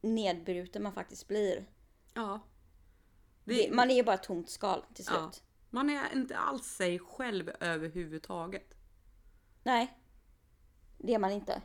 nedbruten 0.00 0.82
man 0.82 0.92
faktiskt 0.92 1.28
blir. 1.28 1.66
Ja. 2.14 2.40
Det, 3.44 3.54
Det, 3.54 3.74
man 3.74 3.90
är 3.90 3.94
ju 3.94 4.02
bara 4.02 4.14
ett 4.14 4.22
tomt 4.22 4.50
skal 4.50 4.84
till 4.94 5.04
slut. 5.04 5.16
ja. 5.18 5.32
man 5.70 5.90
är 5.90 6.12
inte 6.14 6.36
alls 6.36 6.66
sig 6.66 6.98
själv 6.98 7.50
överhuvudtaget. 7.60 8.74
Nej, 9.62 9.98
det 11.02 11.14
är 11.14 11.18
man 11.18 11.30
inte. 11.30 11.62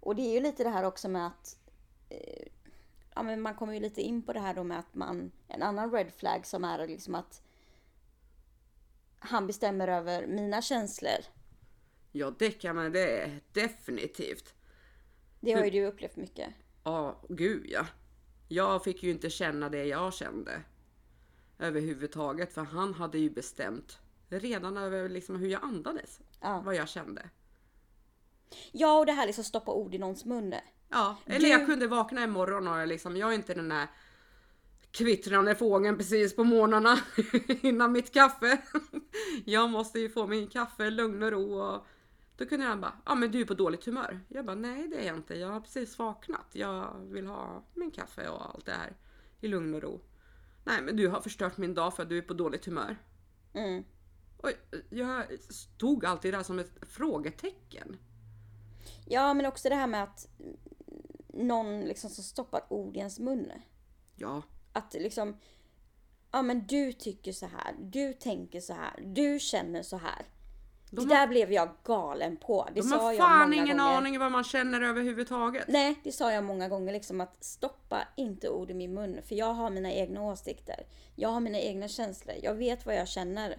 Och 0.00 0.16
det 0.16 0.22
är 0.22 0.32
ju 0.32 0.40
lite 0.40 0.64
det 0.64 0.70
här 0.70 0.84
också 0.84 1.08
med 1.08 1.26
att 1.26 1.56
eh, 2.08 2.46
ja, 3.14 3.22
men 3.22 3.40
man 3.40 3.54
kommer 3.54 3.74
ju 3.74 3.80
lite 3.80 4.02
in 4.02 4.22
på 4.22 4.32
det 4.32 4.40
här 4.40 4.54
då 4.54 4.64
med 4.64 4.78
att 4.78 4.94
man, 4.94 5.32
en 5.48 5.62
annan 5.62 5.92
red 5.92 6.12
flag 6.12 6.46
som 6.46 6.64
är 6.64 6.86
liksom 6.86 7.14
att 7.14 7.42
han 9.18 9.46
bestämmer 9.46 9.88
över 9.88 10.26
mina 10.26 10.62
känslor. 10.62 11.24
Ja 12.12 12.34
det 12.38 12.50
kan 12.50 12.76
man, 12.76 12.92
det 12.92 13.22
är 13.22 13.40
definitivt. 13.52 14.54
Det 15.40 15.52
har 15.52 15.64
ju 15.64 15.70
du 15.70 15.86
upplevt 15.86 16.16
mycket. 16.16 16.54
Ja, 16.84 17.20
gud 17.28 17.66
ja. 17.68 17.86
Jag 18.48 18.84
fick 18.84 19.02
ju 19.02 19.10
inte 19.10 19.30
känna 19.30 19.68
det 19.68 19.84
jag 19.84 20.14
kände. 20.14 20.62
Överhuvudtaget 21.58 22.52
för 22.52 22.62
han 22.62 22.94
hade 22.94 23.18
ju 23.18 23.30
bestämt 23.30 23.98
redan 24.28 24.76
över 24.76 25.08
liksom 25.08 25.36
hur 25.36 25.48
jag 25.48 25.64
andades. 25.64 26.20
Ja. 26.40 26.62
Vad 26.64 26.74
jag 26.74 26.88
kände. 26.88 27.30
Ja, 28.72 28.98
och 28.98 29.06
det 29.06 29.12
här 29.12 29.26
liksom 29.26 29.44
stoppa 29.44 29.72
ord 29.72 29.94
i 29.94 29.98
någons 29.98 30.24
mun. 30.24 30.54
Ja, 30.88 31.16
eller 31.26 31.40
Du- 31.40 31.48
jag 31.48 31.66
kunde 31.66 31.86
vakna 31.86 32.24
imorgon 32.24 32.68
och 32.68 32.86
liksom, 32.86 33.16
jag 33.16 33.30
är 33.30 33.34
inte 33.34 33.54
den 33.54 33.68
där 33.68 33.86
kvittrande 34.90 35.54
fågeln 35.54 35.96
precis 35.96 36.36
på 36.36 36.44
morgnarna 36.44 36.98
innan 37.62 37.92
mitt 37.92 38.12
kaffe. 38.14 38.58
Jag 39.44 39.70
måste 39.70 40.00
ju 40.00 40.08
få 40.08 40.26
min 40.26 40.46
kaffe, 40.46 40.90
lugn 40.90 41.22
och 41.22 41.30
ro 41.30 41.54
och 41.60 41.86
då 42.36 42.46
kunde 42.46 42.66
han 42.66 42.80
bara, 42.80 42.92
ja 43.06 43.14
men 43.14 43.30
du 43.30 43.40
är 43.40 43.44
på 43.44 43.54
dåligt 43.54 43.84
humör. 43.84 44.20
Jag 44.28 44.44
bara, 44.44 44.56
nej 44.56 44.88
det 44.88 44.96
är 44.96 45.06
jag 45.06 45.16
inte, 45.16 45.34
jag 45.38 45.48
har 45.48 45.60
precis 45.60 45.98
vaknat. 45.98 46.46
Jag 46.52 46.98
vill 47.10 47.26
ha 47.26 47.64
min 47.74 47.90
kaffe 47.90 48.28
och 48.28 48.46
allt 48.54 48.66
det 48.66 48.72
här 48.72 48.96
i 49.40 49.48
lugn 49.48 49.74
och 49.74 49.82
ro. 49.82 50.00
Nej 50.64 50.82
men 50.82 50.96
du 50.96 51.08
har 51.08 51.20
förstört 51.20 51.56
min 51.56 51.74
dag 51.74 51.96
för 51.96 52.02
att 52.02 52.08
du 52.08 52.18
är 52.18 52.22
på 52.22 52.34
dåligt 52.34 52.64
humör. 52.66 52.96
Mm. 53.54 53.84
Och 54.36 54.50
jag 54.90 55.24
stod 55.40 56.04
alltid 56.04 56.34
där 56.34 56.42
som 56.42 56.58
ett 56.58 56.72
frågetecken. 56.90 57.96
Ja, 59.06 59.34
men 59.34 59.46
också 59.46 59.68
det 59.68 59.74
här 59.74 59.86
med 59.86 60.02
att 60.02 60.28
någon 61.28 61.80
liksom 61.80 62.10
som 62.10 62.24
stoppar 62.24 62.62
ord 62.68 62.96
i 62.96 62.98
ens 62.98 63.18
mun. 63.18 63.52
Ja, 64.16 64.42
Att 64.72 64.94
liksom, 64.94 65.36
ja 66.32 66.42
men 66.42 66.66
du 66.66 66.92
tycker 66.92 67.32
så 67.32 67.46
här, 67.46 67.74
du 67.80 68.12
tänker 68.12 68.60
så 68.60 68.72
här, 68.72 69.02
du 69.06 69.38
känner 69.40 69.82
så 69.82 69.96
här. 69.96 70.26
De 70.90 71.08
det 71.08 71.14
har- 71.14 71.20
där 71.20 71.26
blev 71.28 71.52
jag 71.52 71.68
galen 71.84 72.36
på. 72.36 72.68
Det 72.74 72.80
de 72.80 72.82
sa 72.88 72.96
har 72.96 73.12
jag 73.12 73.20
fan 73.20 73.40
många 73.50 73.62
ingen 73.62 73.76
gånger. 73.78 73.96
aning 73.96 74.18
vad 74.18 74.32
man 74.32 74.44
känner 74.44 74.80
överhuvudtaget. 74.80 75.64
Nej, 75.68 76.00
det 76.04 76.12
sa 76.12 76.32
jag 76.32 76.44
många 76.44 76.68
gånger 76.68 76.92
liksom 76.92 77.20
att 77.20 77.44
stoppa 77.44 78.08
inte 78.16 78.48
ord 78.48 78.70
i 78.70 78.74
min 78.74 78.94
mun. 78.94 79.20
För 79.22 79.34
jag 79.34 79.52
har 79.54 79.70
mina 79.70 79.92
egna 79.92 80.22
åsikter. 80.22 80.86
Jag 81.16 81.28
har 81.28 81.40
mina 81.40 81.58
egna 81.58 81.88
känslor. 81.88 82.36
Jag 82.42 82.54
vet 82.54 82.86
vad 82.86 82.94
jag 82.94 83.08
känner. 83.08 83.56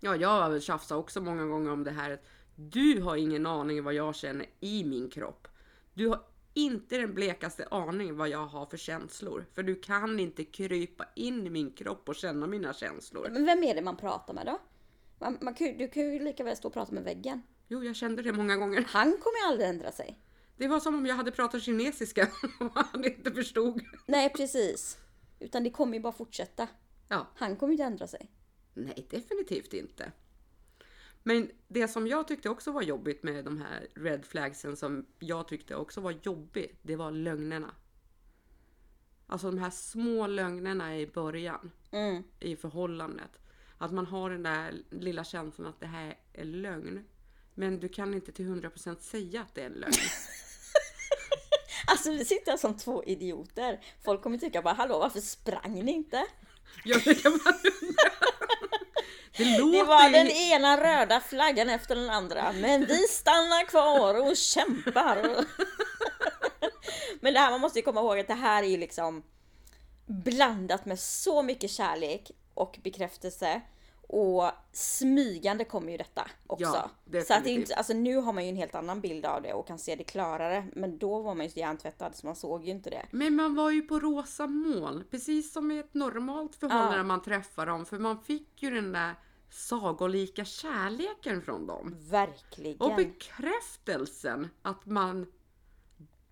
Ja, 0.00 0.16
jag 0.16 0.62
tjafsat 0.62 0.98
också 0.98 1.20
många 1.20 1.44
gånger 1.44 1.70
om 1.72 1.84
det 1.84 1.90
här. 1.90 2.20
Du 2.56 3.00
har 3.00 3.16
ingen 3.16 3.46
aning 3.46 3.84
vad 3.84 3.94
jag 3.94 4.14
känner 4.16 4.46
i 4.60 4.84
min 4.84 5.10
kropp. 5.10 5.48
Du 5.94 6.08
har 6.08 6.20
inte 6.54 6.98
den 6.98 7.14
blekaste 7.14 7.66
aning 7.70 8.16
vad 8.16 8.28
jag 8.28 8.46
har 8.46 8.66
för 8.66 8.76
känslor. 8.76 9.46
För 9.52 9.62
du 9.62 9.74
kan 9.74 10.20
inte 10.20 10.44
krypa 10.44 11.06
in 11.14 11.46
i 11.46 11.50
min 11.50 11.70
kropp 11.70 12.08
och 12.08 12.14
känna 12.14 12.46
mina 12.46 12.72
känslor. 12.72 13.28
Men 13.32 13.46
vem 13.46 13.64
är 13.64 13.74
det 13.74 13.82
man 13.82 13.96
pratar 13.96 14.34
med 14.34 14.46
då? 14.46 14.58
Man, 15.18 15.38
man 15.40 15.54
kan, 15.54 15.78
du 15.78 15.88
kan 15.88 16.02
ju 16.12 16.18
lika 16.18 16.44
väl 16.44 16.56
stå 16.56 16.68
och 16.68 16.74
prata 16.74 16.92
med 16.92 17.04
väggen. 17.04 17.42
Jo, 17.68 17.84
jag 17.84 17.96
kände 17.96 18.22
det 18.22 18.32
många 18.32 18.56
gånger. 18.56 18.84
Han 18.88 19.12
kommer 19.12 19.38
ju 19.38 19.46
aldrig 19.52 19.68
ändra 19.68 19.92
sig. 19.92 20.18
Det 20.56 20.68
var 20.68 20.80
som 20.80 20.94
om 20.94 21.06
jag 21.06 21.14
hade 21.14 21.30
pratat 21.30 21.62
kinesiska 21.62 22.28
och 22.60 22.70
han 22.74 23.04
inte 23.04 23.30
förstod. 23.30 23.80
Nej, 24.06 24.32
precis. 24.32 24.98
Utan 25.40 25.64
det 25.64 25.70
kommer 25.70 25.94
ju 25.94 26.00
bara 26.00 26.12
fortsätta. 26.12 26.68
Ja, 27.08 27.26
Han 27.34 27.56
kommer 27.56 27.70
ju 27.70 27.74
inte 27.74 27.84
ändra 27.84 28.06
sig. 28.06 28.30
nej 28.74 29.06
definitivt 29.10 29.72
inte. 29.72 30.12
Men 31.28 31.50
det 31.68 31.88
som 31.88 32.06
jag 32.06 32.28
tyckte 32.28 32.48
också 32.48 32.72
var 32.72 32.82
jobbigt 32.82 33.22
med 33.22 33.44
de 33.44 33.60
här 33.60 33.86
red 33.94 34.24
flagsen 34.24 34.76
som 34.76 35.06
jag 35.18 35.48
tyckte 35.48 35.76
också 35.76 36.00
var 36.00 36.14
jobbigt, 36.22 36.78
det 36.82 36.96
var 36.96 37.10
lögnerna. 37.10 37.74
Alltså 39.26 39.50
de 39.50 39.58
här 39.58 39.70
små 39.70 40.26
lögnerna 40.26 40.98
i 40.98 41.06
början 41.06 41.70
Mm. 41.90 42.22
i 42.40 42.56
förhållandet. 42.56 43.30
Att 43.78 43.92
man 43.92 44.06
har 44.06 44.30
den 44.30 44.42
där 44.42 44.74
lilla 44.90 45.24
känslan 45.24 45.66
att 45.68 45.80
det 45.80 45.86
här 45.86 46.18
är 46.32 46.44
lögn. 46.44 47.04
Men 47.54 47.80
du 47.80 47.88
kan 47.88 48.14
inte 48.14 48.32
till 48.32 48.46
100% 48.46 49.00
säga 49.00 49.40
att 49.40 49.54
det 49.54 49.60
är 49.62 49.66
en 49.66 49.72
lögn. 49.72 49.92
Alltså 51.88 52.10
vi 52.10 52.24
sitter 52.24 52.50
här 52.50 52.58
som 52.58 52.76
två 52.76 53.04
idioter. 53.04 53.84
Folk 54.04 54.22
kommer 54.22 54.38
tycka 54.38 54.62
bara 54.62 54.74
hallå 54.74 54.98
varför 54.98 55.20
sprang 55.20 55.84
ni 55.84 55.92
inte? 55.92 56.26
Ja, 56.84 57.00
det 57.04 57.14
kan 57.14 57.32
man 57.32 57.54
undra. 57.82 58.15
Det 59.36 59.44
Det 59.44 59.82
var 59.82 60.10
den 60.10 60.26
ena 60.26 60.80
röda 60.80 61.20
flaggan 61.20 61.68
efter 61.70 61.96
den 61.96 62.10
andra. 62.10 62.52
Men 62.52 62.86
vi 62.86 62.98
stannar 62.98 63.66
kvar 63.66 64.28
och 64.30 64.36
kämpar. 64.36 65.44
Men 67.20 67.34
det 67.34 67.40
här, 67.40 67.50
man 67.50 67.60
måste 67.60 67.78
ju 67.78 67.82
komma 67.84 68.00
ihåg 68.00 68.18
att 68.18 68.28
det 68.28 68.34
här 68.34 68.62
är 68.62 68.66
ju 68.66 68.76
liksom 68.76 69.22
blandat 70.06 70.86
med 70.86 71.00
så 71.00 71.42
mycket 71.42 71.70
kärlek 71.70 72.30
och 72.54 72.78
bekräftelse. 72.82 73.60
Och 74.08 74.50
smygande 74.72 75.64
kommer 75.64 75.92
ju 75.92 75.98
detta 75.98 76.30
också. 76.46 76.90
Ja, 77.12 77.22
så 77.24 77.34
att 77.34 77.44
det 77.44 77.50
inte, 77.50 77.74
alltså 77.74 77.92
nu 77.92 78.16
har 78.16 78.32
man 78.32 78.44
ju 78.44 78.50
en 78.50 78.56
helt 78.56 78.74
annan 78.74 79.00
bild 79.00 79.26
av 79.26 79.42
det 79.42 79.52
och 79.52 79.66
kan 79.66 79.78
se 79.78 79.94
det 79.96 80.04
klarare. 80.04 80.66
Men 80.72 80.98
då 80.98 81.22
var 81.22 81.34
man 81.34 81.46
ju 81.46 81.52
så 81.52 81.58
hjärntvättad 81.58 82.16
så 82.16 82.26
man 82.26 82.36
såg 82.36 82.64
ju 82.64 82.70
inte 82.70 82.90
det. 82.90 83.06
Men 83.10 83.34
man 83.34 83.54
var 83.54 83.70
ju 83.70 83.82
på 83.82 84.00
rosa 84.00 84.46
moln, 84.46 85.04
precis 85.10 85.52
som 85.52 85.70
i 85.70 85.78
ett 85.78 85.94
normalt 85.94 86.56
förhållande 86.56 86.92
Ja. 86.92 86.96
när 86.96 87.04
man 87.04 87.22
träffar 87.22 87.66
dem. 87.66 87.86
För 87.86 87.98
man 87.98 88.20
fick 88.22 88.62
ju 88.62 88.70
den 88.70 88.92
där 88.92 89.14
sagolika 89.56 90.44
kärleken 90.44 91.42
från 91.42 91.66
dem. 91.66 91.96
Verkligen. 91.98 92.80
Och 92.80 92.96
bekräftelsen 92.96 94.48
att 94.62 94.86
man 94.86 95.26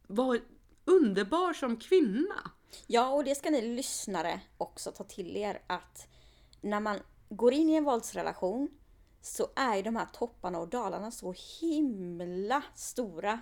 var 0.07 0.41
underbar 0.85 1.53
som 1.53 1.77
kvinna. 1.77 2.51
Ja, 2.87 3.09
och 3.09 3.25
det 3.25 3.35
ska 3.35 3.51
ni 3.51 3.77
lyssnare 3.77 4.41
också 4.59 4.91
ta 4.91 5.05
till 5.05 5.37
er 5.37 5.63
att 5.67 6.09
när 6.61 6.81
man 6.81 6.99
går 7.29 7.53
in 7.53 7.69
i 7.69 7.75
en 7.75 7.85
våldsrelation 7.85 8.69
så 9.21 9.47
är 9.57 9.77
ju 9.77 9.83
de 9.83 9.97
här 9.97 10.07
topparna 10.13 10.59
och 10.59 10.69
dalarna 10.69 11.11
så 11.11 11.35
himla 11.61 12.63
stora 12.75 13.41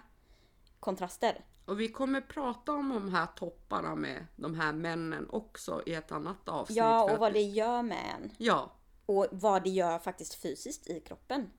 kontraster. 0.81 1.45
Och 1.64 1.81
vi 1.81 1.88
kommer 1.88 2.21
prata 2.21 2.73
om 2.73 2.88
de 2.88 3.09
här 3.09 3.27
topparna 3.27 3.95
med 3.95 4.27
de 4.37 4.55
här 4.55 4.73
männen 4.73 5.31
också 5.31 5.83
i 5.87 5.95
ett 5.95 6.12
annat 6.12 6.49
avsnitt. 6.49 6.77
Ja, 6.77 7.12
och 7.12 7.18
vad 7.18 7.33
det 7.33 7.42
gör 7.42 7.83
med 7.83 8.05
en. 8.14 8.31
Ja, 8.38 8.73
Och 9.07 9.27
vad 9.31 9.65
det 9.65 9.71
gör 9.71 9.99
faktiskt 9.99 10.35
fysiskt 10.35 10.87
i 10.91 11.01
kroppen. 11.01 11.51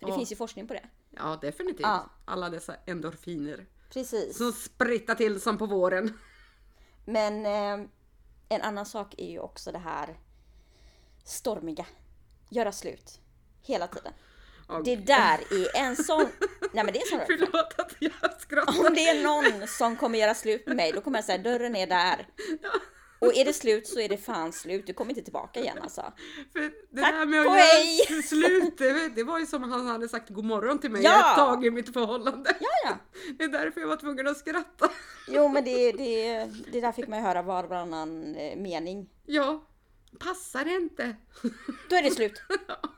Det 0.00 0.08
Ja. 0.08 0.16
finns 0.16 0.32
ju 0.32 0.36
forskning 0.36 0.66
på 0.68 0.74
det. 0.74 0.84
ja 1.10 1.38
definitivt. 1.40 1.80
Ja. 1.80 2.10
Alla 2.24 2.50
dessa 2.50 2.76
endorfiner 2.86 3.66
Precis. 3.90 4.36
som 4.38 4.52
sprittar 4.52 5.14
till 5.14 5.40
som 5.40 5.58
på 5.58 5.66
våren. 5.66 6.18
Men 7.04 7.46
eh, 7.46 7.86
en 8.48 8.62
annan 8.62 8.86
sak 8.86 9.14
är 9.18 9.30
ju 9.30 9.38
också 9.38 9.72
det 9.72 9.78
här 9.78 10.18
stormiga. 11.24 11.86
Göra 12.50 12.72
slut. 12.72 13.20
Hela 13.62 13.86
tiden. 13.86 14.12
Ja, 14.68 14.82
Det 14.84 14.96
där 14.96 15.38
är 15.50 15.76
en 15.76 15.96
sån... 15.96 16.26
Nej 16.72 16.84
men 16.84 16.86
det 16.92 16.98
är 16.98 17.12
en 17.12 17.18
sån. 17.18 17.26
Förlåt 17.26 17.74
att 17.80 17.94
jag 17.98 18.40
skrattar. 18.40 18.86
Om 18.88 18.94
det 18.94 19.08
är 19.08 19.22
någon 19.24 19.68
som 19.68 19.96
kommer 19.96 20.18
göra 20.18 20.34
slut 20.34 20.66
med 20.66 20.76
mig, 20.76 20.92
då 20.92 21.00
kommer 21.00 21.18
jag 21.18 21.24
säga 21.24 21.38
dörren 21.38 21.76
är 21.76 21.86
där. 21.86 22.28
Och 23.26 23.36
är 23.36 23.44
det 23.44 23.52
slut 23.52 23.86
så 23.86 24.00
är 24.00 24.08
det 24.08 24.16
fan 24.16 24.52
slut. 24.52 24.86
Du 24.86 24.92
kommer 24.92 25.10
inte 25.10 25.22
tillbaka 25.22 25.60
igen 25.60 25.78
alltså. 25.82 26.12
För 26.52 26.60
det 26.60 27.00
Tack 27.00 27.12
där 27.12 27.26
med 27.26 27.40
att 27.40 27.46
göra 27.46 28.22
slut, 28.22 28.78
det, 29.14 29.24
var 29.24 29.38
ju 29.38 29.46
som 29.46 29.62
han 29.62 29.86
hade 29.86 30.08
sagt 30.08 30.30
god 30.30 30.44
morgon 30.44 30.78
till 30.78 30.90
mig 30.90 31.02
Ja! 31.02 31.30
ett 31.30 31.36
tag 31.36 31.66
i 31.66 31.70
mitt 31.70 31.92
förhållande. 31.92 32.56
Ja, 32.60 32.68
ja. 32.84 32.96
Det 33.38 33.44
är 33.44 33.48
därför 33.48 33.80
jag 33.80 33.88
var 33.88 33.96
tvungen 33.96 34.26
att 34.26 34.38
skratta. 34.38 34.90
Jo 35.28 35.48
men 35.48 35.64
det, 35.64 35.92
det, 35.92 36.44
det 36.72 36.80
där 36.80 36.92
fick 36.92 37.08
man 37.08 37.18
ju 37.18 37.24
höra 37.24 37.42
var 37.42 37.64
och 37.64 37.70
varannan 37.70 38.34
eh, 38.34 38.56
mening. 38.56 39.10
Ja, 39.26 39.64
passar 40.18 40.64
det 40.64 40.74
inte? 40.74 41.16
Då 41.90 41.96
är 41.96 42.02
det 42.02 42.10
slut. 42.10 42.42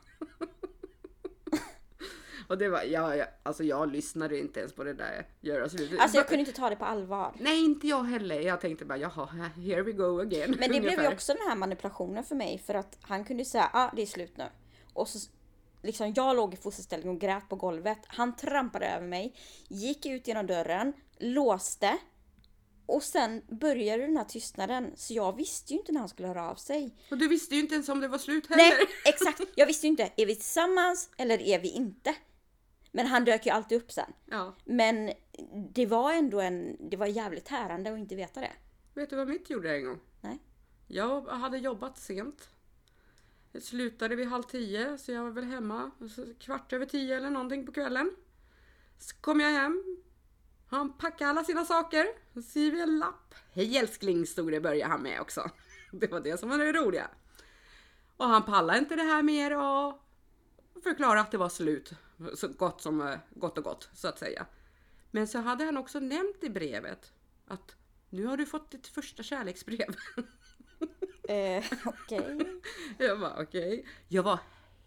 Och 2.47 2.57
det 2.57 2.69
var, 2.69 2.83
ja, 2.83 3.15
ja, 3.15 3.25
alltså 3.43 3.63
jag 3.63 3.91
lyssnade 3.91 4.39
inte 4.39 4.59
ens 4.59 4.73
på 4.73 4.83
det 4.83 4.93
där 4.93 5.27
göra 5.41 5.69
slut. 5.69 5.91
Alltså 5.99 6.17
jag 6.17 6.27
kunde 6.27 6.39
inte 6.39 6.51
ta 6.51 6.69
det 6.69 6.75
på 6.75 6.85
allvar. 6.85 7.33
Nej, 7.39 7.65
inte 7.65 7.87
jag 7.87 8.03
heller. 8.03 8.39
Jag 8.39 8.61
tänkte 8.61 8.85
bara, 8.85 8.97
jaha, 8.97 9.25
here 9.55 9.81
we 9.81 9.91
go 9.91 10.19
again. 10.21 10.55
Men 10.59 10.71
det 10.71 10.79
blev 10.81 11.01
ju 11.01 11.07
också 11.07 11.33
den 11.33 11.47
här 11.47 11.55
manipulationen 11.55 12.23
för 12.23 12.35
mig 12.35 12.63
för 12.65 12.73
att 12.73 12.97
han 13.01 13.25
kunde 13.25 13.43
ju 13.43 13.49
säga 13.49 13.69
ah, 13.73 13.89
det 13.95 14.01
är 14.01 14.05
slut 14.05 14.37
nu. 14.37 14.45
Och 14.93 15.07
så 15.07 15.29
liksom 15.83 16.13
jag 16.15 16.35
låg 16.35 16.53
i 16.53 16.57
fosterställning 16.57 17.09
och 17.09 17.21
grät 17.21 17.49
på 17.49 17.55
golvet. 17.55 17.99
Han 18.07 18.35
trampade 18.35 18.87
över 18.87 19.07
mig, 19.07 19.35
gick 19.67 20.05
ut 20.05 20.27
genom 20.27 20.47
dörren, 20.47 20.93
låste. 21.17 21.97
Och 22.85 23.03
sen 23.03 23.41
började 23.49 24.03
den 24.05 24.17
här 24.17 24.23
tystnaden. 24.23 24.91
Så 24.95 25.13
jag 25.13 25.35
visste 25.35 25.73
ju 25.73 25.79
inte 25.79 25.91
när 25.91 25.99
han 25.99 26.09
skulle 26.09 26.27
höra 26.27 26.49
av 26.49 26.55
sig. 26.55 26.95
Och 27.11 27.17
du 27.17 27.27
visste 27.27 27.55
ju 27.55 27.61
inte 27.61 27.73
ens 27.75 27.89
om 27.89 27.99
det 27.99 28.07
var 28.07 28.17
slut 28.17 28.49
heller. 28.49 28.63
Nej, 28.63 28.87
exakt. 29.05 29.41
Jag 29.55 29.65
visste 29.65 29.87
ju 29.87 29.91
inte. 29.91 30.11
Är 30.17 30.25
vi 30.25 30.35
tillsammans 30.35 31.09
eller 31.17 31.41
är 31.41 31.59
vi 31.59 31.69
inte? 31.69 32.15
Men 32.91 33.07
han 33.07 33.25
dök 33.25 33.45
ju 33.45 33.51
alltid 33.51 33.77
upp 33.77 33.91
sen. 33.91 34.13
Ja. 34.25 34.55
Men 34.65 35.13
det 35.73 35.85
var 35.85 36.13
ändå 36.13 36.41
en, 36.41 36.77
det 36.89 36.97
var 36.97 37.05
jävligt 37.05 37.45
tärande 37.45 37.93
att 37.93 37.99
inte 37.99 38.15
veta 38.15 38.41
det. 38.41 38.51
Vet 38.93 39.09
du 39.09 39.15
vad 39.15 39.27
mitt 39.27 39.49
gjorde 39.49 39.75
en 39.75 39.85
gång? 39.85 39.99
Nej. 40.21 40.39
Jag 40.87 41.21
hade 41.21 41.57
jobbat 41.57 41.97
sent. 41.97 42.49
Jag 43.51 43.63
slutade 43.63 44.15
vid 44.15 44.27
halv 44.27 44.43
tio, 44.43 44.97
så 44.97 45.11
jag 45.11 45.23
var 45.23 45.31
väl 45.31 45.43
hemma 45.43 45.91
kvart 46.39 46.73
över 46.73 46.85
tio 46.85 47.17
eller 47.17 47.29
någonting 47.29 47.65
på 47.65 47.71
kvällen. 47.71 48.15
Så 48.99 49.15
kom 49.15 49.39
jag 49.39 49.51
hem. 49.51 49.83
Han 50.69 50.97
packade 50.97 51.29
alla 51.29 51.43
sina 51.43 51.65
saker. 51.65 52.07
Så 52.33 52.41
skriver 52.41 52.83
en 52.83 52.99
lapp. 52.99 53.35
Hej 53.53 53.77
älskling, 53.77 54.25
stod 54.25 54.51
det 54.51 54.61
började 54.61 54.91
han 54.91 55.01
med 55.01 55.21
också. 55.21 55.49
Det 55.91 56.11
var 56.11 56.19
det 56.19 56.39
som 56.39 56.49
var 56.49 56.57
det 56.57 56.73
roliga. 56.73 57.07
Och 58.17 58.25
han 58.25 58.43
pallade 58.43 58.79
inte 58.79 58.95
det 58.95 59.03
här 59.03 59.23
mer 59.23 59.57
och 59.57 60.06
förklarade 60.83 61.21
att 61.21 61.31
det 61.31 61.37
var 61.37 61.49
slut. 61.49 61.93
Så 62.35 62.47
gott 62.47 62.81
som 62.81 63.01
eh, 63.01 63.19
gott 63.29 63.57
och 63.57 63.63
gott, 63.63 63.89
så 63.93 64.07
att 64.07 64.19
säga. 64.19 64.45
Men 65.11 65.27
så 65.27 65.39
hade 65.39 65.63
han 65.63 65.77
också 65.77 65.99
nämnt 65.99 66.43
i 66.43 66.49
brevet 66.49 67.13
att 67.47 67.75
nu 68.09 68.25
har 68.25 68.37
du 68.37 68.45
fått 68.45 68.71
ditt 68.71 68.87
första 68.87 69.23
kärleksbrev. 69.23 69.95
Eh, 71.29 71.63
Okej. 71.85 72.61
Jag 72.97 73.15
var 73.15 73.41
okej. 73.41 73.87
Jag 74.07 74.23
var 74.23 74.39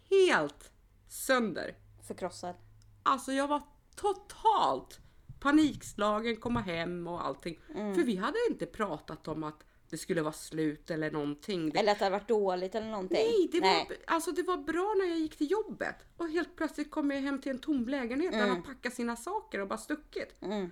helt 0.09 0.71
sönder. 1.07 1.77
Förkrossad. 2.07 2.55
Alltså 3.03 3.31
jag 3.31 3.47
var 3.47 3.61
totalt 3.95 4.99
panikslagen, 5.39 6.35
komma 6.35 6.61
hem 6.61 7.07
och 7.07 7.25
allting. 7.25 7.59
För 7.73 8.03
vi 8.03 8.15
hade 8.15 8.37
inte 8.49 8.65
pratat 8.65 9.27
om 9.27 9.43
att 9.43 9.63
det 9.91 9.97
skulle 9.97 10.21
vara 10.21 10.33
slut 10.33 10.91
eller 10.91 11.11
någonting. 11.11 11.69
Det, 11.69 11.79
Eller 11.79 11.91
att 11.91 11.99
det 11.99 12.05
hade 12.05 12.17
varit 12.17 12.27
dåligt 12.27 12.75
eller 12.75 12.91
någonting. 12.91 13.17
nej, 13.17 13.49
det 13.51 13.59
var, 13.59 13.97
alltså 14.07 14.31
det 14.31 14.43
var 14.43 14.57
bra 14.57 14.95
när 14.97 15.05
jag 15.05 15.19
gick 15.19 15.35
till 15.37 15.51
jobbet. 15.51 15.95
Och 16.17 16.29
helt 16.29 16.55
plötsligt 16.55 16.91
kom 16.91 17.11
jag 17.11 17.21
hem 17.21 17.41
till 17.41 17.51
en 17.51 17.59
tom 17.59 17.87
lägenhet 17.87 18.31
där 18.31 18.47
han 18.47 18.63
packat 18.63 18.93
sina 18.93 19.15
saker 19.15 19.59
och 19.59 19.67
bara 19.67 19.77
stuckit. 19.77 20.41
Mm. 20.41 20.71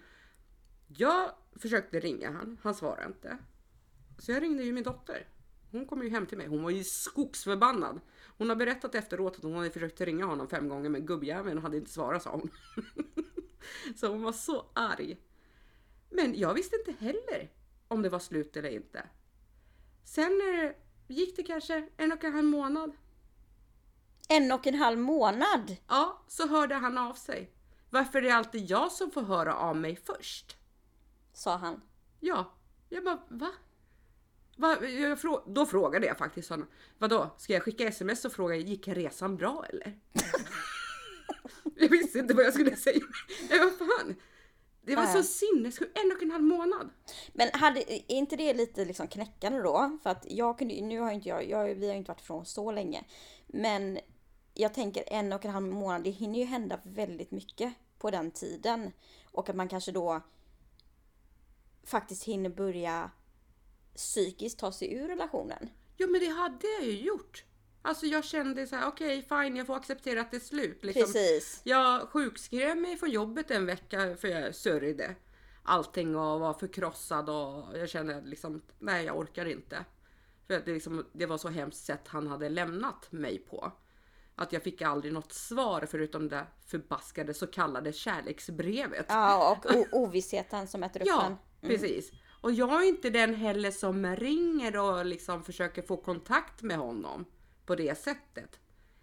Jag 0.87 1.31
försökte 1.55 1.99
ringa 1.99 2.31
han, 2.31 2.57
han 2.63 2.75
svarade 2.75 3.07
inte. 3.07 3.37
Så 4.17 4.31
jag 4.31 4.43
ringde 4.43 4.63
ju 4.63 4.73
min 4.73 4.83
dotter. 4.83 5.27
Hon 5.71 5.85
kom 5.85 6.03
ju 6.03 6.09
hem 6.09 6.25
till 6.25 6.37
mig. 6.37 6.47
Hon 6.47 6.63
var 6.63 6.69
ju 6.69 6.83
skogsförbannad. 6.83 7.99
Hon 8.37 8.49
har 8.49 8.55
berättat 8.55 8.95
efteråt 8.95 9.35
att 9.35 9.43
hon 9.43 9.55
hade 9.55 9.69
försökt 9.69 10.01
ringa 10.01 10.25
honom 10.25 10.47
fem 10.47 10.69
gånger 10.69 10.89
men 10.89 11.05
gubbjäveln 11.05 11.59
hade 11.59 11.77
inte 11.77 11.91
svarat 11.91 12.23
sa 12.23 12.31
hon. 12.31 12.49
så 13.95 14.07
hon 14.07 14.23
var 14.23 14.31
så 14.31 14.65
arg. 14.73 15.17
Men 16.09 16.39
jag 16.39 16.53
visste 16.53 16.75
inte 16.75 17.05
heller 17.05 17.49
om 17.89 18.01
det 18.01 18.09
var 18.09 18.19
slut 18.19 18.57
eller 18.57 18.69
inte. 18.69 19.03
Sen 20.03 20.41
gick 21.07 21.35
det 21.35 21.43
kanske 21.43 21.89
en 21.97 22.11
och 22.11 22.23
en 22.23 22.33
halv 22.33 22.45
månad. 22.45 22.91
En 24.29 24.51
och 24.51 24.67
en 24.67 24.75
halv 24.75 24.99
månad! 24.99 25.75
Ja, 25.87 26.23
så 26.27 26.47
hörde 26.47 26.75
han 26.75 26.97
av 26.97 27.13
sig. 27.13 27.51
Varför 27.89 28.19
är 28.19 28.21
det 28.21 28.31
alltid 28.35 28.69
jag 28.69 28.91
som 28.91 29.11
får 29.11 29.21
höra 29.21 29.55
av 29.55 29.75
mig 29.75 29.95
först? 29.95 30.57
Sa 31.33 31.57
han. 31.57 31.81
Ja, 32.19 32.53
jag 32.89 33.03
bara 33.03 33.21
va? 33.29 33.51
va? 34.57 34.77
Jag 34.81 35.17
frå- 35.17 35.53
då 35.53 35.65
frågade 35.65 36.07
jag 36.07 36.17
faktiskt 36.17 36.49
honom. 36.49 36.67
Vadå, 36.97 37.35
ska 37.37 37.53
jag 37.53 37.63
skicka 37.63 37.87
sms 37.87 38.25
och 38.25 38.31
fråga 38.33 38.55
gick 38.55 38.87
resan 38.87 39.37
bra 39.37 39.65
eller? 39.69 39.99
jag 41.75 41.89
visste 41.89 42.19
inte 42.19 42.33
vad 42.33 42.45
jag 42.45 42.53
skulle 42.53 42.75
säga. 42.75 43.01
Jag 43.49 43.59
bara, 43.59 43.87
fan. 43.87 44.15
Det 44.89 44.95
var 44.95 45.05
så 45.05 45.23
sinnessjukt, 45.23 45.97
en 45.97 46.11
och 46.11 46.23
en 46.23 46.31
halv 46.31 46.43
månad. 46.43 46.89
Men 47.33 47.49
hade, 47.53 47.93
är 47.93 48.11
inte 48.11 48.35
det 48.35 48.53
lite 48.53 48.85
liksom 48.85 49.07
knäckande 49.07 49.59
då? 49.59 49.97
För 50.03 50.09
att 50.09 50.25
jag 50.29 50.59
kunde 50.59 50.81
nu 50.81 50.99
har 50.99 51.11
inte 51.11 51.29
jag, 51.29 51.49
jag, 51.49 51.75
vi 51.75 51.87
har 51.87 51.93
ju 51.93 51.97
inte 51.97 52.11
varit 52.11 52.21
ifrån 52.21 52.45
så 52.45 52.71
länge. 52.71 53.03
Men 53.47 53.99
jag 54.53 54.73
tänker 54.73 55.03
en 55.07 55.33
och 55.33 55.45
en 55.45 55.51
halv 55.51 55.67
månad, 55.67 56.03
det 56.03 56.09
hinner 56.09 56.39
ju 56.39 56.45
hända 56.45 56.79
väldigt 56.83 57.31
mycket 57.31 57.73
på 57.99 58.11
den 58.11 58.31
tiden. 58.31 58.91
Och 59.31 59.49
att 59.49 59.55
man 59.55 59.67
kanske 59.67 59.91
då 59.91 60.21
faktiskt 61.83 62.23
hinner 62.23 62.49
börja 62.49 63.11
psykiskt 63.95 64.59
ta 64.59 64.71
sig 64.71 64.93
ur 64.93 65.07
relationen. 65.07 65.69
Ja 65.97 66.07
men 66.07 66.21
det 66.21 66.27
hade 66.27 66.67
jag 66.67 66.83
ju 66.83 67.01
gjort. 67.01 67.43
Alltså 67.81 68.05
jag 68.05 68.23
kände 68.23 68.67
så 68.67 68.75
här, 68.75 68.87
okej 68.87 69.25
fine 69.29 69.55
jag 69.55 69.67
får 69.67 69.75
acceptera 69.75 70.21
att 70.21 70.31
det 70.31 70.37
är 70.37 70.41
slut. 70.41 70.83
Liksom. 70.83 71.03
Precis. 71.03 71.61
Jag 71.63 72.09
sjukskrev 72.09 72.77
mig 72.77 72.97
från 72.97 73.09
jobbet 73.09 73.51
en 73.51 73.65
vecka 73.65 74.15
för 74.15 74.27
jag 74.27 74.55
sörjde 74.55 75.15
allting 75.63 76.15
och 76.15 76.39
var 76.39 76.53
förkrossad 76.53 77.29
och 77.29 77.77
jag 77.77 77.89
kände 77.89 78.21
liksom, 78.21 78.61
nej 78.79 79.05
jag 79.05 79.17
orkar 79.17 79.45
inte. 79.45 79.85
För 80.47 80.53
att 80.53 80.65
det, 80.65 80.73
liksom, 80.73 81.05
det 81.13 81.25
var 81.25 81.37
så 81.37 81.47
hemskt 81.47 81.85
sätt 81.85 82.07
han 82.07 82.27
hade 82.27 82.49
lämnat 82.49 83.11
mig 83.11 83.37
på. 83.39 83.71
Att 84.35 84.53
jag 84.53 84.63
fick 84.63 84.81
aldrig 84.81 85.13
något 85.13 85.33
svar 85.33 85.87
förutom 85.91 86.29
det 86.29 86.45
förbaskade 86.65 87.33
så 87.33 87.47
kallade 87.47 87.93
kärleksbrevet. 87.93 89.05
Ja, 89.09 89.61
och 89.63 89.99
ovissheten 89.99 90.67
som 90.67 90.83
äter 90.83 91.01
upp 91.01 91.07
Ja, 91.07 91.25
en. 91.61 91.69
precis. 91.69 92.11
Och 92.41 92.51
jag 92.51 92.83
är 92.83 92.87
inte 92.87 93.09
den 93.09 93.35
heller 93.35 93.71
som 93.71 94.15
ringer 94.15 94.77
och 94.77 95.05
liksom 95.05 95.43
försöker 95.43 95.81
få 95.81 95.97
kontakt 95.97 96.61
med 96.61 96.77
honom 96.77 97.25
på 97.69 97.75
det 97.75 97.97
sättet. 97.97 98.59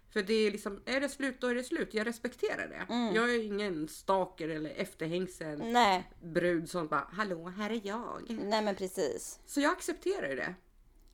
För 0.09 0.23
det 0.23 0.33
är 0.33 0.51
liksom, 0.51 0.81
är 0.85 1.01
det 1.01 1.09
slut 1.09 1.41
då 1.41 1.47
är 1.47 1.55
det 1.55 1.63
slut. 1.63 1.93
Jag 1.93 2.07
respekterar 2.07 2.67
det. 2.67 2.85
Jag 3.15 3.35
är 3.35 3.43
ingen 3.43 3.87
stalker 3.87 4.49
eller 4.49 4.69
efterhängsen 4.69 5.73
Nej, 5.73 6.11
brud 6.21 6.69
som 6.69 6.87
bara 6.87 7.07
Hallå, 7.11 7.47
här 7.49 7.69
är 7.69 7.81
jag. 7.87 8.25
nej 8.29 8.61
men 8.61 8.75
precis. 8.75 9.39
Så 9.45 9.61
jag 9.61 9.71
accepterar 9.71 10.35
det. 10.35 10.55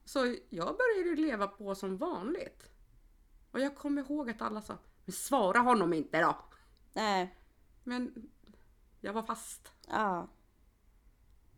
Så 0.06 0.36
jag 0.50 0.78
började 0.78 1.22
leva 1.22 1.48
på 1.48 1.76
som 1.76 1.98
vanligt. 1.98 2.70
Och 3.52 3.60
jag 3.60 3.76
kommer 3.76 4.02
ihåg 4.02 4.30
att 4.30 4.42
alla 4.42 4.62
sa, 4.62 4.78
men 5.06 5.14
svara 5.14 5.60
honom 5.60 5.94
inte 5.94 6.22
då. 6.22 6.36
Nej, 6.94 7.36
Men 7.84 8.30
jag 9.02 9.14
var 9.14 9.24
fast. 9.24 9.72
ja. 9.88 10.28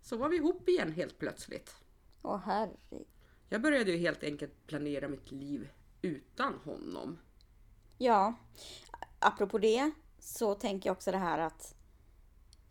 Så 0.02 0.18
var 0.18 0.30
vi 0.30 0.38
ihop 0.38 0.70
igen 0.70 0.92
helt 0.92 1.20
plötsligt. 1.20 1.76
Åh 2.22 2.38
herregud. 2.46 3.08
Jag 3.50 3.62
började 3.62 3.92
ju 3.92 3.98
helt 3.98 4.24
enkelt 4.24 4.68
planera 4.68 5.08
mitt 5.08 5.32
liv 5.32 5.70
utan 6.06 6.54
honom. 6.66 7.20
Ja, 7.98 8.34
apropå 9.20 9.58
det 9.58 9.92
så 10.20 10.56
tänker 10.56 10.90
jag 10.90 10.96
också 10.98 11.12
det 11.12 11.18
här 11.18 11.40
att 11.40 11.76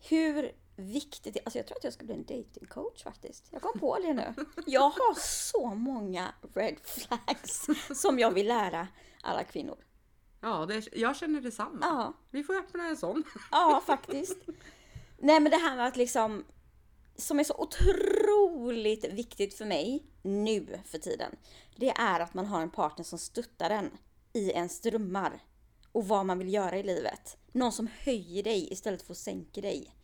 hur 0.09 0.51
viktigt, 0.75 1.37
alltså 1.45 1.59
jag 1.59 1.67
tror 1.67 1.77
att 1.77 1.83
jag 1.83 1.93
ska 1.93 2.05
bli 2.05 2.13
en 2.15 2.25
datingcoach 2.25 3.03
faktiskt. 3.03 3.47
Jag 3.51 3.61
kom 3.61 3.79
på 3.79 3.99
det 3.99 4.13
nu. 4.13 4.33
Jag 4.65 4.89
har 4.89 5.19
så 5.19 5.67
många 5.73 6.33
red 6.53 6.77
flags 6.83 7.67
som 8.01 8.19
jag 8.19 8.31
vill 8.31 8.47
lära 8.47 8.87
alla 9.21 9.43
kvinnor. 9.43 9.77
Ja, 10.41 10.65
det, 10.65 10.87
jag 10.93 11.15
känner 11.15 11.41
detsamma. 11.41 11.77
Ja, 11.81 12.13
Vi 12.29 12.43
får 12.43 12.55
öppna 12.55 12.87
en 12.87 12.97
sån. 12.97 13.23
ja 13.51 13.83
faktiskt. 13.85 14.37
Nej 15.17 15.39
men 15.39 15.51
det 15.51 15.57
här 15.57 15.75
med 15.75 15.87
att 15.87 15.95
liksom, 15.97 16.45
som 17.15 17.39
är 17.39 17.43
så 17.43 17.55
otroligt 17.57 19.05
viktigt 19.05 19.53
för 19.53 19.65
mig 19.65 20.05
nu 20.21 20.79
för 20.85 20.97
tiden. 20.97 21.35
Det 21.75 21.89
är 21.89 22.19
att 22.19 22.33
man 22.33 22.45
har 22.45 22.61
en 22.61 22.69
partner 22.69 23.05
som 23.05 23.19
stöttar 23.19 23.69
en 23.69 23.97
i 24.33 24.51
ens 24.51 24.81
drömmar 24.81 25.43
och 25.91 26.07
vad 26.07 26.25
man 26.25 26.39
vill 26.39 26.53
göra 26.53 26.77
i 26.77 26.83
livet. 26.83 27.37
Någon 27.51 27.71
som 27.71 27.89
höjer 27.99 28.43
dig 28.43 28.73
istället 28.73 29.01
för 29.01 29.11
att 29.11 29.17
sänka 29.17 29.61
dig. 29.61 29.95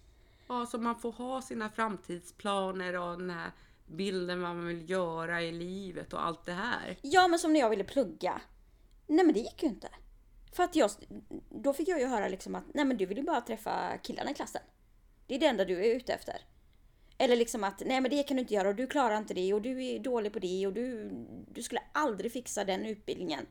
Ja, 0.47 0.65
så 0.65 0.78
man 0.78 1.00
får 1.00 1.12
ha 1.12 1.41
sina 1.41 1.69
framtidsplaner 1.69 3.00
och 3.00 3.17
den 3.17 3.30
här 3.30 3.52
bilden 3.86 4.41
vad 4.41 4.56
man 4.56 4.67
vill 4.67 4.89
göra 4.89 5.41
i 5.41 5.52
livet 5.52 6.13
och 6.13 6.26
allt 6.26 6.45
det 6.45 6.54
här. 6.54 6.97
Ja, 7.02 7.28
men 7.28 7.39
som 7.39 7.54
när 7.54 7.60
jag 7.60 7.69
ville 7.69 7.84
plugga. 7.84 8.41
Nej, 9.08 9.26
men 9.26 9.34
det 9.34 9.39
gick 9.39 9.63
ju 9.63 9.69
inte. 9.69 9.89
För 10.54 10.63
att 10.63 10.76
jag, 10.76 10.91
då 11.50 11.74
fick 11.74 11.88
jag 11.88 12.00
ju 12.00 12.06
höra 12.06 12.28
liksom 12.28 12.56
att 12.56 12.63
nej, 12.74 12.86
men 12.86 12.97
du 12.97 13.06
vill 13.06 13.17
ju 13.17 13.24
bara 13.24 13.41
träffa 13.41 13.97
killarna 13.97 14.32
i 14.32 14.34
klassen. 14.34 14.62
Det 15.28 15.36
är 15.36 15.39
det 15.39 15.45
enda 15.45 15.65
du 15.65 15.86
är 15.86 15.95
ute 15.95 16.13
efter. 16.13 16.41
Eller 17.22 17.36
liksom 17.36 17.64
att 17.64 17.82
nej, 17.86 18.02
men 18.02 18.12
det 18.12 18.24
kan 18.24 18.38
du 18.38 18.42
inte 18.42 18.54
göra 18.54 18.70
och 18.70 18.76
du 18.76 18.88
klarar 18.88 19.18
inte 19.18 19.34
det 19.34 19.54
och 19.54 19.62
du 19.62 19.86
är 19.86 20.00
dålig 20.00 20.34
på 20.34 20.40
det 20.40 20.68
och 20.68 20.74
du, 20.74 21.12
du 21.52 21.64
skulle 21.64 21.82
aldrig 21.92 22.32
fixa 22.32 22.64
den 22.64 22.86
utbildningen. 22.86 23.46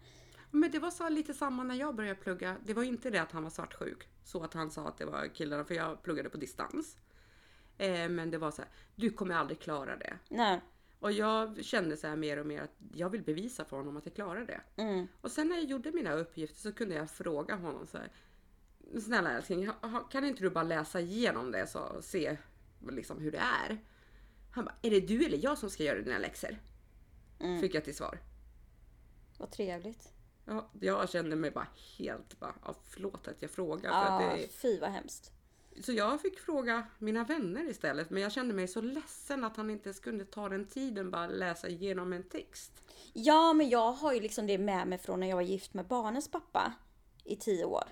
Men 0.50 0.70
det 0.70 0.78
var 0.78 0.90
så 0.90 1.08
lite 1.08 1.34
samma 1.34 1.62
när 1.62 1.74
jag 1.74 1.94
började 1.94 2.20
plugga. 2.20 2.56
Det 2.64 2.74
var 2.74 2.82
inte 2.82 3.10
det 3.10 3.22
att 3.22 3.32
han 3.32 3.42
var 3.42 3.50
svartsjuk. 3.50 4.08
Så 4.24 4.42
att 4.42 4.54
han 4.54 4.70
sa 4.70 4.88
att 4.88 4.98
det 4.98 5.04
var 5.04 5.34
killarna, 5.34 5.64
för 5.64 5.74
jag 5.74 6.02
pluggade 6.02 6.30
på 6.30 6.36
distans. 6.36 6.96
Eh, 7.78 8.08
men 8.08 8.30
det 8.30 8.38
var 8.38 8.50
så 8.50 8.62
här, 8.62 8.70
du 8.94 9.10
kommer 9.10 9.34
aldrig 9.34 9.60
klara 9.60 9.96
det. 9.96 10.18
Nej. 10.28 10.60
Och 11.00 11.12
jag 11.12 11.64
kände 11.64 11.96
så 11.96 12.06
här 12.06 12.16
mer 12.16 12.36
och 12.36 12.46
mer 12.46 12.62
att 12.62 12.76
jag 12.94 13.10
vill 13.10 13.22
bevisa 13.22 13.64
för 13.64 13.76
honom 13.76 13.96
att 13.96 14.06
jag 14.06 14.14
klarar 14.14 14.44
det. 14.44 14.60
Mm. 14.82 15.06
Och 15.20 15.30
sen 15.30 15.48
när 15.48 15.56
jag 15.56 15.64
gjorde 15.64 15.92
mina 15.92 16.12
uppgifter 16.12 16.60
så 16.60 16.72
kunde 16.72 16.94
jag 16.94 17.10
fråga 17.10 17.54
honom 17.54 17.86
så 17.86 17.98
här. 17.98 18.12
Snälla 19.00 19.30
älskling, 19.30 19.70
kan 20.10 20.24
inte 20.24 20.42
du 20.42 20.50
bara 20.50 20.64
läsa 20.64 21.00
igenom 21.00 21.52
det 21.52 21.66
så 21.66 21.80
och 21.80 22.04
se 22.04 22.36
liksom 22.90 23.18
hur 23.18 23.32
det 23.32 23.38
är? 23.38 23.78
Han 24.50 24.64
bara, 24.64 24.74
är 24.82 24.90
det 24.90 25.00
du 25.00 25.24
eller 25.24 25.38
jag 25.44 25.58
som 25.58 25.70
ska 25.70 25.82
göra 25.82 26.00
dina 26.00 26.18
läxor? 26.18 26.58
Mm. 27.40 27.60
Fick 27.60 27.74
jag 27.74 27.84
till 27.84 27.96
svar. 27.96 28.18
Vad 29.38 29.50
trevligt. 29.50 30.12
Ja, 30.44 30.70
jag 30.80 31.10
kände 31.10 31.36
mig 31.36 31.50
bara 31.50 31.68
helt 31.98 32.40
bara, 32.40 32.54
ja, 32.64 32.74
förlåt 32.88 33.28
att 33.28 33.42
jag 33.42 33.50
frågar. 33.50 33.90
För 33.90 34.28
att 34.28 34.38
det, 34.38 34.48
fy 34.48 34.78
vad 34.78 34.90
hemskt. 34.90 35.32
så 35.80 35.92
jag 35.92 36.20
fick 36.20 36.38
fråga 36.38 36.86
mina 36.98 37.24
vänner 37.24 37.70
istället. 37.70 38.10
Men 38.10 38.22
jag 38.22 38.32
kände 38.32 38.54
mig 38.54 38.68
så 38.68 38.80
ledsen 38.80 39.44
att 39.44 39.56
han 39.56 39.70
inte 39.70 39.94
skulle 39.94 40.24
ta 40.24 40.48
den 40.48 40.66
tiden 40.66 41.10
bara 41.10 41.26
läsa 41.26 41.68
igenom 41.68 42.12
en 42.12 42.22
text. 42.22 42.82
Ja, 43.12 43.52
men 43.52 43.68
jag 43.68 43.92
har 43.92 44.12
ju 44.12 44.20
liksom 44.20 44.46
det 44.46 44.58
med 44.58 44.88
mig 44.88 44.98
från 44.98 45.20
när 45.20 45.26
jag 45.26 45.36
var 45.36 45.42
gift 45.42 45.74
med 45.74 45.86
barnens 45.86 46.30
pappa 46.30 46.72
i 47.24 47.36
tio 47.36 47.64
år. 47.64 47.84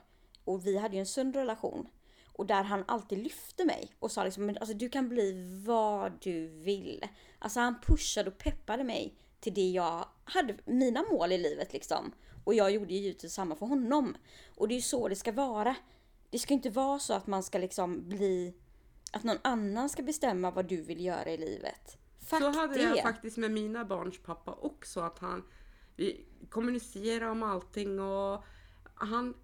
Och 0.44 0.66
vi 0.66 0.79
hade 0.79 0.94
ju 0.94 1.01
en 1.01 1.07
sund 1.07 1.37
relation. 1.37 1.88
Och 2.38 2.46
där 2.46 2.62
han 2.62 2.85
alltid 2.88 3.18
lyfte 3.18 3.64
mig 3.64 3.92
och 3.98 4.11
sa 4.11 4.24
liksom, 4.24 4.46
men 4.46 4.59
alltså 4.59 4.74
du 4.74 4.88
kan 4.88 5.09
bli 5.09 5.62
vad 5.66 6.12
du 6.20 6.46
vill. 6.48 7.07
Alltså 7.38 7.61
han 7.61 7.81
pushade 7.81 8.31
och 8.31 8.38
peppade 8.38 8.85
mig 8.85 9.14
till 9.40 9.55
det 9.55 9.70
jag 9.70 10.09
hade, 10.24 10.57
mina 10.64 11.03
mål 11.03 11.33
i 11.33 11.38
livet 11.38 11.72
liksom. 11.72 12.12
Och 12.44 12.55
jag 12.55 12.70
gjorde 12.70 12.94
ju 12.94 13.01
givetvis 13.01 13.33
samma 13.33 13.55
för 13.57 13.66
honom. 13.66 14.16
Och 14.57 14.68
det 14.68 14.74
är 14.74 14.77
ju 14.77 14.83
så 14.83 15.09
det 15.09 15.16
ska 15.16 15.33
vara. 15.33 15.77
Det 16.31 16.38
ska 16.38 16.55
inte 16.55 16.70
vara 16.70 16.98
så 16.98 17.12
att 17.14 17.27
man 17.27 17.42
ska 17.42 17.59
liksom 17.59 18.09
bli, 18.09 18.55
att 19.12 19.24
någon 19.24 19.38
annan 19.42 19.88
ska 19.88 20.03
bestämma 20.03 20.51
vad 20.51 20.68
du 20.68 20.83
vill 20.83 21.05
göra 21.05 21.31
i 21.31 21.37
livet. 21.37 21.98
Fuck 22.20 22.40
Så 22.40 22.51
hade 22.51 22.74
det. 22.74 22.83
jag 22.83 23.03
faktiskt 23.03 23.37
med 23.37 23.51
mina 23.51 23.85
barns 23.85 24.22
pappa 24.22 24.53
också. 24.53 25.01
Att 25.01 25.18
han, 25.18 25.44
vi 25.96 26.27
kommunicerade 26.51 27.31
om 27.31 27.42
allting 27.42 28.01
och 28.01 28.44
han 28.94 29.35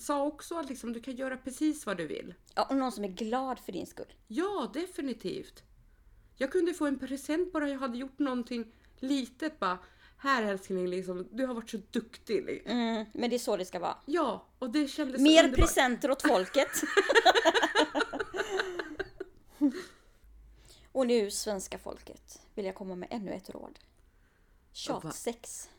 sa 0.00 0.22
också 0.24 0.58
att 0.58 0.68
liksom, 0.68 0.92
du 0.92 1.00
kan 1.00 1.16
göra 1.16 1.36
precis 1.36 1.86
vad 1.86 1.96
du 1.96 2.06
vill. 2.06 2.34
Ja, 2.54 2.66
och 2.70 2.76
någon 2.76 2.92
som 2.92 3.04
är 3.04 3.08
glad 3.08 3.58
för 3.58 3.72
din 3.72 3.86
skull. 3.86 4.14
Ja, 4.26 4.70
definitivt. 4.74 5.62
Jag 6.36 6.52
kunde 6.52 6.74
få 6.74 6.86
en 6.86 6.98
present 6.98 7.52
bara 7.52 7.68
jag 7.68 7.78
hade 7.78 7.98
gjort 7.98 8.18
någonting 8.18 8.72
litet 8.98 9.58
bara. 9.60 9.78
Här 10.20 10.42
älskling, 10.42 10.88
liksom, 10.88 11.28
du 11.32 11.46
har 11.46 11.54
varit 11.54 11.70
så 11.70 11.78
duktig. 11.90 12.62
Mm, 12.66 13.04
men 13.14 13.30
det 13.30 13.36
är 13.36 13.38
så 13.38 13.56
det 13.56 13.64
ska 13.64 13.78
vara. 13.78 13.96
Ja, 14.06 14.46
och 14.58 14.70
det 14.70 14.88
kändes 14.88 15.20
Mer 15.20 15.44
underbart. 15.44 15.60
presenter 15.60 16.10
åt 16.10 16.22
folket. 16.22 16.68
och 20.92 21.06
nu 21.06 21.30
svenska 21.30 21.78
folket 21.78 22.42
vill 22.54 22.64
jag 22.64 22.74
komma 22.74 22.94
med 22.94 23.08
ännu 23.10 23.32
ett 23.32 23.50
råd. 23.50 23.78
Tjatsex. 24.72 25.70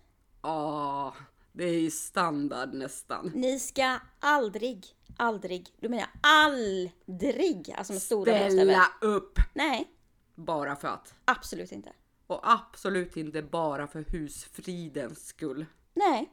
Ja, 0.42 1.16
det 1.60 1.66
är 1.70 1.80
ju 1.80 1.92
standard 1.92 2.74
nästan. 2.74 3.32
Ni 3.36 3.60
ska 3.60 4.00
aldrig, 4.20 4.86
aldrig, 5.18 5.70
du 5.80 5.90
menar 5.90 6.08
aldrig, 6.22 7.74
alltså 7.78 7.94
med 7.94 8.02
stora. 8.02 8.50
Ställa 8.50 8.86
upp 9.02 9.40
Nej, 9.54 9.92
bara 10.36 10.76
för 10.76 10.88
att. 10.88 11.14
absolut 11.26 11.72
inte. 11.72 11.94
Och 12.28 12.52
absolut 12.52 13.18
inte 13.18 13.42
bara 13.42 13.88
för 13.88 14.06
husfridens 14.08 15.28
skull. 15.28 15.66
Nej, 15.94 16.32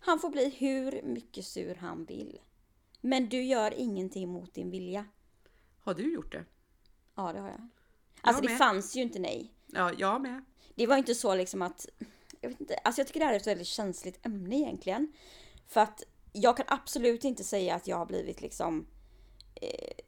han 0.00 0.18
får 0.18 0.30
bli 0.30 0.48
hur 0.48 1.02
mycket 1.02 1.44
sur 1.44 1.74
han 1.74 2.04
vill. 2.04 2.40
Men 3.00 3.28
du 3.28 3.42
gör 3.42 3.74
ingenting 3.74 4.28
mot 4.28 4.54
din 4.54 4.70
vilja. 4.70 5.04
Har 5.80 5.94
du 5.94 6.12
gjort 6.12 6.32
det? 6.32 6.44
Ja, 7.14 7.32
det 7.32 7.40
har 7.40 7.48
jag. 7.48 7.68
Alltså 8.20 8.42
det 8.42 8.48
med. 8.48 8.58
fanns 8.58 8.96
ju 8.96 9.02
inte 9.02 9.18
nej. 9.18 9.52
Ja, 9.66 9.92
jag 9.98 10.22
med. 10.22 10.44
Det 10.74 10.86
var 10.86 10.96
inte 10.96 11.14
så 11.14 11.34
liksom 11.34 11.62
att... 11.62 11.86
Jag, 12.40 12.48
vet 12.48 12.60
inte, 12.60 12.74
alltså 12.74 13.00
jag 13.00 13.06
tycker 13.06 13.20
det 13.20 13.26
här 13.26 13.32
är 13.32 13.36
ett 13.36 13.46
väldigt 13.46 13.66
känsligt 13.66 14.26
ämne 14.26 14.56
egentligen. 14.56 15.12
För 15.66 15.80
att 15.80 16.02
jag 16.32 16.56
kan 16.56 16.66
absolut 16.68 17.24
inte 17.24 17.44
säga 17.44 17.74
att 17.74 17.86
jag 17.86 17.96
har 17.96 18.06
blivit 18.06 18.40
liksom... 18.40 18.86
Eh, 19.54 20.04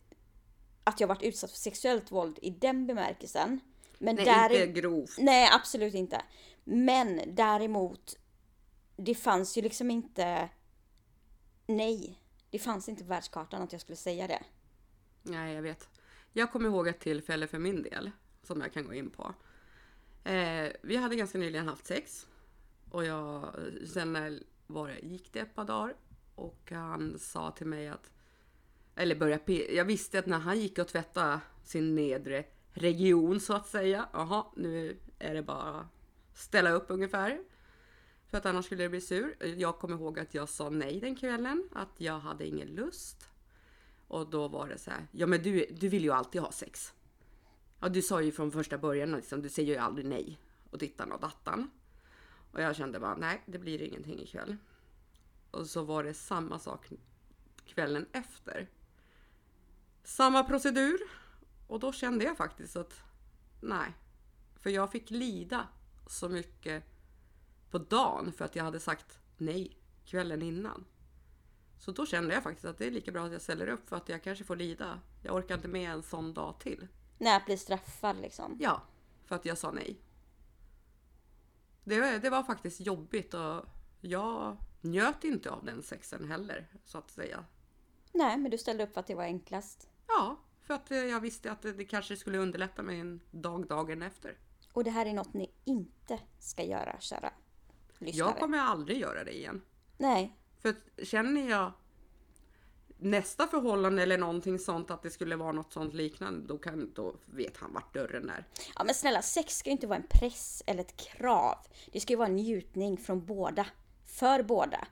att 0.85 1.01
jag 1.01 1.09
varit 1.09 1.23
utsatt 1.23 1.51
för 1.51 1.59
sexuellt 1.59 2.13
våld 2.13 2.39
i 2.43 2.51
den 2.51 2.87
bemärkelsen. 2.87 3.61
Men 3.99 4.17
Nej, 4.17 4.25
där 4.25 4.51
inte 4.51 4.81
grovt. 4.81 5.17
Nej, 5.19 5.49
absolut 5.53 5.95
inte. 5.95 6.23
Men 6.65 7.21
däremot, 7.27 8.19
det 8.97 9.15
fanns 9.15 9.59
ju 9.59 9.63
liksom 9.63 9.91
inte... 9.91 10.49
Nej, 11.67 12.21
det 12.51 12.59
fanns 12.59 12.89
inte 12.89 13.03
på 13.03 13.09
världskartan 13.09 13.63
att 13.63 13.73
jag 13.73 13.81
skulle 13.81 13.97
säga 13.97 14.27
det. 14.27 14.43
Nej, 15.23 15.55
jag 15.55 15.63
vet. 15.63 15.89
Jag 16.33 16.53
kommer 16.53 16.69
ihåg 16.69 16.89
ett 16.89 17.01
tillfälle 17.01 17.47
för 17.47 17.59
min 17.59 17.83
del 17.83 18.11
som 18.43 18.61
jag 18.61 18.73
kan 18.73 18.85
gå 18.85 18.95
in 18.95 19.11
på. 19.11 19.35
Eh, 20.25 20.73
vi 20.83 20.97
hade 20.97 21.17
ganska 21.17 21.39
nyligen 21.39 21.69
haft 21.69 21.87
sex 21.87 22.27
och 22.91 23.05
jag, 23.05 23.55
sen 23.87 24.41
var 24.67 24.89
det, 24.89 24.99
gick 24.99 25.33
det 25.33 25.41
ett 25.41 25.55
par 25.55 25.65
dagar 25.65 25.95
och 26.35 26.71
han 26.71 27.19
sa 27.19 27.51
till 27.51 27.67
mig 27.67 27.89
att 27.89 28.11
Eller 28.95 29.17
började 29.17 29.45
pe- 29.45 29.73
Jag 29.77 29.85
visste 29.85 30.19
att 30.19 30.27
när 30.27 30.39
han 30.39 30.61
gick 30.61 30.79
och 30.79 30.89
tvättade 30.89 31.41
sin 31.65 31.95
nedre 31.95 32.45
region 32.71 33.41
så 33.41 33.55
att 33.55 33.67
säga. 33.67 34.09
Jaha, 34.13 34.47
nu 34.57 34.99
är 35.19 35.35
det 35.35 35.43
bara 35.43 35.89
ställa 36.35 36.71
upp 36.71 36.85
ungefär. 36.89 37.45
För 38.27 38.39
att 38.39 38.47
annars 38.47 38.65
skulle 38.67 38.83
det 38.83 38.89
bli 38.89 39.01
sur. 39.01 39.37
Jag 39.57 39.79
kommer 39.79 39.97
ihåg 39.97 40.19
att 40.19 40.35
jag 40.35 40.49
sa 40.49 40.71
nej 40.71 41.01
den 41.01 41.17
kvällen. 41.17 41.69
Att 41.75 41.95
jag 41.97 42.19
hade 42.19 42.47
ingen 42.47 42.69
lust. 42.69 43.29
Och 44.09 44.31
då 44.31 44.49
var 44.49 44.69
det 44.69 44.79
så 44.79 44.91
här. 44.91 45.07
Ja 45.13 45.27
men 45.27 45.43
du, 45.43 45.67
du 45.81 45.89
vill 45.89 46.03
ju 46.05 46.11
alltid 46.11 46.41
ha 46.41 46.53
sex. 46.53 46.93
Ja 47.81 47.89
du 47.89 48.03
sa 48.03 48.23
ju 48.23 48.33
från 48.33 48.53
första 48.53 48.79
början 48.79 49.13
liksom. 49.13 49.43
Du 49.43 49.49
säger 49.49 49.75
ju 49.75 49.79
aldrig 49.79 50.07
nej. 50.07 50.39
Och 50.71 50.79
dittan 50.79 51.13
och 51.13 51.21
dattan. 51.21 51.71
Och 52.53 52.63
jag 52.63 52.77
kände 52.77 53.01
bara 53.01 53.17
nej 53.17 53.43
det 53.47 53.59
blir 53.59 53.83
ingenting 53.83 54.21
ikväll. 54.21 54.57
Och 55.51 55.67
så 55.67 55.83
var 55.83 56.05
det 56.05 56.15
samma 56.15 56.59
sak 56.59 56.89
kvällen 57.67 58.07
efter. 58.13 58.69
Samma 60.05 60.45
procedur. 60.45 60.99
Och 61.67 61.81
då 61.81 61.93
kände 61.93 62.25
jag 62.25 62.37
faktiskt 62.37 62.77
att 62.77 63.03
nej. 63.61 63.95
För 64.61 64.71
jag 64.71 64.93
fick 64.93 65.11
lida 65.11 65.69
så 66.07 66.29
mycket 66.29 66.85
på 67.71 67.79
dagen 67.79 68.33
för 68.33 68.45
att 68.45 68.57
jag 68.57 68.65
hade 68.65 68.81
sagt 68.81 69.19
nej 69.37 69.77
kvällen 70.05 70.43
innan. 70.43 70.85
Så 71.79 71.93
då 71.93 72.07
kände 72.07 72.35
jag 72.35 72.43
faktiskt 72.43 72.65
att 72.65 72.79
det 72.79 72.87
är 72.87 72.91
lika 72.91 73.13
bra 73.13 73.25
att 73.27 73.33
jag 73.33 73.43
ställer 73.43 73.69
upp 73.69 73.89
för 73.89 73.97
att 73.97 74.09
jag 74.09 74.23
kanske 74.23 74.45
får 74.45 74.57
lida. 74.57 75.01
Jag 75.23 75.35
orkar 75.35 75.55
inte 75.55 75.69
med 75.69 75.91
en 75.91 76.03
sån 76.03 76.35
dag 76.35 76.61
till. 76.61 76.89
Nej, 77.19 77.37
att 77.37 77.45
bli 77.47 77.57
straffad 77.59 78.17
liksom. 78.21 78.57
Ja, 78.61 78.83
för 79.27 79.35
att 79.37 79.45
jag 79.45 79.59
sa 79.59 79.71
nej. 79.71 80.01
Det, 81.85 82.01
var- 82.01 82.19
det 82.19 82.31
var 82.31 82.43
faktiskt 82.43 82.81
jobbigt 82.81 83.35
och 83.35 83.65
jag 84.01 84.57
njöt 84.81 85.25
inte 85.25 85.51
av 85.51 85.65
den 85.65 85.83
sexen 85.83 86.29
heller 86.31 86.67
så 86.85 86.99
att 86.99 87.11
säga. 87.11 87.45
Nej, 88.13 88.39
men 88.39 88.51
du 88.51 88.59
ställde 88.59 88.85
upp 88.85 88.93
för 88.95 89.01
att 89.01 89.07
det 89.07 89.15
var 89.15 89.25
enklast. 89.25 89.89
Ja, 90.09 90.37
för 90.61 90.75
att 90.75 90.91
jag 90.91 91.21
visste 91.21 91.53
att 91.53 91.63
det 91.63 91.85
kanske 91.85 92.17
skulle 92.17 92.39
underlätta 92.39 92.83
mig 92.83 93.01
en 93.01 93.21
dag 93.31 93.67
dagen 93.67 94.03
efter. 94.03 94.39
Och 94.73 94.85
det 94.85 94.91
här 94.91 95.07
är 95.07 95.13
något 95.15 95.35
ni 95.35 95.51
inte 95.65 96.21
ska 96.39 96.63
göra, 96.65 96.97
kära 97.01 97.33
lyssnare. 97.99 98.29
Jag 98.31 98.39
kommer 98.41 98.59
aldrig 98.59 98.99
göra 98.99 99.25
det 99.25 99.37
igen. 99.37 99.63
Nej, 99.99 100.37
För 100.59 100.75
känner 101.05 101.51
jag 101.51 101.73
nästa 102.99 103.47
förhållande 103.47 104.03
eller 104.03 104.19
någonting 104.19 104.59
sånt 104.59 104.91
att 104.91 105.03
det 105.03 105.11
skulle 105.11 105.37
vara 105.37 105.53
något 105.53 105.73
sånt 105.73 105.95
liknande, 105.95 106.47
då, 106.47 106.59
kan, 106.59 106.93
då 106.95 107.15
vet 107.27 107.57
han 107.57 107.73
vart 107.73 107.95
dörren 107.95 108.31
är. 108.31 108.47
Ja 108.77 108.85
men 108.85 108.95
snälla, 108.95 109.23
sex 109.23 109.59
ska 109.59 109.71
ju 109.71 109.73
inte 109.73 109.87
vara 109.87 109.99
en 109.99 110.09
press 110.11 110.63
eller 110.67 110.81
ett 110.81 110.97
krav. 110.97 111.59
Det 111.93 112.01
ska 112.01 112.13
ju 112.13 112.17
vara 112.17 112.29
en 112.29 112.37
njutning 112.37 112.97
från 112.97 113.27
båda. 113.27 113.67
För 114.05 114.43
båda. 114.43 114.87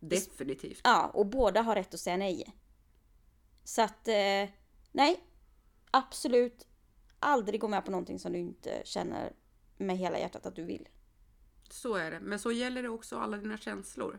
Definitivt. 0.00 0.80
Ja, 0.84 1.10
och 1.14 1.26
båda 1.26 1.62
har 1.62 1.74
rätt 1.74 1.94
att 1.94 2.00
säga 2.00 2.16
nej. 2.16 2.56
Så 3.64 3.82
att, 3.82 4.08
eh, 4.08 4.48
nej. 4.92 5.24
Absolut 5.90 6.66
aldrig 7.18 7.60
gå 7.60 7.68
med 7.68 7.84
på 7.84 7.90
någonting 7.90 8.18
som 8.18 8.32
du 8.32 8.38
inte 8.38 8.82
känner 8.84 9.32
med 9.76 9.98
hela 9.98 10.18
hjärtat 10.18 10.46
att 10.46 10.56
du 10.56 10.64
vill. 10.64 10.88
Så 11.70 11.94
är 11.94 12.10
det. 12.10 12.20
Men 12.20 12.38
så 12.38 12.52
gäller 12.52 12.82
det 12.82 12.88
också 12.88 13.18
alla 13.18 13.36
dina 13.36 13.56
känslor. 13.56 14.18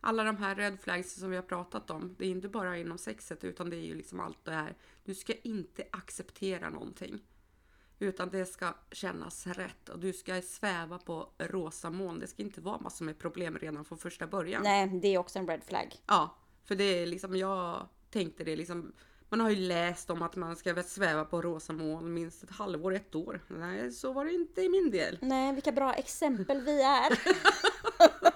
Alla 0.00 0.24
de 0.24 0.36
här 0.36 0.54
red 0.54 0.80
flags 0.80 1.14
som 1.14 1.30
vi 1.30 1.36
har 1.36 1.42
pratat 1.42 1.90
om. 1.90 2.14
Det 2.18 2.26
är 2.26 2.30
inte 2.30 2.48
bara 2.48 2.78
inom 2.78 2.98
sexet 2.98 3.44
utan 3.44 3.70
det 3.70 3.76
är 3.76 3.86
ju 3.86 3.94
liksom 3.94 4.20
allt 4.20 4.44
det 4.44 4.52
här. 4.52 4.76
Du 5.04 5.14
ska 5.14 5.32
inte 5.42 5.84
acceptera 5.90 6.70
någonting. 6.70 7.20
Utan 7.98 8.30
det 8.30 8.46
ska 8.46 8.74
kännas 8.92 9.46
rätt 9.46 9.88
och 9.88 9.98
du 9.98 10.12
ska 10.12 10.42
sväva 10.42 10.98
på 10.98 11.30
rosa 11.38 11.90
moln. 11.90 12.20
Det 12.20 12.26
ska 12.26 12.42
inte 12.42 12.60
vara 12.60 12.78
massor 12.78 13.04
med 13.04 13.18
problem 13.18 13.58
redan 13.58 13.84
från 13.84 13.98
första 13.98 14.26
början. 14.26 14.62
Nej, 14.62 14.86
det 15.02 15.08
är 15.08 15.18
också 15.18 15.38
en 15.38 15.48
red 15.48 15.64
flag. 15.64 15.94
Ja, 16.06 16.36
för 16.64 16.74
det 16.74 16.84
är 16.84 17.06
liksom, 17.06 17.36
jag 17.36 17.88
tänkte 18.10 18.44
det 18.44 18.56
liksom. 18.56 18.92
Man 19.28 19.40
har 19.40 19.50
ju 19.50 19.56
läst 19.56 20.10
om 20.10 20.22
att 20.22 20.36
man 20.36 20.56
ska 20.56 20.82
sväva 20.82 21.24
på 21.24 21.42
rosa 21.42 21.72
moln 21.72 22.14
minst 22.14 22.42
ett 22.42 22.50
halvår, 22.50 22.94
ett 22.94 23.14
år. 23.14 23.44
Nej, 23.48 23.92
så 23.92 24.12
var 24.12 24.24
det 24.24 24.32
inte 24.32 24.62
i 24.62 24.68
min 24.68 24.90
del. 24.90 25.18
Nej, 25.20 25.54
vilka 25.54 25.72
bra 25.72 25.94
exempel 25.94 26.60
vi 26.60 26.82
är. 26.82 27.18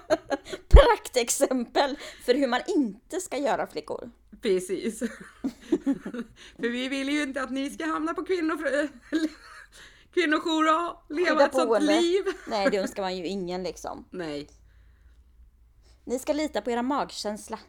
Praktexempel 1.13 1.97
för 2.25 2.33
hur 2.33 2.47
man 2.47 2.61
inte 2.67 3.21
ska 3.21 3.37
göra 3.37 3.67
flickor. 3.67 4.11
Precis. 4.41 4.99
för 6.59 6.69
vi 6.69 6.87
vill 6.87 7.09
ju 7.09 7.23
inte 7.23 7.41
att 7.41 7.51
ni 7.51 7.69
ska 7.69 7.85
hamna 7.85 8.13
på 8.13 8.21
kvinnofr- 8.21 8.89
kvinnojour 10.13 10.79
och 10.89 11.15
leva 11.15 11.45
ett 11.45 11.53
sånt 11.55 11.83
liv. 11.83 12.23
Nej, 12.47 12.69
det 12.71 12.77
önskar 12.77 13.01
man 13.03 13.17
ju 13.17 13.25
ingen 13.27 13.63
liksom. 13.63 14.05
Nej, 14.11 14.49
Ni 16.05 16.19
ska 16.19 16.33
lita 16.33 16.61
på 16.61 16.71
era 16.71 16.81
magkänsla. 16.81 17.59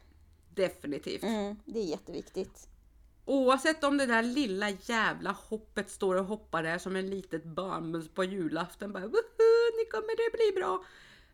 definitivt. 0.54 1.22
Mm, 1.22 1.56
det 1.64 1.78
är 1.78 1.84
jätteviktigt. 1.84 2.68
Oavsett 3.24 3.84
om 3.84 3.96
det 3.98 4.06
där 4.06 4.22
lilla 4.22 4.70
jävla 4.70 5.30
hoppet 5.48 5.90
står 5.90 6.14
och 6.14 6.24
hoppar 6.24 6.62
där 6.62 6.78
som 6.78 6.96
en 6.96 7.10
litet 7.10 7.44
barn 7.44 8.08
på 8.14 8.24
julafton. 8.24 8.92
Bara, 8.92 9.06
Woho, 9.06 9.22
nu 9.78 9.84
kommer 9.90 10.16
det 10.16 10.36
bli 10.36 10.60
bra. 10.60 10.84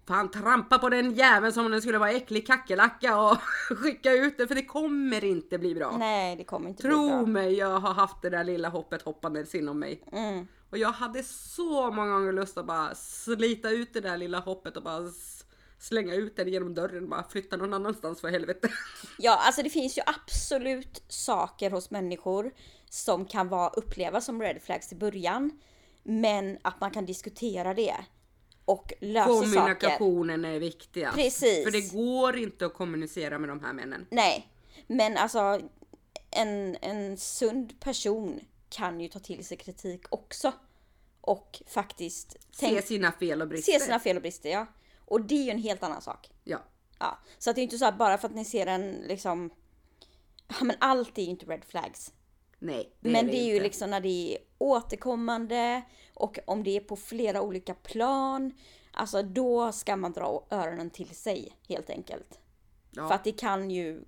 Fan 0.08 0.30
trampa 0.30 0.78
på 0.78 0.88
den 0.88 1.14
jäveln 1.14 1.52
som 1.52 1.64
om 1.64 1.70
den 1.72 1.82
skulle 1.82 1.98
vara 1.98 2.10
äcklig 2.10 2.46
kackerlacka 2.46 3.20
och 3.20 3.38
skicka 3.78 4.12
ut 4.12 4.38
det 4.38 4.46
för 4.46 4.54
det 4.54 4.64
kommer 4.64 5.24
inte 5.24 5.58
bli 5.58 5.74
bra. 5.74 5.96
Nej, 5.98 6.36
det 6.36 6.44
kommer 6.44 6.68
inte 6.68 6.82
bli 6.82 6.90
Tro 6.90 7.08
bra. 7.08 7.26
mig, 7.26 7.54
jag 7.54 7.80
har 7.80 7.94
haft 7.94 8.22
det 8.22 8.30
där 8.30 8.44
lilla 8.44 8.68
hoppet 8.68 9.02
hoppandes 9.02 9.54
inom 9.54 9.78
mig. 9.78 10.02
Mm. 10.12 10.46
Och 10.70 10.78
jag 10.78 10.92
hade 10.92 11.22
så 11.22 11.90
många 11.90 12.12
gånger 12.12 12.32
lust 12.32 12.58
att 12.58 12.66
bara 12.66 12.94
slita 12.94 13.70
ut 13.70 13.94
det 13.94 14.00
där 14.00 14.16
lilla 14.16 14.38
hoppet 14.38 14.76
och 14.76 14.82
bara 14.82 15.02
slänga 15.78 16.14
ut 16.14 16.36
den 16.36 16.48
genom 16.48 16.74
dörren. 16.74 17.08
Bara 17.08 17.24
flytta 17.28 17.56
någon 17.56 17.74
annanstans 17.74 18.20
för 18.20 18.28
helvete. 18.28 18.68
Ja, 19.18 19.40
alltså 19.46 19.62
det 19.62 19.70
finns 19.70 19.98
ju 19.98 20.02
absolut 20.06 21.02
saker 21.08 21.70
hos 21.70 21.90
människor 21.90 22.50
som 22.90 23.24
kan 23.24 23.48
vara 23.48 23.68
upplevas 23.68 24.24
som 24.24 24.42
red 24.42 24.62
flags 24.62 24.92
i 24.92 24.96
början. 24.96 25.50
Men 26.02 26.58
att 26.62 26.80
man 26.80 26.90
kan 26.90 27.06
diskutera 27.06 27.74
det 27.74 27.96
och 28.68 28.92
lösa 29.00 29.26
saker. 29.28 29.50
Kommunikationen 29.52 30.44
är 30.44 30.58
viktigast. 30.58 31.16
Precis. 31.16 31.64
För 31.64 31.70
det 31.70 31.92
går 31.92 32.36
inte 32.38 32.66
att 32.66 32.74
kommunicera 32.74 33.38
med 33.38 33.48
de 33.48 33.60
här 33.60 33.72
männen. 33.72 34.06
Nej, 34.10 34.48
men 34.86 35.16
alltså 35.16 35.60
en, 36.30 36.76
en 36.80 37.16
sund 37.16 37.80
person 37.80 38.40
kan 38.68 39.00
ju 39.00 39.08
ta 39.08 39.18
till 39.18 39.44
sig 39.46 39.56
kritik 39.56 40.02
också. 40.10 40.52
Och 41.20 41.62
faktiskt 41.66 42.36
Se 42.50 42.82
sina 42.82 43.12
fel 43.12 43.42
och 43.42 43.48
brister. 43.48 43.72
se 43.72 43.80
sina 43.80 44.00
fel 44.00 44.16
och 44.16 44.22
brister. 44.22 44.50
Ja. 44.50 44.66
Och 45.04 45.20
det 45.20 45.34
är 45.34 45.44
ju 45.44 45.50
en 45.50 45.62
helt 45.62 45.82
annan 45.82 46.02
sak. 46.02 46.30
Ja. 46.44 46.58
Ja, 46.98 47.18
så 47.38 47.50
att 47.50 47.56
det 47.56 47.60
är 47.60 47.62
inte 47.62 47.78
så 47.78 47.86
att 47.86 47.98
bara 47.98 48.18
för 48.18 48.28
att 48.28 48.34
ni 48.34 48.44
ser 48.44 48.66
en 48.66 48.90
liksom... 48.92 49.50
Ja, 50.48 50.64
men 50.64 50.76
allt 50.80 51.18
är 51.18 51.22
ju 51.22 51.28
inte 51.28 51.46
red 51.46 51.64
flags. 51.64 52.12
Nej, 52.58 52.96
det 53.00 53.10
men 53.10 53.28
är 53.28 53.32
det 53.32 53.38
är 53.38 53.46
ju 53.46 53.52
inte. 53.52 53.62
liksom 53.62 53.90
när 53.90 54.00
det 54.00 54.34
är 54.34 54.38
återkommande 54.58 55.82
och 56.14 56.38
om 56.46 56.64
det 56.64 56.76
är 56.76 56.80
på 56.80 56.96
flera 56.96 57.42
olika 57.42 57.74
plan. 57.74 58.52
Alltså 58.92 59.22
då 59.22 59.72
ska 59.72 59.96
man 59.96 60.12
dra 60.12 60.46
öronen 60.50 60.90
till 60.90 61.08
sig 61.08 61.56
helt 61.68 61.90
enkelt. 61.90 62.38
Ja. 62.90 63.08
För 63.08 63.14
att 63.14 63.24
det 63.24 63.32
kan 63.32 63.70
ju 63.70 64.04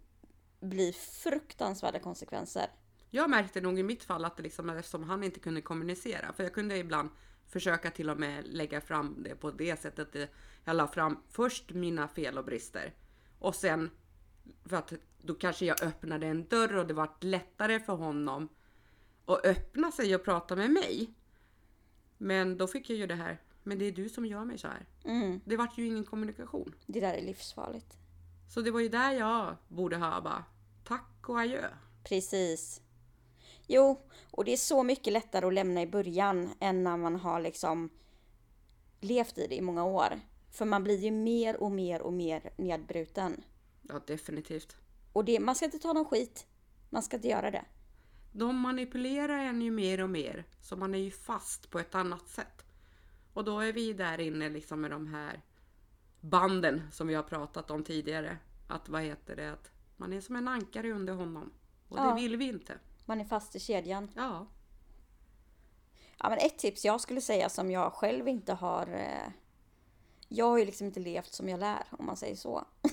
bli 0.60 0.92
fruktansvärda 0.92 1.98
konsekvenser. 1.98 2.66
Jag 3.10 3.30
märkte 3.30 3.60
nog 3.60 3.78
i 3.78 3.82
mitt 3.82 4.04
fall 4.04 4.24
att 4.24 4.36
det 4.36 4.42
liksom, 4.42 4.70
eftersom 4.70 5.04
han 5.04 5.22
inte 5.24 5.40
kunde 5.40 5.60
kommunicera, 5.60 6.32
för 6.32 6.42
jag 6.42 6.54
kunde 6.54 6.76
ibland 6.76 7.10
försöka 7.46 7.90
till 7.90 8.10
och 8.10 8.20
med 8.20 8.44
lägga 8.46 8.80
fram 8.80 9.22
det 9.22 9.34
på 9.34 9.50
det 9.50 9.80
sättet. 9.80 10.30
Jag 10.64 10.76
la 10.76 10.88
fram 10.88 11.22
först 11.28 11.70
mina 11.70 12.08
fel 12.08 12.38
och 12.38 12.44
brister 12.44 12.94
och 13.38 13.54
sen 13.54 13.90
för 14.64 14.76
att 14.76 14.92
då 15.22 15.34
kanske 15.34 15.66
jag 15.66 15.82
öppnade 15.82 16.26
en 16.26 16.44
dörr 16.48 16.76
och 16.76 16.86
det 16.86 16.94
var 16.94 17.10
lättare 17.20 17.80
för 17.80 17.92
honom 17.92 18.48
att 19.26 19.44
öppna 19.46 19.92
sig 19.92 20.14
och 20.14 20.24
prata 20.24 20.56
med 20.56 20.70
mig. 20.70 21.14
Men 22.18 22.56
då 22.56 22.66
fick 22.66 22.90
jag 22.90 22.98
ju 22.98 23.06
det 23.06 23.14
här. 23.14 23.40
Men 23.62 23.78
det 23.78 23.84
är 23.84 23.92
du 23.92 24.08
som 24.08 24.26
gör 24.26 24.44
mig 24.44 24.58
så 24.58 24.68
här. 24.68 24.86
Mm, 25.04 25.40
Det 25.44 25.56
vart 25.56 25.78
ju 25.78 25.86
ingen 25.86 26.04
kommunikation. 26.04 26.74
det 26.86 27.00
där 27.00 27.14
är 27.14 27.22
livsfarligt. 27.22 27.96
Så 28.48 28.60
det 28.60 28.70
var 28.70 28.80
ju 28.80 28.88
där 28.88 29.12
jag 29.12 29.56
borde 29.68 29.96
ha 29.96 30.20
bara 30.20 30.44
tack 30.84 31.28
och 31.28 31.40
adjö. 31.40 31.68
Precis. 32.04 32.80
Jo, 33.66 34.00
och 34.30 34.44
det 34.44 34.52
är 34.52 34.56
så 34.56 34.82
mycket 34.82 35.12
lättare 35.12 35.46
att 35.46 35.54
lämna 35.54 35.82
i 35.82 35.86
början 35.86 36.50
än 36.60 36.84
när 36.84 36.96
man 36.96 37.16
har 37.16 37.40
liksom 37.40 37.90
levt 39.00 39.38
i 39.38 39.46
det 39.46 39.54
i 39.56 39.60
många 39.60 39.84
år. 39.84 40.20
För 40.50 40.64
man 40.64 40.84
blir 40.84 40.98
ju 40.98 41.10
mer 41.10 41.56
och 41.56 41.72
mer 41.72 42.02
och 42.02 42.12
mer 42.12 42.50
nedbruten. 42.56 43.42
Ja, 43.82 44.00
definitivt. 44.06 44.76
Och 45.12 45.24
det, 45.24 45.40
man 45.40 45.54
ska 45.54 45.64
inte 45.64 45.78
ta 45.78 45.92
någon 45.92 46.04
skit. 46.04 46.46
Man 46.90 47.02
ska 47.02 47.16
inte 47.16 47.28
göra 47.28 47.50
det. 47.50 47.64
De 48.32 48.56
manipulerar 48.56 49.38
en 49.38 49.62
ju 49.62 49.70
mer 49.70 50.02
och 50.02 50.10
mer, 50.10 50.44
så 50.60 50.76
man 50.76 50.94
är 50.94 50.98
ju 50.98 51.10
fast 51.10 51.70
på 51.70 51.78
ett 51.78 51.94
annat 51.94 52.28
sätt. 52.28 52.64
Och 53.32 53.44
då 53.44 53.60
är 53.60 53.72
vi 53.72 53.92
där 53.92 54.20
inne 54.20 54.48
liksom 54.48 54.80
med 54.80 54.90
de 54.90 55.06
här 55.06 55.42
banden 56.20 56.82
som 56.92 57.06
vi 57.06 57.14
har 57.14 57.22
pratat 57.22 57.70
om 57.70 57.84
tidigare. 57.84 58.38
Att 58.68 58.88
vad 58.88 59.02
heter 59.02 59.36
det? 59.36 59.52
Att 59.52 59.70
man 59.96 60.12
är 60.12 60.20
som 60.20 60.36
en 60.36 60.48
ankare 60.48 60.92
under 60.92 61.12
honom. 61.12 61.52
Och 61.88 61.98
Ja. 61.98 62.02
det 62.02 62.14
vill 62.14 62.36
vi 62.36 62.44
inte. 62.48 62.78
Man 63.04 63.20
är 63.20 63.24
fast 63.24 63.56
i 63.56 63.60
kedjan. 63.60 64.10
Ja, 64.14 64.46
Ja, 66.22 66.28
men 66.28 66.38
ett 66.38 66.58
tips 66.58 66.84
jag 66.84 67.00
skulle 67.00 67.20
säga 67.20 67.48
som 67.48 67.70
jag 67.70 67.92
själv 67.92 68.28
inte 68.28 68.52
har... 68.52 68.86
Eh, 68.86 69.32
jag 70.28 70.46
har 70.46 70.58
ju 70.58 70.64
liksom 70.64 70.86
inte 70.86 71.00
levt 71.00 71.32
som 71.32 71.48
jag 71.48 71.60
lär, 71.60 71.82
om 71.90 72.06
man 72.06 72.16
säger 72.16 72.36
så. 72.36 72.64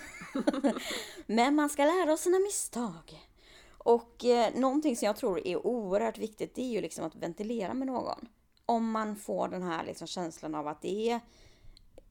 men 1.26 1.56
man 1.56 1.70
ska 1.70 1.86
lära 1.86 2.14
av 2.14 2.18
sina 2.18 2.40
misstag. 2.40 3.28
Och 3.70 4.26
eh, 4.26 4.54
någonting 4.56 4.96
som 4.96 5.06
jag 5.06 5.16
tror 5.16 5.48
är 5.48 5.68
oerhört 5.68 6.18
viktigt 6.18 6.56
det 6.56 6.62
är 6.62 6.72
ju 6.72 6.82
liksom 6.82 7.06
att 7.06 7.16
ventilera 7.16 7.74
med 7.74 7.88
någon. 7.88 8.28
Om 8.66 8.92
man 8.92 9.16
får 9.16 9.48
den 9.48 9.64
här 9.64 9.86
liksom 9.86 10.08
känslan 10.08 10.56
av 10.56 10.68
att 10.68 10.82
det 10.82 11.10
är 11.12 11.20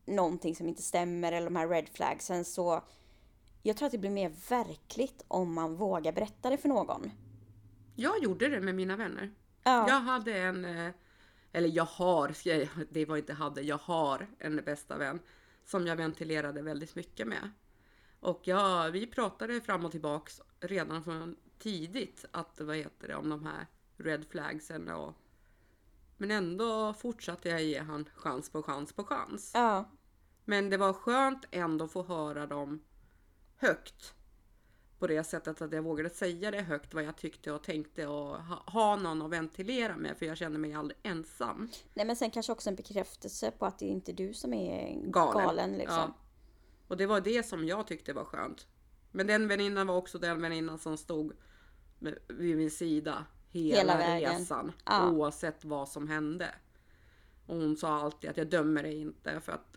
någonting 0.05 0.57
som 0.57 0.69
inte 0.69 0.83
stämmer 0.83 1.33
eller 1.33 1.47
de 1.47 1.57
här 1.57 1.69
red 1.69 1.89
flagsen 1.89 2.45
så 2.45 2.83
jag 3.63 3.77
tror 3.77 3.87
att 3.87 3.93
det 3.93 3.99
blir 3.99 4.11
mer 4.11 4.33
verkligt 4.49 5.25
om 5.29 5.55
man 5.55 5.77
vågar 5.77 6.13
berätta 6.13 6.51
det 6.51 6.57
för 6.57 6.69
någon. 6.69 7.11
Jag 7.95 8.23
gjorde 8.23 8.49
det 8.49 8.61
med 8.61 8.75
mina 8.75 8.97
vänner. 8.97 9.31
Ja. 9.63 9.89
Jag 9.89 10.01
hade 10.01 10.39
en, 10.39 10.65
eh, 10.65 10.93
eller 11.53 11.69
jag 11.69 11.85
har, 11.85 12.35
det 12.93 13.05
var 13.05 13.17
inte 13.17 13.33
hade, 13.33 13.63
jag 13.63 13.79
har 13.79 14.27
en 14.39 14.57
bästa 14.65 14.99
vän 14.99 15.21
som 15.65 15.87
jag 15.87 15.97
ventilerade 15.97 16.63
väldigt 16.63 16.95
mycket 16.95 17.27
med. 17.27 17.51
Och 18.21 18.41
ja, 18.45 18.91
vi 18.93 19.07
pratade 19.07 19.61
fram 19.61 19.85
och 19.85 19.93
tillbaks 19.93 20.41
redan 20.61 21.05
från 21.05 21.37
tidigt 21.59 22.25
att 22.31 22.61
vad 22.61 22.77
heter 22.77 23.09
det 23.09 23.15
om 23.15 23.29
de 23.29 23.45
här 23.45 23.67
red 23.97 24.25
flagsen 24.31 24.89
och 24.89 25.13
men 26.17 26.31
ändå 26.31 26.95
fortsatte 26.95 27.49
jag 27.49 27.63
ge 27.63 27.79
han 27.79 28.09
chans 28.15 28.51
på 28.51 28.63
chans 28.63 28.93
på 28.93 29.05
chans. 29.05 29.51
Ja, 29.55 29.85
Men 30.45 30.71
det 30.71 30.77
var 30.77 30.93
skönt 30.93 31.45
ändå 31.51 31.85
att 31.85 31.93
få 31.93 32.03
höra 32.03 32.47
dem 32.47 32.83
högt. 33.57 34.15
På 34.99 35.07
det 35.07 35.25
sättet 35.25 35.63
att 35.63 35.73
jag 35.73 35.83
vågade 35.83 36.11
säga 36.11 36.51
det 36.51 36.63
högt 36.63 36.95
vad 36.95 37.05
jag 37.05 37.17
tyckte 37.17 37.53
och 37.53 37.63
tänkte 37.63 38.07
och 38.07 38.43
ha, 38.45 38.63
ha 38.67 38.97
någon 38.97 39.23
att 39.23 39.31
ventilera 39.31 39.97
med 39.97 40.17
för 40.19 40.27
jag 40.27 40.37
kände 40.37 40.59
mig 40.59 40.75
aldrig 40.75 40.99
ensam. 41.03 41.69
nej 41.95 42.07
men 42.07 42.17
sen 42.17 42.31
kanske 42.31 42.53
också 42.53 42.71
en 42.71 42.77
bekräftelse 42.77 43.51
på 43.51 43.67
att 43.67 43.79
det 43.79 43.87
inte 43.87 44.13
är 44.13 44.15
du 44.15 44.35
som 44.35 44.55
är 44.55 45.03
Galen. 45.11 45.47
galen, 45.47 45.73
liksom. 45.73 45.97
Ja. 45.97 46.15
Och 46.89 46.97
det 46.97 47.07
var 47.07 47.21
det 47.21 47.47
som 47.47 47.67
jag 47.67 47.87
tyckte 47.87 48.13
var 48.13 48.25
skönt. 48.25 48.67
Men 49.11 49.27
den 49.27 49.49
väninnan 49.49 49.87
var 49.87 49.97
också 49.97 50.19
den 50.19 50.43
väninnan 50.43 50.79
som 50.79 50.97
stod 50.97 51.33
vid 52.29 52.57
min 52.57 52.71
sida 52.71 53.27
hela, 53.51 53.77
Hela 53.77 53.97
vägen. 53.97 54.39
resan. 54.39 54.73
Ja. 54.85 55.11
Oavsett 55.11 55.65
vad 55.65 55.89
som 55.89 56.09
hände. 56.09 56.55
Och 57.47 57.57
hon 57.57 57.77
sa 57.77 58.01
alltid 58.01 58.31
att 58.31 58.37
jag 58.37 58.47
dömer 58.51 58.83
dig 58.83 59.01
inte 59.01 59.41
för 59.41 59.53
att 59.53 59.77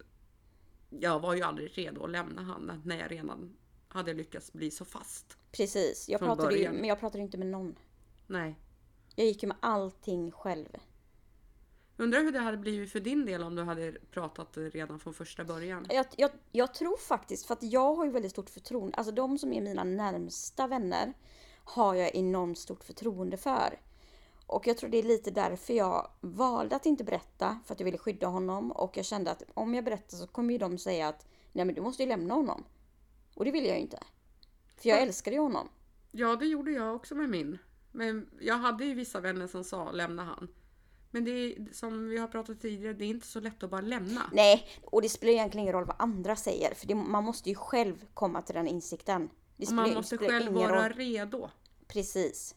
jag 0.90 1.20
var 1.20 1.36
ju 1.36 1.42
aldrig 1.42 1.78
redo 1.78 2.04
att 2.04 2.10
lämna 2.10 2.42
han 2.42 2.82
när 2.86 3.00
jag 3.00 3.12
redan 3.12 3.58
hade 3.88 4.14
lyckats 4.14 4.54
bli 4.54 4.72
så 4.72 4.86
fast. 4.86 5.38
Precis, 5.52 6.10
jag 6.10 6.20
pratade 6.20 6.56
ju, 6.58 6.72
men 6.72 6.86
jag 6.86 7.00
pratade 7.00 7.24
inte 7.24 7.38
med 7.38 7.48
någon. 7.48 7.76
Nej. 8.28 8.60
Jag 9.16 9.26
gick 9.26 9.44
ju 9.44 9.48
med 9.48 9.58
allting 9.60 10.32
själv. 10.32 10.68
Undrar 12.00 12.24
hur 12.24 12.32
det 12.32 12.40
hade 12.40 12.58
blivit 12.58 12.92
för 12.92 13.00
din 13.00 13.26
del 13.26 13.44
om 13.44 13.56
du 13.56 13.64
hade 13.64 13.92
pratat 13.92 14.58
redan 14.58 15.00
från 15.00 15.14
första 15.14 15.44
början. 15.44 15.86
Jag, 15.90 16.06
jag, 16.18 16.32
jag 16.52 16.74
tror 16.74 16.98
faktiskt, 16.98 17.46
för 17.46 17.54
att 17.54 17.64
jag 17.64 17.96
har 17.96 18.06
ju 18.06 18.12
väldigt 18.12 18.32
stort 18.32 18.50
förtroende, 18.50 18.98
alltså 18.98 19.12
de 19.12 19.38
som 19.38 19.54
är 19.54 19.62
mina 19.62 19.84
närmsta 19.84 20.68
vänner 20.68 21.14
har 21.64 21.96
jag 21.96 22.16
enormt 22.16 22.58
stort 22.58 22.84
förtroende 22.84 23.38
för. 23.38 23.80
Och 24.46 24.68
jag 24.68 24.78
tror 24.78 24.90
det 24.90 24.98
är 24.98 25.04
lite 25.04 25.32
därför 25.32 25.74
jag 25.74 26.12
valde 26.22 26.76
att 26.76 26.86
inte 26.86 27.04
berätta, 27.04 27.60
för 27.66 27.74
att 27.74 27.80
jag 27.80 27.86
ville 27.86 27.98
skydda 27.98 28.28
honom. 28.28 28.72
Och 28.72 28.98
jag 28.98 29.06
kände 29.06 29.32
att 29.32 29.44
om 29.54 29.74
jag 29.74 29.86
berättar 29.86 30.18
så 30.18 30.28
kommer 30.28 30.54
ju 30.54 30.58
de 30.58 30.78
säga 30.78 31.08
att 31.08 31.28
nej 31.52 31.66
men 31.66 31.76
du 31.76 31.82
måste 31.82 32.04
ju 32.04 32.10
lämna 32.10 32.34
honom. 32.34 32.64
Och 33.36 33.46
det 33.46 33.52
vill 33.52 33.66
jag 33.66 33.76
ju 33.76 33.82
inte. 33.82 34.00
För 34.78 34.90
jag 34.90 35.02
älskade 35.02 35.36
ju 35.36 35.42
honom. 35.42 35.70
Ja, 36.12 36.36
det 36.36 36.46
gjorde 36.46 36.72
jag 36.72 36.96
också 36.96 37.16
med 37.16 37.30
min. 37.30 37.58
Men 37.92 38.30
jag 38.40 38.58
hade 38.58 38.86
ju 38.86 38.94
vissa 38.94 39.20
vänner 39.20 39.48
som 39.48 39.64
sa 39.64 39.92
lämna 39.92 40.24
han. 40.24 40.48
Men 41.12 41.26
det 41.26 41.32
är 41.32 41.74
som 41.74 42.10
vi 42.10 42.18
har 42.18 42.28
pratat 42.28 42.62
tidigare, 42.62 42.94
det 42.94 43.06
är 43.06 43.10
inte 43.10 43.28
så 43.28 43.40
lätt 43.40 43.64
att 43.64 43.70
bara 43.70 43.82
lämna. 43.82 44.22
Nej, 44.34 44.68
och 44.86 45.02
det 45.02 45.10
spelar 45.10 45.34
egentligen 45.34 45.64
ingen 45.64 45.74
roll 45.74 45.86
vad 45.86 45.96
andra 46.00 46.36
säger. 46.36 46.74
För 46.74 46.88
det, 46.88 46.96
man 46.96 47.24
måste 47.24 47.50
ju 47.50 47.56
själv 47.56 48.06
komma 48.14 48.42
till 48.42 48.56
den 48.56 48.68
insikten. 48.68 49.30
Det 49.58 49.68
Och 49.68 49.74
man 49.74 49.94
måste 49.94 50.18
själv 50.18 50.54
vara 50.54 50.86
roll. 50.86 50.94
redo. 50.94 51.50
Precis. 51.88 52.56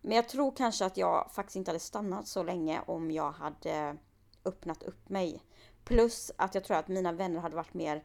Men 0.00 0.16
jag 0.16 0.28
tror 0.28 0.52
kanske 0.56 0.84
att 0.84 0.96
jag 0.96 1.30
faktiskt 1.34 1.56
inte 1.56 1.70
hade 1.70 1.80
stannat 1.80 2.28
så 2.28 2.42
länge 2.42 2.80
om 2.86 3.10
jag 3.10 3.32
hade 3.32 3.96
öppnat 4.44 4.82
upp 4.82 5.08
mig. 5.08 5.42
Plus 5.84 6.30
att 6.36 6.54
jag 6.54 6.64
tror 6.64 6.76
att 6.76 6.88
mina 6.88 7.12
vänner 7.12 7.40
hade 7.40 7.56
varit 7.56 7.74
mer 7.74 8.04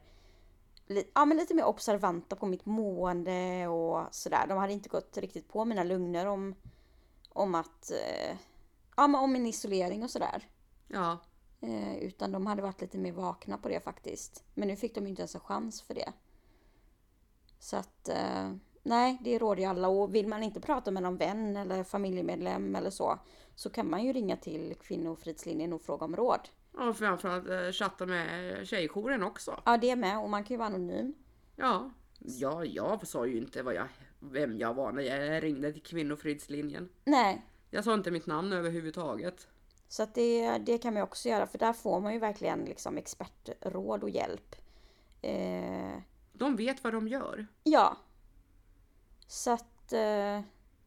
Ja 1.14 1.24
men 1.24 1.36
lite 1.36 1.54
mer 1.54 1.64
observanta 1.64 2.36
på 2.36 2.46
mitt 2.46 2.66
mående 2.66 3.68
och 3.68 4.14
sådär. 4.14 4.46
De 4.48 4.58
hade 4.58 4.72
inte 4.72 4.88
gått 4.88 5.18
riktigt 5.18 5.48
på 5.48 5.64
mina 5.64 5.84
lugner 5.84 6.26
om 6.26 6.54
Om 7.28 7.54
att 7.54 7.90
eh, 7.90 8.36
Ja 8.96 9.06
men 9.06 9.20
om 9.20 9.32
min 9.32 9.46
isolering 9.46 10.02
och 10.02 10.10
sådär. 10.10 10.48
Ja, 10.88 11.18
Eh, 11.66 11.96
utan 11.98 12.32
de 12.32 12.46
hade 12.46 12.62
varit 12.62 12.80
lite 12.80 12.98
mer 12.98 13.12
vakna 13.12 13.58
på 13.58 13.68
det 13.68 13.80
faktiskt. 13.80 14.44
Men 14.54 14.68
nu 14.68 14.76
fick 14.76 14.94
de 14.94 15.04
ju 15.04 15.10
inte 15.10 15.22
ens 15.22 15.34
en 15.34 15.40
chans 15.40 15.82
för 15.82 15.94
det. 15.94 16.12
Så 17.58 17.76
att, 17.76 18.08
eh, 18.08 18.52
nej, 18.82 19.18
det 19.24 19.38
råder 19.38 19.62
ju 19.62 19.68
alla. 19.68 19.88
Och 19.88 20.14
vill 20.14 20.28
man 20.28 20.42
inte 20.42 20.60
prata 20.60 20.90
med 20.90 21.02
någon 21.02 21.16
vän 21.16 21.56
eller 21.56 21.84
familjemedlem 21.84 22.76
eller 22.76 22.90
så, 22.90 23.18
så 23.54 23.70
kan 23.70 23.90
man 23.90 24.04
ju 24.04 24.12
ringa 24.12 24.36
till 24.36 24.74
Kvinnofridslinjen 24.82 25.72
och 25.72 25.82
fråga 25.82 26.04
om 26.04 26.16
råd. 26.16 26.48
och 26.72 26.96
framförallt 26.96 27.48
eh, 27.48 27.72
chatta 27.72 28.06
med 28.06 28.66
tjejjouren 28.68 29.22
också. 29.22 29.62
Ja, 29.64 29.76
det 29.76 29.96
med. 29.96 30.18
Och 30.18 30.30
man 30.30 30.44
kan 30.44 30.54
ju 30.54 30.58
vara 30.58 30.68
anonym. 30.68 31.14
Ja, 31.56 31.90
ja 32.18 32.64
jag 32.64 33.06
sa 33.06 33.26
ju 33.26 33.36
inte 33.38 33.62
vad 33.62 33.74
jag, 33.74 33.88
vem 34.20 34.58
jag 34.58 34.74
var 34.74 34.92
när 34.92 35.02
jag 35.02 35.42
ringde 35.42 35.72
till 35.72 35.82
Kvinnofridslinjen. 35.82 36.88
Nej, 37.04 37.46
Jag 37.74 37.84
sa 37.84 37.94
inte 37.94 38.10
mitt 38.10 38.26
namn 38.26 38.52
överhuvudtaget. 38.52 39.48
så 39.88 40.02
att 40.02 40.14
det, 40.14 40.58
det 40.58 40.78
kan 40.78 40.94
man 40.94 41.00
ju 41.00 41.04
också 41.04 41.28
göra. 41.28 41.46
För 41.46 41.58
där 41.58 41.72
får 41.72 42.00
man 42.00 42.12
ju 42.12 42.18
verkligen 42.18 42.64
liksom 42.64 42.96
expertråd 42.98 44.02
och 44.02 44.10
hjälp. 44.10 44.56
Eh, 45.22 45.98
De 46.32 46.56
vet 46.56 46.84
vad 46.84 46.92
de 46.92 47.08
gör. 47.08 47.46
Ja. 47.64 47.96
Så 49.26 49.50
att 49.50 49.92
eh, 49.92 50.40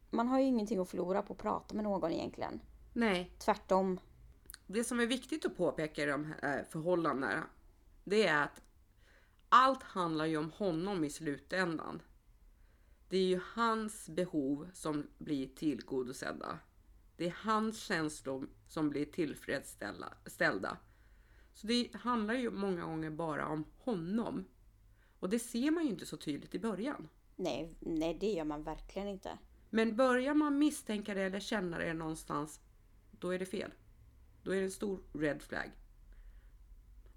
man 0.09 0.27
har 0.27 0.39
ju 0.39 0.45
ingenting 0.45 0.79
att 0.79 0.89
förlora 0.89 1.21
på 1.21 1.33
att 1.33 1.39
prata 1.39 1.75
med 1.75 1.83
någon 1.83 2.11
egentligen. 2.11 2.59
Nej, 2.93 3.31
Tvärtom. 3.37 3.99
det 4.67 4.83
som 4.83 4.99
är 4.99 5.05
viktigt 5.05 5.45
att 5.45 5.57
påpeka 5.57 6.03
i 6.03 6.05
de 6.05 6.33
här 6.41 6.63
förhållandena, 6.63 7.43
det 8.03 8.27
är 8.27 8.43
att 8.43 8.61
allt 9.49 9.83
handlar 9.83 10.25
ju 10.25 10.37
om 10.37 10.51
honom 10.51 11.03
i 11.03 11.09
slutändan. 11.09 12.01
Det 13.09 13.17
är 13.17 13.25
ju 13.25 13.39
hans 13.53 14.09
behov 14.09 14.67
som 14.73 15.07
blir 15.17 15.47
tillgodosedda. 15.55 16.59
Det 17.17 17.25
är 17.25 17.35
hans 17.37 17.79
känslor 17.79 18.49
som 18.67 18.89
blir 18.89 19.05
tillfredsställda. 19.05 20.77
Så 21.53 21.67
det 21.67 21.95
handlar 21.95 22.33
ju 22.33 22.51
många 22.51 22.85
gånger 22.85 23.09
bara 23.09 23.47
om 23.47 23.65
honom. 23.77 24.45
Och 25.19 25.29
det 25.29 25.39
ser 25.39 25.71
man 25.71 25.83
ju 25.83 25.89
inte 25.89 26.05
så 26.05 26.17
tydligt 26.17 26.55
i 26.55 26.59
början. 26.59 27.07
Nej, 27.35 27.75
nej, 27.79 28.17
det 28.19 28.31
gör 28.31 28.43
man 28.43 28.63
verkligen 28.63 29.07
inte. 29.07 29.37
Men 29.69 29.95
börjar 29.95 30.33
man 30.33 30.59
misstänka 30.59 31.13
det 31.13 31.21
eller 31.21 31.39
känna 31.39 31.77
det 31.77 31.93
någonstans, 31.93 32.61
då 33.11 33.29
är 33.33 33.39
det 33.39 33.45
fel. 33.45 33.73
Då 34.43 34.51
är 34.51 34.55
det 34.55 34.65
en 34.65 34.71
stor 34.71 34.99
red 35.13 35.41
flag. 35.41 35.71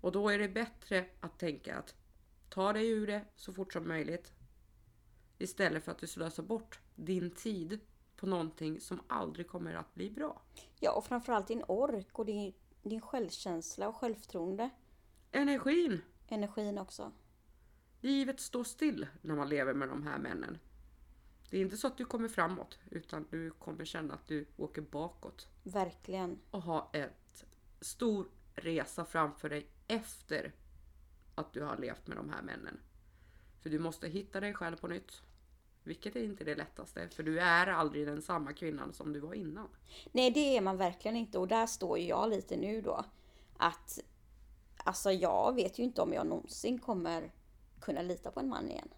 Och 0.00 0.12
då 0.12 0.28
är 0.28 0.38
det 0.38 0.48
bättre 0.48 1.06
att 1.20 1.38
tänka 1.38 1.78
att 1.78 1.94
ta 2.48 2.72
dig 2.72 2.88
ur 2.90 3.06
det 3.06 3.24
så 3.36 3.52
fort 3.52 3.72
som 3.72 3.88
möjligt. 3.88 4.32
Istället 5.38 5.84
för 5.84 5.92
att 5.92 5.98
du 5.98 6.06
slösar 6.06 6.42
bort 6.42 6.80
din 6.94 7.30
tid 7.30 7.80
på 8.20 8.26
någonting 8.26 8.80
som 8.80 9.00
aldrig 9.06 9.48
kommer 9.48 9.74
att 9.74 9.94
bli 9.94 10.10
bra. 10.10 10.42
Ja, 10.80 10.92
och 10.92 11.04
framförallt 11.04 11.48
din 11.48 11.64
ork 11.68 12.18
och 12.18 12.26
din, 12.26 12.54
din 12.82 13.00
självkänsla 13.00 13.88
och 13.88 13.96
självförtroende. 13.96 14.70
Energin! 15.32 16.02
Energin 16.28 16.78
också. 16.78 17.12
Livet 18.00 18.40
står 18.40 18.64
still 18.64 19.06
när 19.22 19.34
man 19.34 19.48
lever 19.48 19.74
med 19.74 19.88
de 19.88 20.02
här 20.02 20.18
männen. 20.18 20.58
Det 21.50 21.56
är 21.56 21.60
inte 21.60 21.76
så 21.76 21.86
att 21.86 21.96
du 21.96 22.04
kommer 22.04 22.28
framåt, 22.28 22.78
utan 22.90 23.26
du 23.30 23.50
kommer 23.50 23.84
känna 23.84 24.14
att 24.14 24.28
du 24.28 24.46
åker 24.56 24.82
bakåt. 24.82 25.48
Verkligen. 25.62 26.38
och 26.50 26.62
ha 26.62 26.90
ett 26.92 27.44
stor 27.80 28.28
resa 28.54 29.04
framför 29.04 29.48
dig 29.48 29.66
efter 29.88 30.52
att 31.34 31.52
du 31.52 31.62
har 31.62 31.76
levt 31.76 32.06
med 32.06 32.16
de 32.16 32.30
här 32.30 32.42
männen. 32.42 32.80
För 33.60 33.70
du 33.70 33.78
måste 33.78 34.08
hitta 34.08 34.40
dig 34.40 34.54
själv 34.54 34.76
på 34.76 34.88
nytt. 34.88 35.22
Vilket 35.84 36.16
är 36.16 36.24
inte 36.24 36.44
det 36.44 36.54
lättaste, 36.54 37.08
för 37.08 37.22
du 37.22 37.40
är 37.40 37.66
aldrig 37.66 38.06
den 38.06 38.22
samma 38.22 38.52
kvinnan 38.52 38.92
som 38.92 39.12
du 39.12 39.20
var 39.20 39.34
innan. 39.34 39.68
Nej, 40.12 40.30
det 40.30 40.56
är 40.56 40.60
man 40.60 40.76
verkligen 40.76 41.16
inte. 41.16 41.38
Och 41.38 41.48
där 41.48 41.66
står 41.66 41.98
ju 41.98 42.06
jag 42.06 42.30
lite 42.30 42.56
nu 42.56 42.80
då. 42.80 43.04
Att 43.56 43.98
alltså 44.76 45.12
jag 45.12 45.54
vet 45.54 45.78
ju 45.78 45.82
inte 45.82 46.02
om 46.02 46.12
jag 46.12 46.26
någonsin 46.26 46.78
kommer 46.78 47.32
kunna 47.80 48.02
lita 48.02 48.30
på 48.30 48.40
en 48.40 48.48
man 48.48 48.70
igen. 48.70 48.88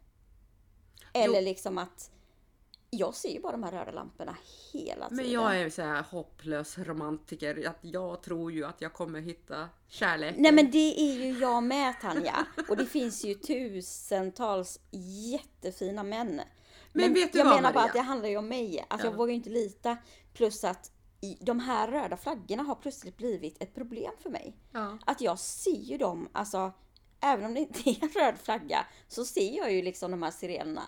Eller 1.12 1.42
liksom 1.42 1.78
att 1.78 2.10
jag 2.90 3.14
ser 3.14 3.28
ju 3.28 3.40
bara 3.40 3.52
de 3.52 3.62
här 3.62 3.72
röda 3.72 3.90
lamporna 3.90 4.36
hela 4.72 5.08
tiden. 5.08 5.16
Men 5.24 5.30
jag 5.32 5.60
är 5.60 5.70
så 5.70 5.82
här 5.82 6.02
hopplös 6.02 6.78
romantiker. 6.78 7.68
Att 7.68 7.78
jag 7.80 8.22
tror 8.22 8.52
ju 8.52 8.64
att 8.64 8.80
jag 8.80 8.92
kommer 8.92 9.20
hitta 9.20 9.68
kärleken. 9.88 10.42
Nej 10.42 10.52
men 10.52 10.70
det 10.70 11.00
är 11.00 11.14
ju 11.14 11.38
jag 11.38 11.62
med 11.62 11.94
Tanja. 12.00 12.46
Och 12.68 12.76
det 12.76 12.86
finns 12.86 13.24
ju 13.24 13.34
tusentals 13.34 14.80
jättefina 15.32 16.02
män. 16.02 16.40
Men, 16.92 17.14
vet 17.14 17.32
du 17.32 17.38
jag 17.38 17.44
vad, 17.44 17.54
menar 17.54 17.72
bara 17.72 17.80
Maria? 17.80 17.86
att 17.88 17.92
det 17.92 18.00
handlar 18.00 18.28
ju 18.28 18.36
om 18.36 18.48
mig. 18.48 18.86
Att 18.90 19.00
Ja. 19.00 19.06
jag 19.06 19.16
vågar 19.16 19.28
ju 19.30 19.34
inte 19.34 19.50
lita. 19.50 19.96
Plus 20.34 20.64
att 20.64 20.90
de 21.40 21.60
här 21.60 21.88
röda 21.88 22.16
flaggorna 22.16 22.62
har 22.62 22.74
plötsligt 22.74 23.16
blivit 23.16 23.62
ett 23.62 23.74
problem 23.74 24.12
för 24.22 24.30
mig. 24.30 24.56
Ja. 24.72 24.98
Att 25.06 25.20
jag 25.20 25.38
ser 25.38 25.70
ju 25.80 25.98
dem, 25.98 26.28
alltså 26.32 26.72
även 27.20 27.44
om 27.44 27.54
det 27.54 27.60
inte 27.60 27.80
är 27.90 28.02
en 28.04 28.08
röd 28.08 28.34
flagga, 28.42 28.86
så 29.08 29.24
ser 29.24 29.56
jag 29.56 29.72
ju 29.72 29.82
liksom 29.82 30.10
de 30.10 30.22
här 30.22 30.30
sirenerna. 30.30 30.82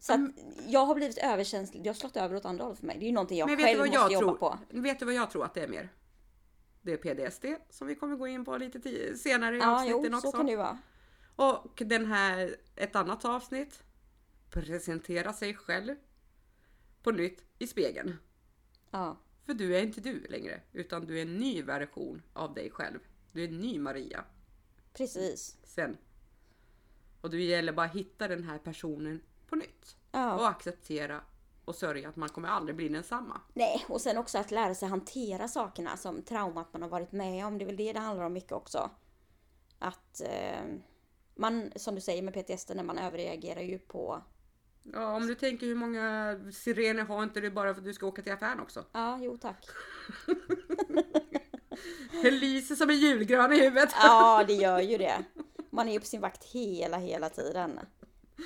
Så 0.00 0.12
att 0.12 0.20
jag 0.66 0.86
har 0.86 0.94
blivit 0.94 1.18
överkänslig. 1.18 1.82
Det 1.82 1.88
har 1.88 1.94
slått 1.94 2.16
över 2.16 2.36
åt 2.36 2.44
andra 2.44 2.64
hållet 2.64 2.78
för 2.78 2.86
mig. 2.86 2.96
Det 2.98 3.04
är 3.04 3.06
ju 3.06 3.12
någonting 3.12 3.38
jag 3.38 3.48
Men 3.48 3.56
själv 3.58 3.78
vad 3.78 3.86
måste 3.88 4.00
jag 4.00 4.12
jobba 4.12 4.26
tror? 4.26 4.36
på. 4.36 4.58
Vet 4.70 4.98
du 4.98 5.04
vad 5.04 5.14
jag 5.14 5.30
tror 5.30 5.44
att 5.44 5.54
det 5.54 5.62
är 5.62 5.68
mer? 5.68 5.88
Det 6.82 6.92
är 6.92 6.96
PDSD 6.96 7.44
som 7.70 7.86
vi 7.86 7.94
kommer 7.94 8.16
gå 8.16 8.28
in 8.28 8.44
på 8.44 8.56
lite 8.56 8.80
senare 9.16 9.56
i 9.56 9.58
Ja, 9.58 9.84
jo, 9.86 9.96
avsnitten 9.96 10.20
så 10.20 10.28
också. 10.28 10.36
kan 10.38 10.46
det 10.46 10.56
vara. 10.56 10.78
Och 11.36 11.82
den 11.86 12.06
här, 12.06 12.56
ett 12.76 12.96
annat 12.96 13.24
avsnitt. 13.24 13.82
Presentera 14.50 15.32
sig 15.32 15.54
själv 15.54 15.94
på 17.02 17.10
nytt 17.10 17.44
i 17.58 17.66
spegeln. 17.66 18.16
Ja. 18.90 19.16
För 19.46 19.54
du 19.54 19.76
är 19.76 19.82
inte 19.82 20.00
du 20.00 20.26
längre, 20.28 20.60
utan 20.72 21.06
du 21.06 21.18
är 21.18 21.22
en 21.22 21.36
ny 21.36 21.62
version 21.62 22.22
av 22.32 22.54
dig 22.54 22.70
själv. 22.70 22.98
Du 23.32 23.44
är 23.44 23.48
en 23.48 23.60
ny 23.60 23.78
Maria. 23.78 24.24
Precis. 24.92 25.56
Sen. 25.64 25.96
Och 27.20 27.30
det 27.30 27.42
gäller 27.42 27.72
bara 27.72 27.86
att 27.86 27.94
hitta 27.94 28.28
den 28.28 28.44
här 28.44 28.58
personen 28.58 29.20
på 29.46 29.56
nytt. 29.56 29.96
Ja. 30.12 30.34
Och 30.34 30.48
acceptera 30.48 31.20
och 31.64 31.74
sörja 31.74 32.08
att 32.08 32.16
man 32.16 32.28
kommer 32.28 32.48
aldrig 32.48 32.76
bli 32.76 32.88
densamma. 32.88 33.40
Nej, 33.54 33.84
och 33.88 34.00
sen 34.00 34.18
också 34.18 34.38
att 34.38 34.50
lära 34.50 34.74
sig 34.74 34.88
hantera 34.88 35.48
sakerna 35.48 35.96
som 35.96 36.22
traumat 36.22 36.72
man 36.72 36.82
har 36.82 36.88
varit 36.88 37.12
med 37.12 37.46
om. 37.46 37.58
Det 37.58 37.64
är 37.64 37.66
väl 37.66 37.76
det 37.76 37.92
det 37.92 38.00
handlar 38.00 38.24
om 38.24 38.32
mycket 38.32 38.52
också. 38.52 38.90
Att 39.78 40.20
eh, 40.20 40.64
man, 41.34 41.72
som 41.76 41.94
du 41.94 42.00
säger 42.00 42.22
med 42.22 42.34
PTSD, 42.34 42.76
när 42.76 42.82
man 42.82 42.98
överreagerar 42.98 43.60
ju 43.60 43.78
på... 43.78 44.22
Ja, 44.92 45.16
om 45.16 45.26
du 45.26 45.34
tänker 45.34 45.66
hur 45.66 45.74
många 45.74 46.36
sirener 46.52 47.04
har 47.04 47.22
inte 47.22 47.40
du 47.40 47.50
bara 47.50 47.74
för 47.74 47.80
att 47.80 47.84
du 47.84 47.94
ska 47.94 48.06
åka 48.06 48.22
till 48.22 48.32
affären 48.32 48.60
också? 48.60 48.84
Ja, 48.92 49.18
jo 49.22 49.36
tack. 49.36 49.66
Det 52.22 52.30
lyser 52.30 52.74
som 52.74 52.90
en 52.90 52.96
julgran 52.98 53.52
i 53.52 53.60
huvudet. 53.60 53.90
Ja, 54.02 54.44
det 54.46 54.52
gör 54.54 54.80
ju 54.80 54.98
det. 54.98 55.24
Man 55.70 55.88
är 55.88 55.92
ju 55.92 56.00
på 56.00 56.06
sin 56.06 56.20
vakt 56.20 56.44
hela, 56.44 56.96
hela 56.98 57.30
tiden. 57.30 57.80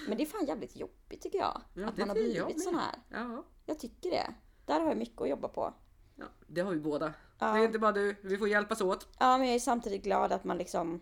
Men 0.08 0.16
det 0.18 0.24
är 0.24 0.26
fan 0.26 0.46
jävligt 0.46 0.76
jobbigt 0.76 1.22
tycker 1.22 1.38
jag. 1.38 1.62
Ja, 1.74 1.86
att 1.88 1.96
man 1.96 2.08
har 2.08 2.14
blivit 2.14 2.62
sån 2.62 2.74
här. 2.74 2.94
Ja, 3.08 3.44
Jag 3.66 3.78
tycker 3.78 4.10
det. 4.10 4.34
Där 4.66 4.80
har 4.80 4.88
jag 4.88 4.96
mycket 4.96 5.20
att 5.20 5.28
jobba 5.28 5.48
på. 5.48 5.74
ja, 6.16 6.24
det 6.46 6.60
har 6.60 6.72
vi 6.72 6.80
båda. 6.80 7.14
Ja. 7.38 7.52
Det 7.52 7.58
är 7.60 7.64
inte 7.64 7.78
bara 7.78 7.92
du, 7.92 8.16
vi 8.22 8.38
får 8.38 8.48
hjälpas 8.48 8.80
åt. 8.80 9.08
Ja, 9.18 9.38
men 9.38 9.46
jag 9.46 9.54
är 9.54 9.60
samtidigt 9.60 10.02
glad 10.02 10.32
att 10.32 10.44
man 10.44 10.58
liksom 10.58 11.00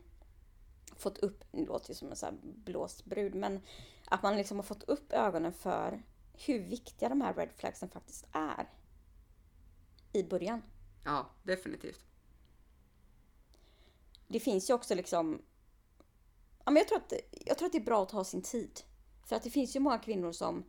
fått 0.97 1.19
upp, 1.19 1.45
det 1.53 1.65
låter 1.67 1.89
ju 1.91 1.95
som 1.95 2.11
en 2.11 2.17
sån 2.17 2.27
här 2.29 2.39
blåst 2.43 3.05
brud, 3.05 3.35
men 3.35 3.61
att 4.11 4.23
man 4.23 4.37
liksom 4.37 4.57
har 4.57 4.65
fått 4.65 4.83
upp 4.83 5.13
ögonen 5.13 5.53
för 5.53 6.03
hur 6.33 6.59
viktiga 6.59 7.09
de 7.09 7.21
här 7.21 7.35
red 7.35 7.53
flagsen 7.57 7.89
faktiskt 7.89 8.27
är. 8.33 8.69
I 10.13 10.23
början. 10.23 10.63
Ja, 11.05 11.31
definitivt. 11.43 12.01
Det 14.29 14.41
finns 14.41 14.71
ju 14.71 14.75
också 14.75 14.95
liksom, 14.95 15.43
ja 16.65 16.71
men 16.71 16.77
jag 16.77 16.89
tror 16.89 16.99
att, 16.99 17.13
jag 17.31 17.59
tror 17.59 17.67
att 17.67 17.73
det 17.73 17.79
är 17.79 17.85
bra 17.85 18.03
att 18.03 18.09
ta 18.09 18.25
sin 18.25 18.43
tid. 18.43 18.81
För 19.25 19.37
att 19.37 19.43
det 19.43 19.51
finns 19.51 19.77
ju 19.77 19.81
många 19.81 19.99
kvinnor 19.99 20.33
som 20.33 20.65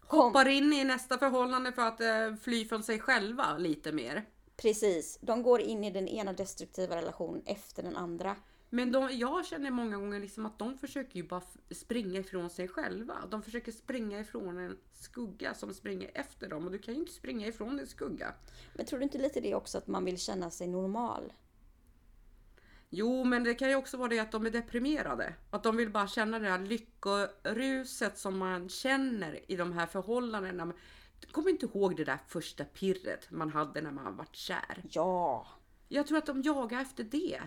kom, 0.00 0.20
Hoppar 0.20 0.48
in 0.48 0.72
i 0.72 0.84
nästa 0.84 1.18
förhållande 1.18 1.72
för 1.72 1.82
att 1.82 2.00
eh, 2.00 2.34
fly 2.42 2.68
från 2.68 2.82
sig 2.82 2.98
själva 2.98 3.58
lite 3.58 3.92
mer. 3.92 4.28
precis, 4.56 5.18
de 5.20 5.42
går 5.42 5.60
in 5.60 5.84
i 5.84 5.90
den 5.90 6.08
ena 6.08 6.32
destruktiva 6.32 6.96
relationen 6.96 7.42
efter 7.46 7.82
den 7.82 7.96
andra. 7.96 8.36
Men 8.70 8.92
de, 8.92 9.08
jag 9.12 9.46
känner 9.46 9.70
många 9.70 9.96
gånger 9.96 10.20
liksom 10.20 10.46
att 10.46 10.58
de 10.58 10.78
försöker 10.78 11.16
ju 11.16 11.22
bara 11.22 11.42
springa 11.70 12.20
ifrån 12.20 12.50
sig 12.50 12.68
själva. 12.68 13.14
De 13.30 13.42
försöker 13.42 13.72
springa 13.72 14.20
ifrån 14.20 14.58
en 14.58 14.78
skugga 14.92 15.54
som 15.54 15.74
springer 15.74 16.10
efter 16.14 16.48
dem 16.48 16.64
och 16.64 16.72
du 16.72 16.78
kan 16.78 16.94
ju 16.94 17.00
inte 17.00 17.12
springa 17.12 17.46
ifrån 17.46 17.78
en 17.78 17.86
skugga. 17.86 18.34
Men 18.74 18.86
tror 18.86 18.98
du 18.98 19.02
inte 19.02 19.18
lite 19.18 19.40
det 19.40 19.54
också 19.54 19.78
att 19.78 19.86
man 19.86 20.04
vill 20.04 20.18
känna 20.18 20.50
sig 20.50 20.66
normal? 20.66 21.32
Jo, 22.90 23.24
men 23.24 23.44
det 23.44 23.54
kan 23.54 23.68
ju 23.68 23.74
också 23.74 23.96
vara 23.96 24.08
det 24.08 24.18
att 24.18 24.32
de 24.32 24.46
är 24.46 24.50
deprimerade. 24.50 25.34
Att 25.50 25.62
de 25.62 25.76
vill 25.76 25.90
bara 25.90 26.06
känna 26.06 26.38
det 26.38 26.48
här 26.48 26.58
lyckoruset 26.58 28.18
som 28.18 28.38
man 28.38 28.68
känner 28.68 29.50
i 29.52 29.56
de 29.56 29.72
här 29.72 29.86
förhållandena. 29.86 30.72
Kommer 31.32 31.50
inte 31.50 31.66
ihåg 31.66 31.96
det 31.96 32.04
där 32.04 32.18
första 32.28 32.64
pirret 32.64 33.30
man 33.30 33.50
hade 33.50 33.80
när 33.80 33.90
man 33.90 34.16
var 34.16 34.26
kär. 34.32 34.82
Ja, 34.90 35.46
Jag 35.88 36.06
tror 36.06 36.18
att 36.18 36.26
de 36.26 36.42
jagar 36.42 36.80
efter 36.80 37.04
det. 37.04 37.40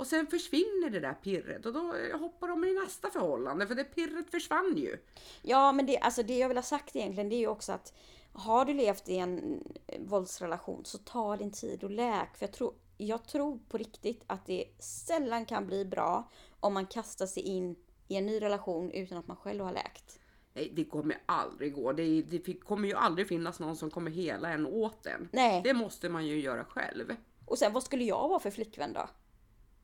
Och 0.00 0.06
sen 0.06 0.26
försvinner 0.26 0.90
det 0.90 1.00
där 1.00 1.14
pirret 1.14 1.66
och 1.66 1.72
då 1.72 1.94
hoppar 2.18 2.48
de 2.48 2.64
i 2.64 2.74
nästa 2.74 3.10
förhållande 3.10 3.66
för 3.66 3.74
det 3.74 3.84
pirret 3.84 4.30
försvann 4.30 4.76
ju. 4.76 4.96
Ja, 5.42 5.72
men 5.72 5.86
det, 5.86 5.98
alltså 5.98 6.22
det 6.22 6.38
jag 6.38 6.48
vill 6.48 6.56
ha 6.56 6.62
sagt 6.62 6.96
egentligen 6.96 7.28
det 7.28 7.36
är 7.36 7.40
ju 7.40 7.46
också 7.46 7.72
att 7.72 7.92
har 8.32 8.64
du 8.64 8.74
levt 8.74 9.08
i 9.08 9.16
en 9.16 9.62
eh, 9.86 10.00
våldsrelation 10.00 10.84
så 10.84 10.98
ta 10.98 11.36
din 11.36 11.52
tid 11.52 11.84
och 11.84 11.90
läk. 11.90 12.36
För 12.36 12.46
jag 12.46 12.52
tror, 12.52 12.74
jag 12.96 13.26
tror 13.26 13.58
på 13.68 13.78
riktigt 13.78 14.22
att 14.26 14.46
det 14.46 14.64
sällan 14.78 15.44
kan 15.44 15.66
bli 15.66 15.84
bra 15.84 16.30
om 16.60 16.74
man 16.74 16.86
kastar 16.86 17.26
sig 17.26 17.42
in 17.42 17.76
i 18.08 18.16
en 18.16 18.26
ny 18.26 18.40
relation 18.40 18.90
utan 18.90 19.18
att 19.18 19.26
man 19.26 19.36
själv 19.36 19.64
har 19.64 19.72
läkt. 19.72 20.18
Nej, 20.52 20.72
det 20.74 20.84
kommer 20.84 21.18
aldrig 21.26 21.74
gå. 21.74 21.92
Det, 21.92 22.22
det 22.22 22.54
kommer 22.54 22.88
ju 22.88 22.94
aldrig 22.94 23.28
finnas 23.28 23.60
någon 23.60 23.76
som 23.76 23.90
kommer 23.90 24.10
hela 24.10 24.52
en 24.52 24.66
åt 24.66 25.06
en. 25.06 25.28
Nej. 25.32 25.60
Det 25.64 25.74
måste 25.74 26.08
man 26.08 26.26
ju 26.26 26.40
göra 26.40 26.64
själv. 26.64 27.16
Och 27.46 27.58
sen 27.58 27.72
vad 27.72 27.82
skulle 27.82 28.04
jag 28.04 28.28
vara 28.28 28.40
för 28.40 28.50
flickvän 28.50 28.92
då? 28.92 29.08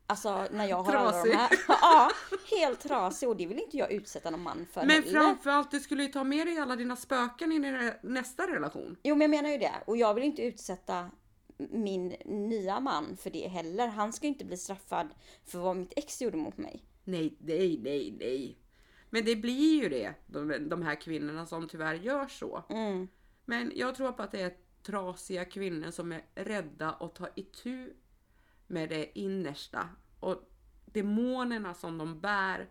Alltså 0.07 0.47
när 0.51 0.67
jag 0.67 0.83
har 0.83 0.95
alla 0.95 1.13
Trasig. 1.13 1.33
de 1.33 1.37
här. 1.37 1.51
Ja, 1.69 2.11
helt 2.57 2.81
trasig 2.81 3.29
och 3.29 3.37
det 3.37 3.47
vill 3.47 3.59
inte 3.59 3.77
jag 3.77 3.93
utsätta 3.93 4.31
någon 4.31 4.43
man 4.43 4.67
för 4.73 4.81
Men 4.81 4.91
heller. 4.91 5.21
framförallt, 5.21 5.71
du 5.71 5.81
skulle 5.81 6.03
ju 6.03 6.09
ta 6.09 6.25
med 6.25 6.47
dig 6.47 6.59
alla 6.59 6.77
dina 6.77 6.97
spöken 6.97 7.53
in 7.53 7.65
i 7.65 7.93
nästa 8.03 8.47
relation. 8.47 8.97
Jo 9.03 9.15
men 9.17 9.23
jag 9.23 9.31
menar 9.31 9.51
ju 9.51 9.59
det. 9.59 9.73
Och 9.87 9.97
jag 9.97 10.15
vill 10.15 10.25
inte 10.25 10.43
utsätta 10.43 11.11
min 11.59 12.09
nya 12.25 12.81
man 12.81 13.17
för 13.17 13.31
det 13.31 13.49
heller. 13.49 13.87
Han 13.89 14.13
ska 14.13 14.27
ju 14.27 14.33
inte 14.33 14.45
bli 14.45 14.57
straffad 14.57 15.09
för 15.45 15.59
vad 15.59 15.77
mitt 15.77 15.93
ex 15.97 16.23
gjorde 16.23 16.37
mot 16.37 16.57
mig. 16.57 16.83
Nej, 17.05 17.37
nej, 17.41 17.79
nej, 17.83 18.17
nej. 18.21 18.59
Men 19.11 19.25
det 19.25 19.37
blir 19.37 19.83
ju 19.83 19.89
det, 19.89 20.15
de, 20.27 20.69
de 20.69 20.83
här 20.83 21.01
kvinnorna 21.01 21.47
som 21.47 21.69
tyvärr 21.69 21.95
gör 21.95 22.27
så. 22.27 22.65
Mm. 22.69 23.09
Men 23.45 23.73
jag 23.75 23.95
tror 23.95 24.13
på 24.13 24.23
att 24.23 24.33
det 24.33 24.41
är 24.41 24.53
trasiga 24.83 25.45
kvinnor 25.45 25.91
som 25.91 26.13
är 26.13 26.23
rädda 26.35 26.91
att 26.91 27.15
ta 27.15 27.29
itu 27.35 27.93
med 28.67 28.89
det 28.89 29.19
innersta 29.19 29.89
och 30.21 30.43
demonerna 30.85 31.75
som 31.75 31.99
de 31.99 32.21
bär. 32.21 32.71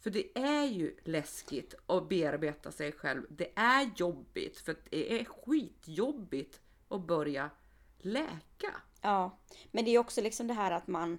För 0.00 0.10
det 0.10 0.38
är 0.38 0.64
ju 0.64 0.96
läskigt 1.04 1.74
att 1.86 2.08
bearbeta 2.08 2.72
sig 2.72 2.92
själv. 2.92 3.22
Det 3.30 3.52
är 3.58 3.90
jobbigt, 3.96 4.58
för 4.58 4.76
det 4.90 5.20
är 5.20 5.24
skitjobbigt 5.24 6.60
att 6.88 7.06
börja 7.06 7.50
läka. 7.98 8.74
Ja, 9.00 9.38
men 9.72 9.84
det 9.84 9.90
är 9.90 9.98
också 9.98 10.20
liksom 10.20 10.46
det 10.46 10.54
här 10.54 10.70
att 10.70 10.86
man... 10.86 11.18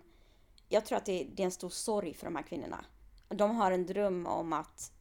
Jag 0.70 0.86
tror 0.86 0.98
att 0.98 1.06
det 1.06 1.22
är, 1.22 1.26
det 1.26 1.44
är 1.44 1.46
en 1.46 1.52
stor 1.52 1.70
sorg 1.70 2.14
för 2.14 2.26
de 2.26 2.36
här 2.36 2.44
kvinnorna. 2.44 2.86
De 3.28 3.56
har 3.56 3.72
en 3.72 3.86
dröm 3.86 4.28
om 4.28 4.54
att... 4.54 4.92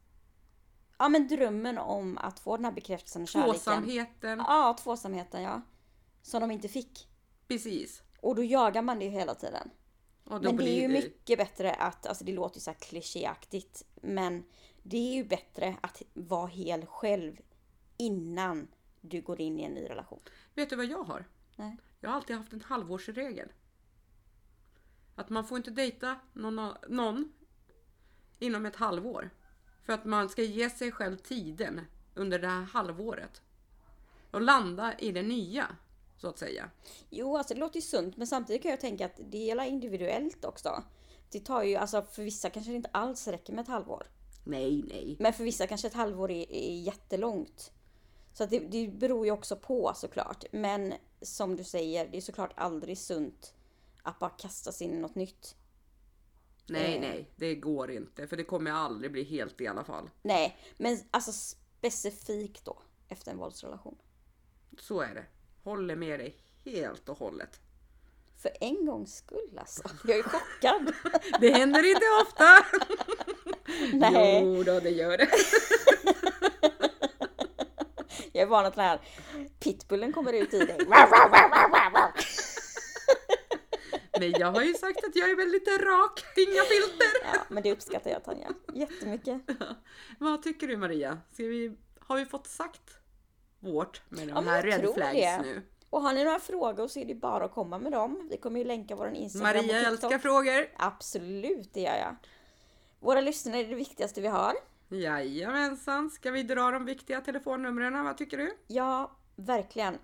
Ja 0.99 1.09
men 1.09 1.29
drömmen 1.29 1.79
om 1.79 2.19
att 2.19 2.41
få 2.41 2.57
den 2.57 2.65
här 2.65 2.73
bekräftelsen 2.73 3.23
och 3.23 3.29
kärleken. 3.29 3.55
Tvåsamheten, 3.55 4.39
Ja, 4.39 4.77
tvåsamheten 4.83 5.43
ja. 5.43 5.63
Som 6.23 6.41
de 6.41 6.51
inte 6.51 6.69
fick. 6.69 7.09
precis. 7.49 8.03
Och 8.21 8.35
då 8.35 8.45
jagar 8.45 8.83
man 8.83 8.99
det 8.99 9.09
hela 9.09 9.35
tiden. 9.35 9.71
Men 10.25 10.57
det 10.57 10.69
är 10.69 10.81
ju 10.81 10.89
mycket 10.89 11.39
bättre 11.39 11.75
att, 11.75 12.07
alltså 12.07 12.25
det 12.25 12.33
låter 12.33 12.57
ju 12.57 12.61
så 12.61 12.71
här 12.71 12.79
klichéaktigt, 12.79 13.83
men 13.95 14.45
det 14.83 14.97
är 14.97 15.15
ju 15.15 15.25
bättre 15.25 15.77
att 15.81 16.03
vara 16.15 16.47
hel 16.47 16.87
själv 16.87 17.41
innan 17.97 18.69
du 19.01 19.21
går 19.21 19.41
in 19.41 19.59
i 19.59 19.63
en 19.63 19.73
ny 19.73 19.85
relation. 19.85 20.21
Vet 20.55 20.71
du 20.71 20.77
vad 20.77 20.87
jag 20.87 21.03
har? 21.03 21.25
Nej. 21.57 21.77
Jag 22.01 22.11
har 22.11 22.17
alltid 22.17 22.37
haft 22.37 22.53
en 22.53 22.61
halvårsregel. 22.61 23.53
Att 25.15 25.29
man 25.29 25.47
får 25.47 25.57
inte 25.57 25.71
dejta 25.71 26.17
någon, 26.33 26.75
någon 26.89 27.33
inom 28.39 28.67
ett 28.67 28.77
halvår. 28.77 29.31
För 29.83 29.93
att 29.93 30.05
man 30.05 30.29
ska 30.29 30.43
ge 30.43 30.71
sig 30.71 30.93
själv 30.93 31.17
tiden 31.17 31.81
under 32.15 32.39
det 32.39 32.49
här 32.49 32.63
halvåret. 32.63 33.43
Och 34.31 34.41
landa 34.41 34.99
i 34.99 35.13
det 35.13 35.23
nya, 35.23 35.77
så 36.17 36.29
att 36.29 36.39
säga. 36.39 36.71
Jo, 37.11 37.37
alltså 37.37 37.55
det 37.55 37.61
låter 37.61 37.77
ju 37.77 37.83
sunt, 37.83 38.17
men 38.17 38.27
samtidigt 38.27 38.63
kan 38.63 38.71
jag 38.71 38.81
tänka 38.81 39.07
att 39.07 39.21
det 39.31 39.39
gäller 39.39 39.65
individuellt 39.65 40.45
också. 40.45 40.83
Det 41.31 41.41
tar 41.41 41.63
ju, 41.63 41.77
alltså 41.77 42.03
för 42.03 42.23
vissa 42.23 42.51
kanske 42.51 42.73
det 42.73 42.77
inte 42.77 42.91
alls 42.93 43.29
räcker 43.29 43.53
med 43.53 43.63
ett 43.63 43.69
halvår. 43.69 44.07
Nej, 44.45 44.83
nej. 44.89 45.17
Men 45.21 45.33
för 45.33 45.45
vissa 45.45 45.67
kanske 45.67 45.87
ett 45.87 45.95
halvår 45.95 46.31
är, 46.31 46.53
är 46.53 46.81
jättelångt. 46.81 47.73
Så 48.33 48.47
det, 48.47 48.59
det 48.59 48.89
beror 48.89 49.27
ju 49.27 49.33
också 49.33 49.57
på 49.57 49.93
såklart. 49.95 50.45
Men 50.53 50.95
som 51.23 51.57
du 51.57 51.65
säger, 51.65 52.09
det 52.09 52.17
är 52.17 52.21
såklart 52.21 52.53
aldrig 52.57 52.99
sunt 52.99 53.55
att 54.03 54.19
bara 54.19 54.31
kasta 54.31 54.73
sig 54.73 54.87
in 54.87 54.95
i 54.95 54.99
något 54.99 55.15
nytt. 55.15 55.57
Nej, 56.69 56.95
Eh. 56.95 57.01
nej. 57.01 57.31
Det 57.37 57.55
går 57.55 57.91
inte. 57.91 58.27
För 58.27 58.37
det 58.37 58.45
kommer 58.45 58.71
aldrig 58.71 59.13
bli 59.13 59.25
helt 59.25 59.61
i 59.61 59.67
alla 59.67 59.85
fall. 59.85 60.11
Nej, 60.23 60.57
men 60.79 60.99
alltså 61.11 61.33
specifikt 61.33 62.65
då 62.65 62.79
efter 63.09 63.31
en 63.33 63.39
våldsrelation. 63.39 63.99
Så 64.79 65.01
är 65.01 65.15
det. 65.15 65.25
Håller 65.67 65.97
med 65.97 66.21
dig 66.21 66.37
helt 66.65 67.09
och 67.09 67.19
hållet. 67.19 67.61
För 68.43 68.51
en 68.61 68.87
gångs 68.87 69.17
skull 69.17 69.59
alltså. 69.59 69.83
Jag 70.05 70.19
är 70.19 70.23
chockad. 70.23 70.93
Det 71.41 71.51
händer 71.51 71.91
inte 71.91 72.05
ofta! 72.23 72.65
Nej, 74.11 74.43
Jo 74.45 74.63
då, 74.63 74.81
det 74.81 74.91
gör 74.91 75.19
det. 75.19 75.29
jag 78.33 78.43
är 78.43 78.47
van 78.47 78.67
att 78.67 78.75
den 78.75 78.85
här 78.85 79.01
pitbullen 79.61 80.13
kommer 80.13 80.33
ut 80.33 80.55
i 80.55 80.59
dig. 80.59 80.79
Nej, 84.21 84.35
jag 84.39 84.53
har 84.53 84.63
ju 84.63 84.75
sagt 84.75 85.05
att 85.05 85.17
jag 85.17 85.31
är 85.31 85.37
väldigt 85.37 85.69
rak, 85.69 86.25
inga 86.37 86.63
filter. 86.63 87.09
Ja, 87.35 87.41
men 87.49 87.63
det 87.63 87.73
uppskattar 87.73 88.11
jag 88.11 88.25
Tanja. 88.25 88.49
Jättemycket. 88.75 89.43
Vad 90.19 90.43
tycker 90.43 90.69
du 90.69 90.77
Maria? 90.77 91.19
Ska 91.33 91.43
vi, 91.43 91.77
har 91.99 92.17
vi 92.17 92.27
fått 92.27 92.47
sagt 92.47 92.99
vårt 93.61 94.03
med 94.09 94.29
de 94.29 94.35
Ja, 94.35 94.41
här 94.41 94.63
red 94.63 94.95
flags 94.95 95.43
nu? 95.43 95.63
Och 95.91 96.03
har 96.03 96.13
ni 96.13 96.25
några 96.25 96.39
frågor 96.41 96.89
så 96.89 96.99
är 96.99 97.05
det 97.05 97.15
bara 97.15 97.45
att 97.45 97.53
komma 97.53 97.79
med 97.79 97.93
dem. 97.93 98.29
Vi 98.31 98.37
kommer 98.37 98.59
ju 98.59 98.65
länka 98.65 98.97
vår 98.97 99.09
Instagram 99.09 99.57
Maria 99.57 99.81
och 99.81 99.91
TikTok. 99.91 100.13
älskar 100.13 100.19
frågor. 100.19 100.67
Absolut, 100.77 101.75
det 101.75 101.81
gör 101.81 101.97
jag. 101.97 102.17
Våra 103.01 103.21
lyssnare 103.21 103.59
är 103.59 103.69
det 103.69 103.75
viktigaste 103.75 104.21
vi 104.21 104.29
har. 104.29 104.55
Jajamensan, 104.89 106.11
ska 106.11 106.31
vi 106.31 106.43
dra 106.43 106.71
de 106.71 106.85
viktiga 106.85 107.21
telefonnumren? 107.21 108.05
Vad 108.05 108.17
tycker 108.19 108.37
du? 108.39 108.57
Ja, 108.67 109.11
verkligen. 109.37 109.99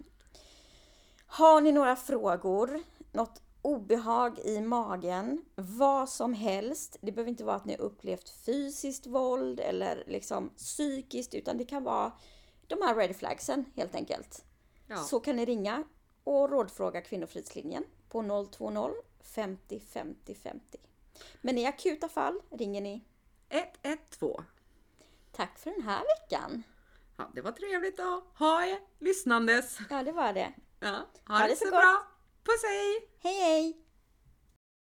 Har 1.26 1.60
ni 1.60 1.72
några 1.72 1.96
frågor, 1.96 2.80
något 3.12 3.42
obehag 3.62 4.38
i 4.38 4.60
magen, 4.60 5.44
vad 5.54 6.08
som 6.08 6.34
helst. 6.34 6.96
Det 7.00 7.12
behöver 7.12 7.30
inte 7.30 7.44
vara 7.44 7.56
att 7.56 7.64
ni 7.64 7.76
upplevt 7.76 8.28
fysiskt 8.46 9.06
våld 9.06 9.60
eller 9.60 10.04
liksom 10.06 10.48
psykiskt, 10.56 11.34
utan 11.34 11.58
det 11.58 11.64
kan 11.64 11.84
vara 11.84 12.12
de 12.72 12.82
här 12.82 12.94
red 12.94 13.16
flagsen 13.16 13.64
helt 13.76 13.94
enkelt. 13.94 14.44
Ja. 14.86 14.96
Så 14.96 15.20
kan 15.20 15.36
ni 15.36 15.44
ringa 15.44 15.84
och 16.24 16.50
rådfråga 16.50 17.00
Kvinnofridslinjen 17.00 17.84
på 18.08 18.46
020 18.58 18.94
50 19.20 19.80
50 19.80 20.34
50. 20.34 20.78
Men 21.40 21.58
i 21.58 21.66
akuta 21.66 22.08
fall 22.08 22.40
ringer 22.50 22.80
ni. 22.80 23.04
112. 23.48 24.44
Tack 25.32 25.58
för 25.58 25.70
den 25.70 25.82
här 25.82 26.02
veckan. 26.18 26.62
Ja, 27.16 27.30
det 27.34 27.40
var 27.40 27.52
trevligt 27.52 28.00
att 28.00 28.24
ha 28.38 28.66
er 28.66 28.78
lyssnandes. 28.98 29.78
Ja, 29.90 30.02
det 30.02 30.12
var 30.12 30.32
det. 30.32 30.52
Ja, 30.80 30.88
ha, 30.88 31.06
Ha 31.24 31.38
det 31.38 31.48
det 31.48 31.56
så 31.56 31.64
så 31.64 31.70
bra. 31.70 32.06
Puss 32.44 32.62
hej! 32.62 33.08
Hej 33.18 33.34
hej! 33.34 33.76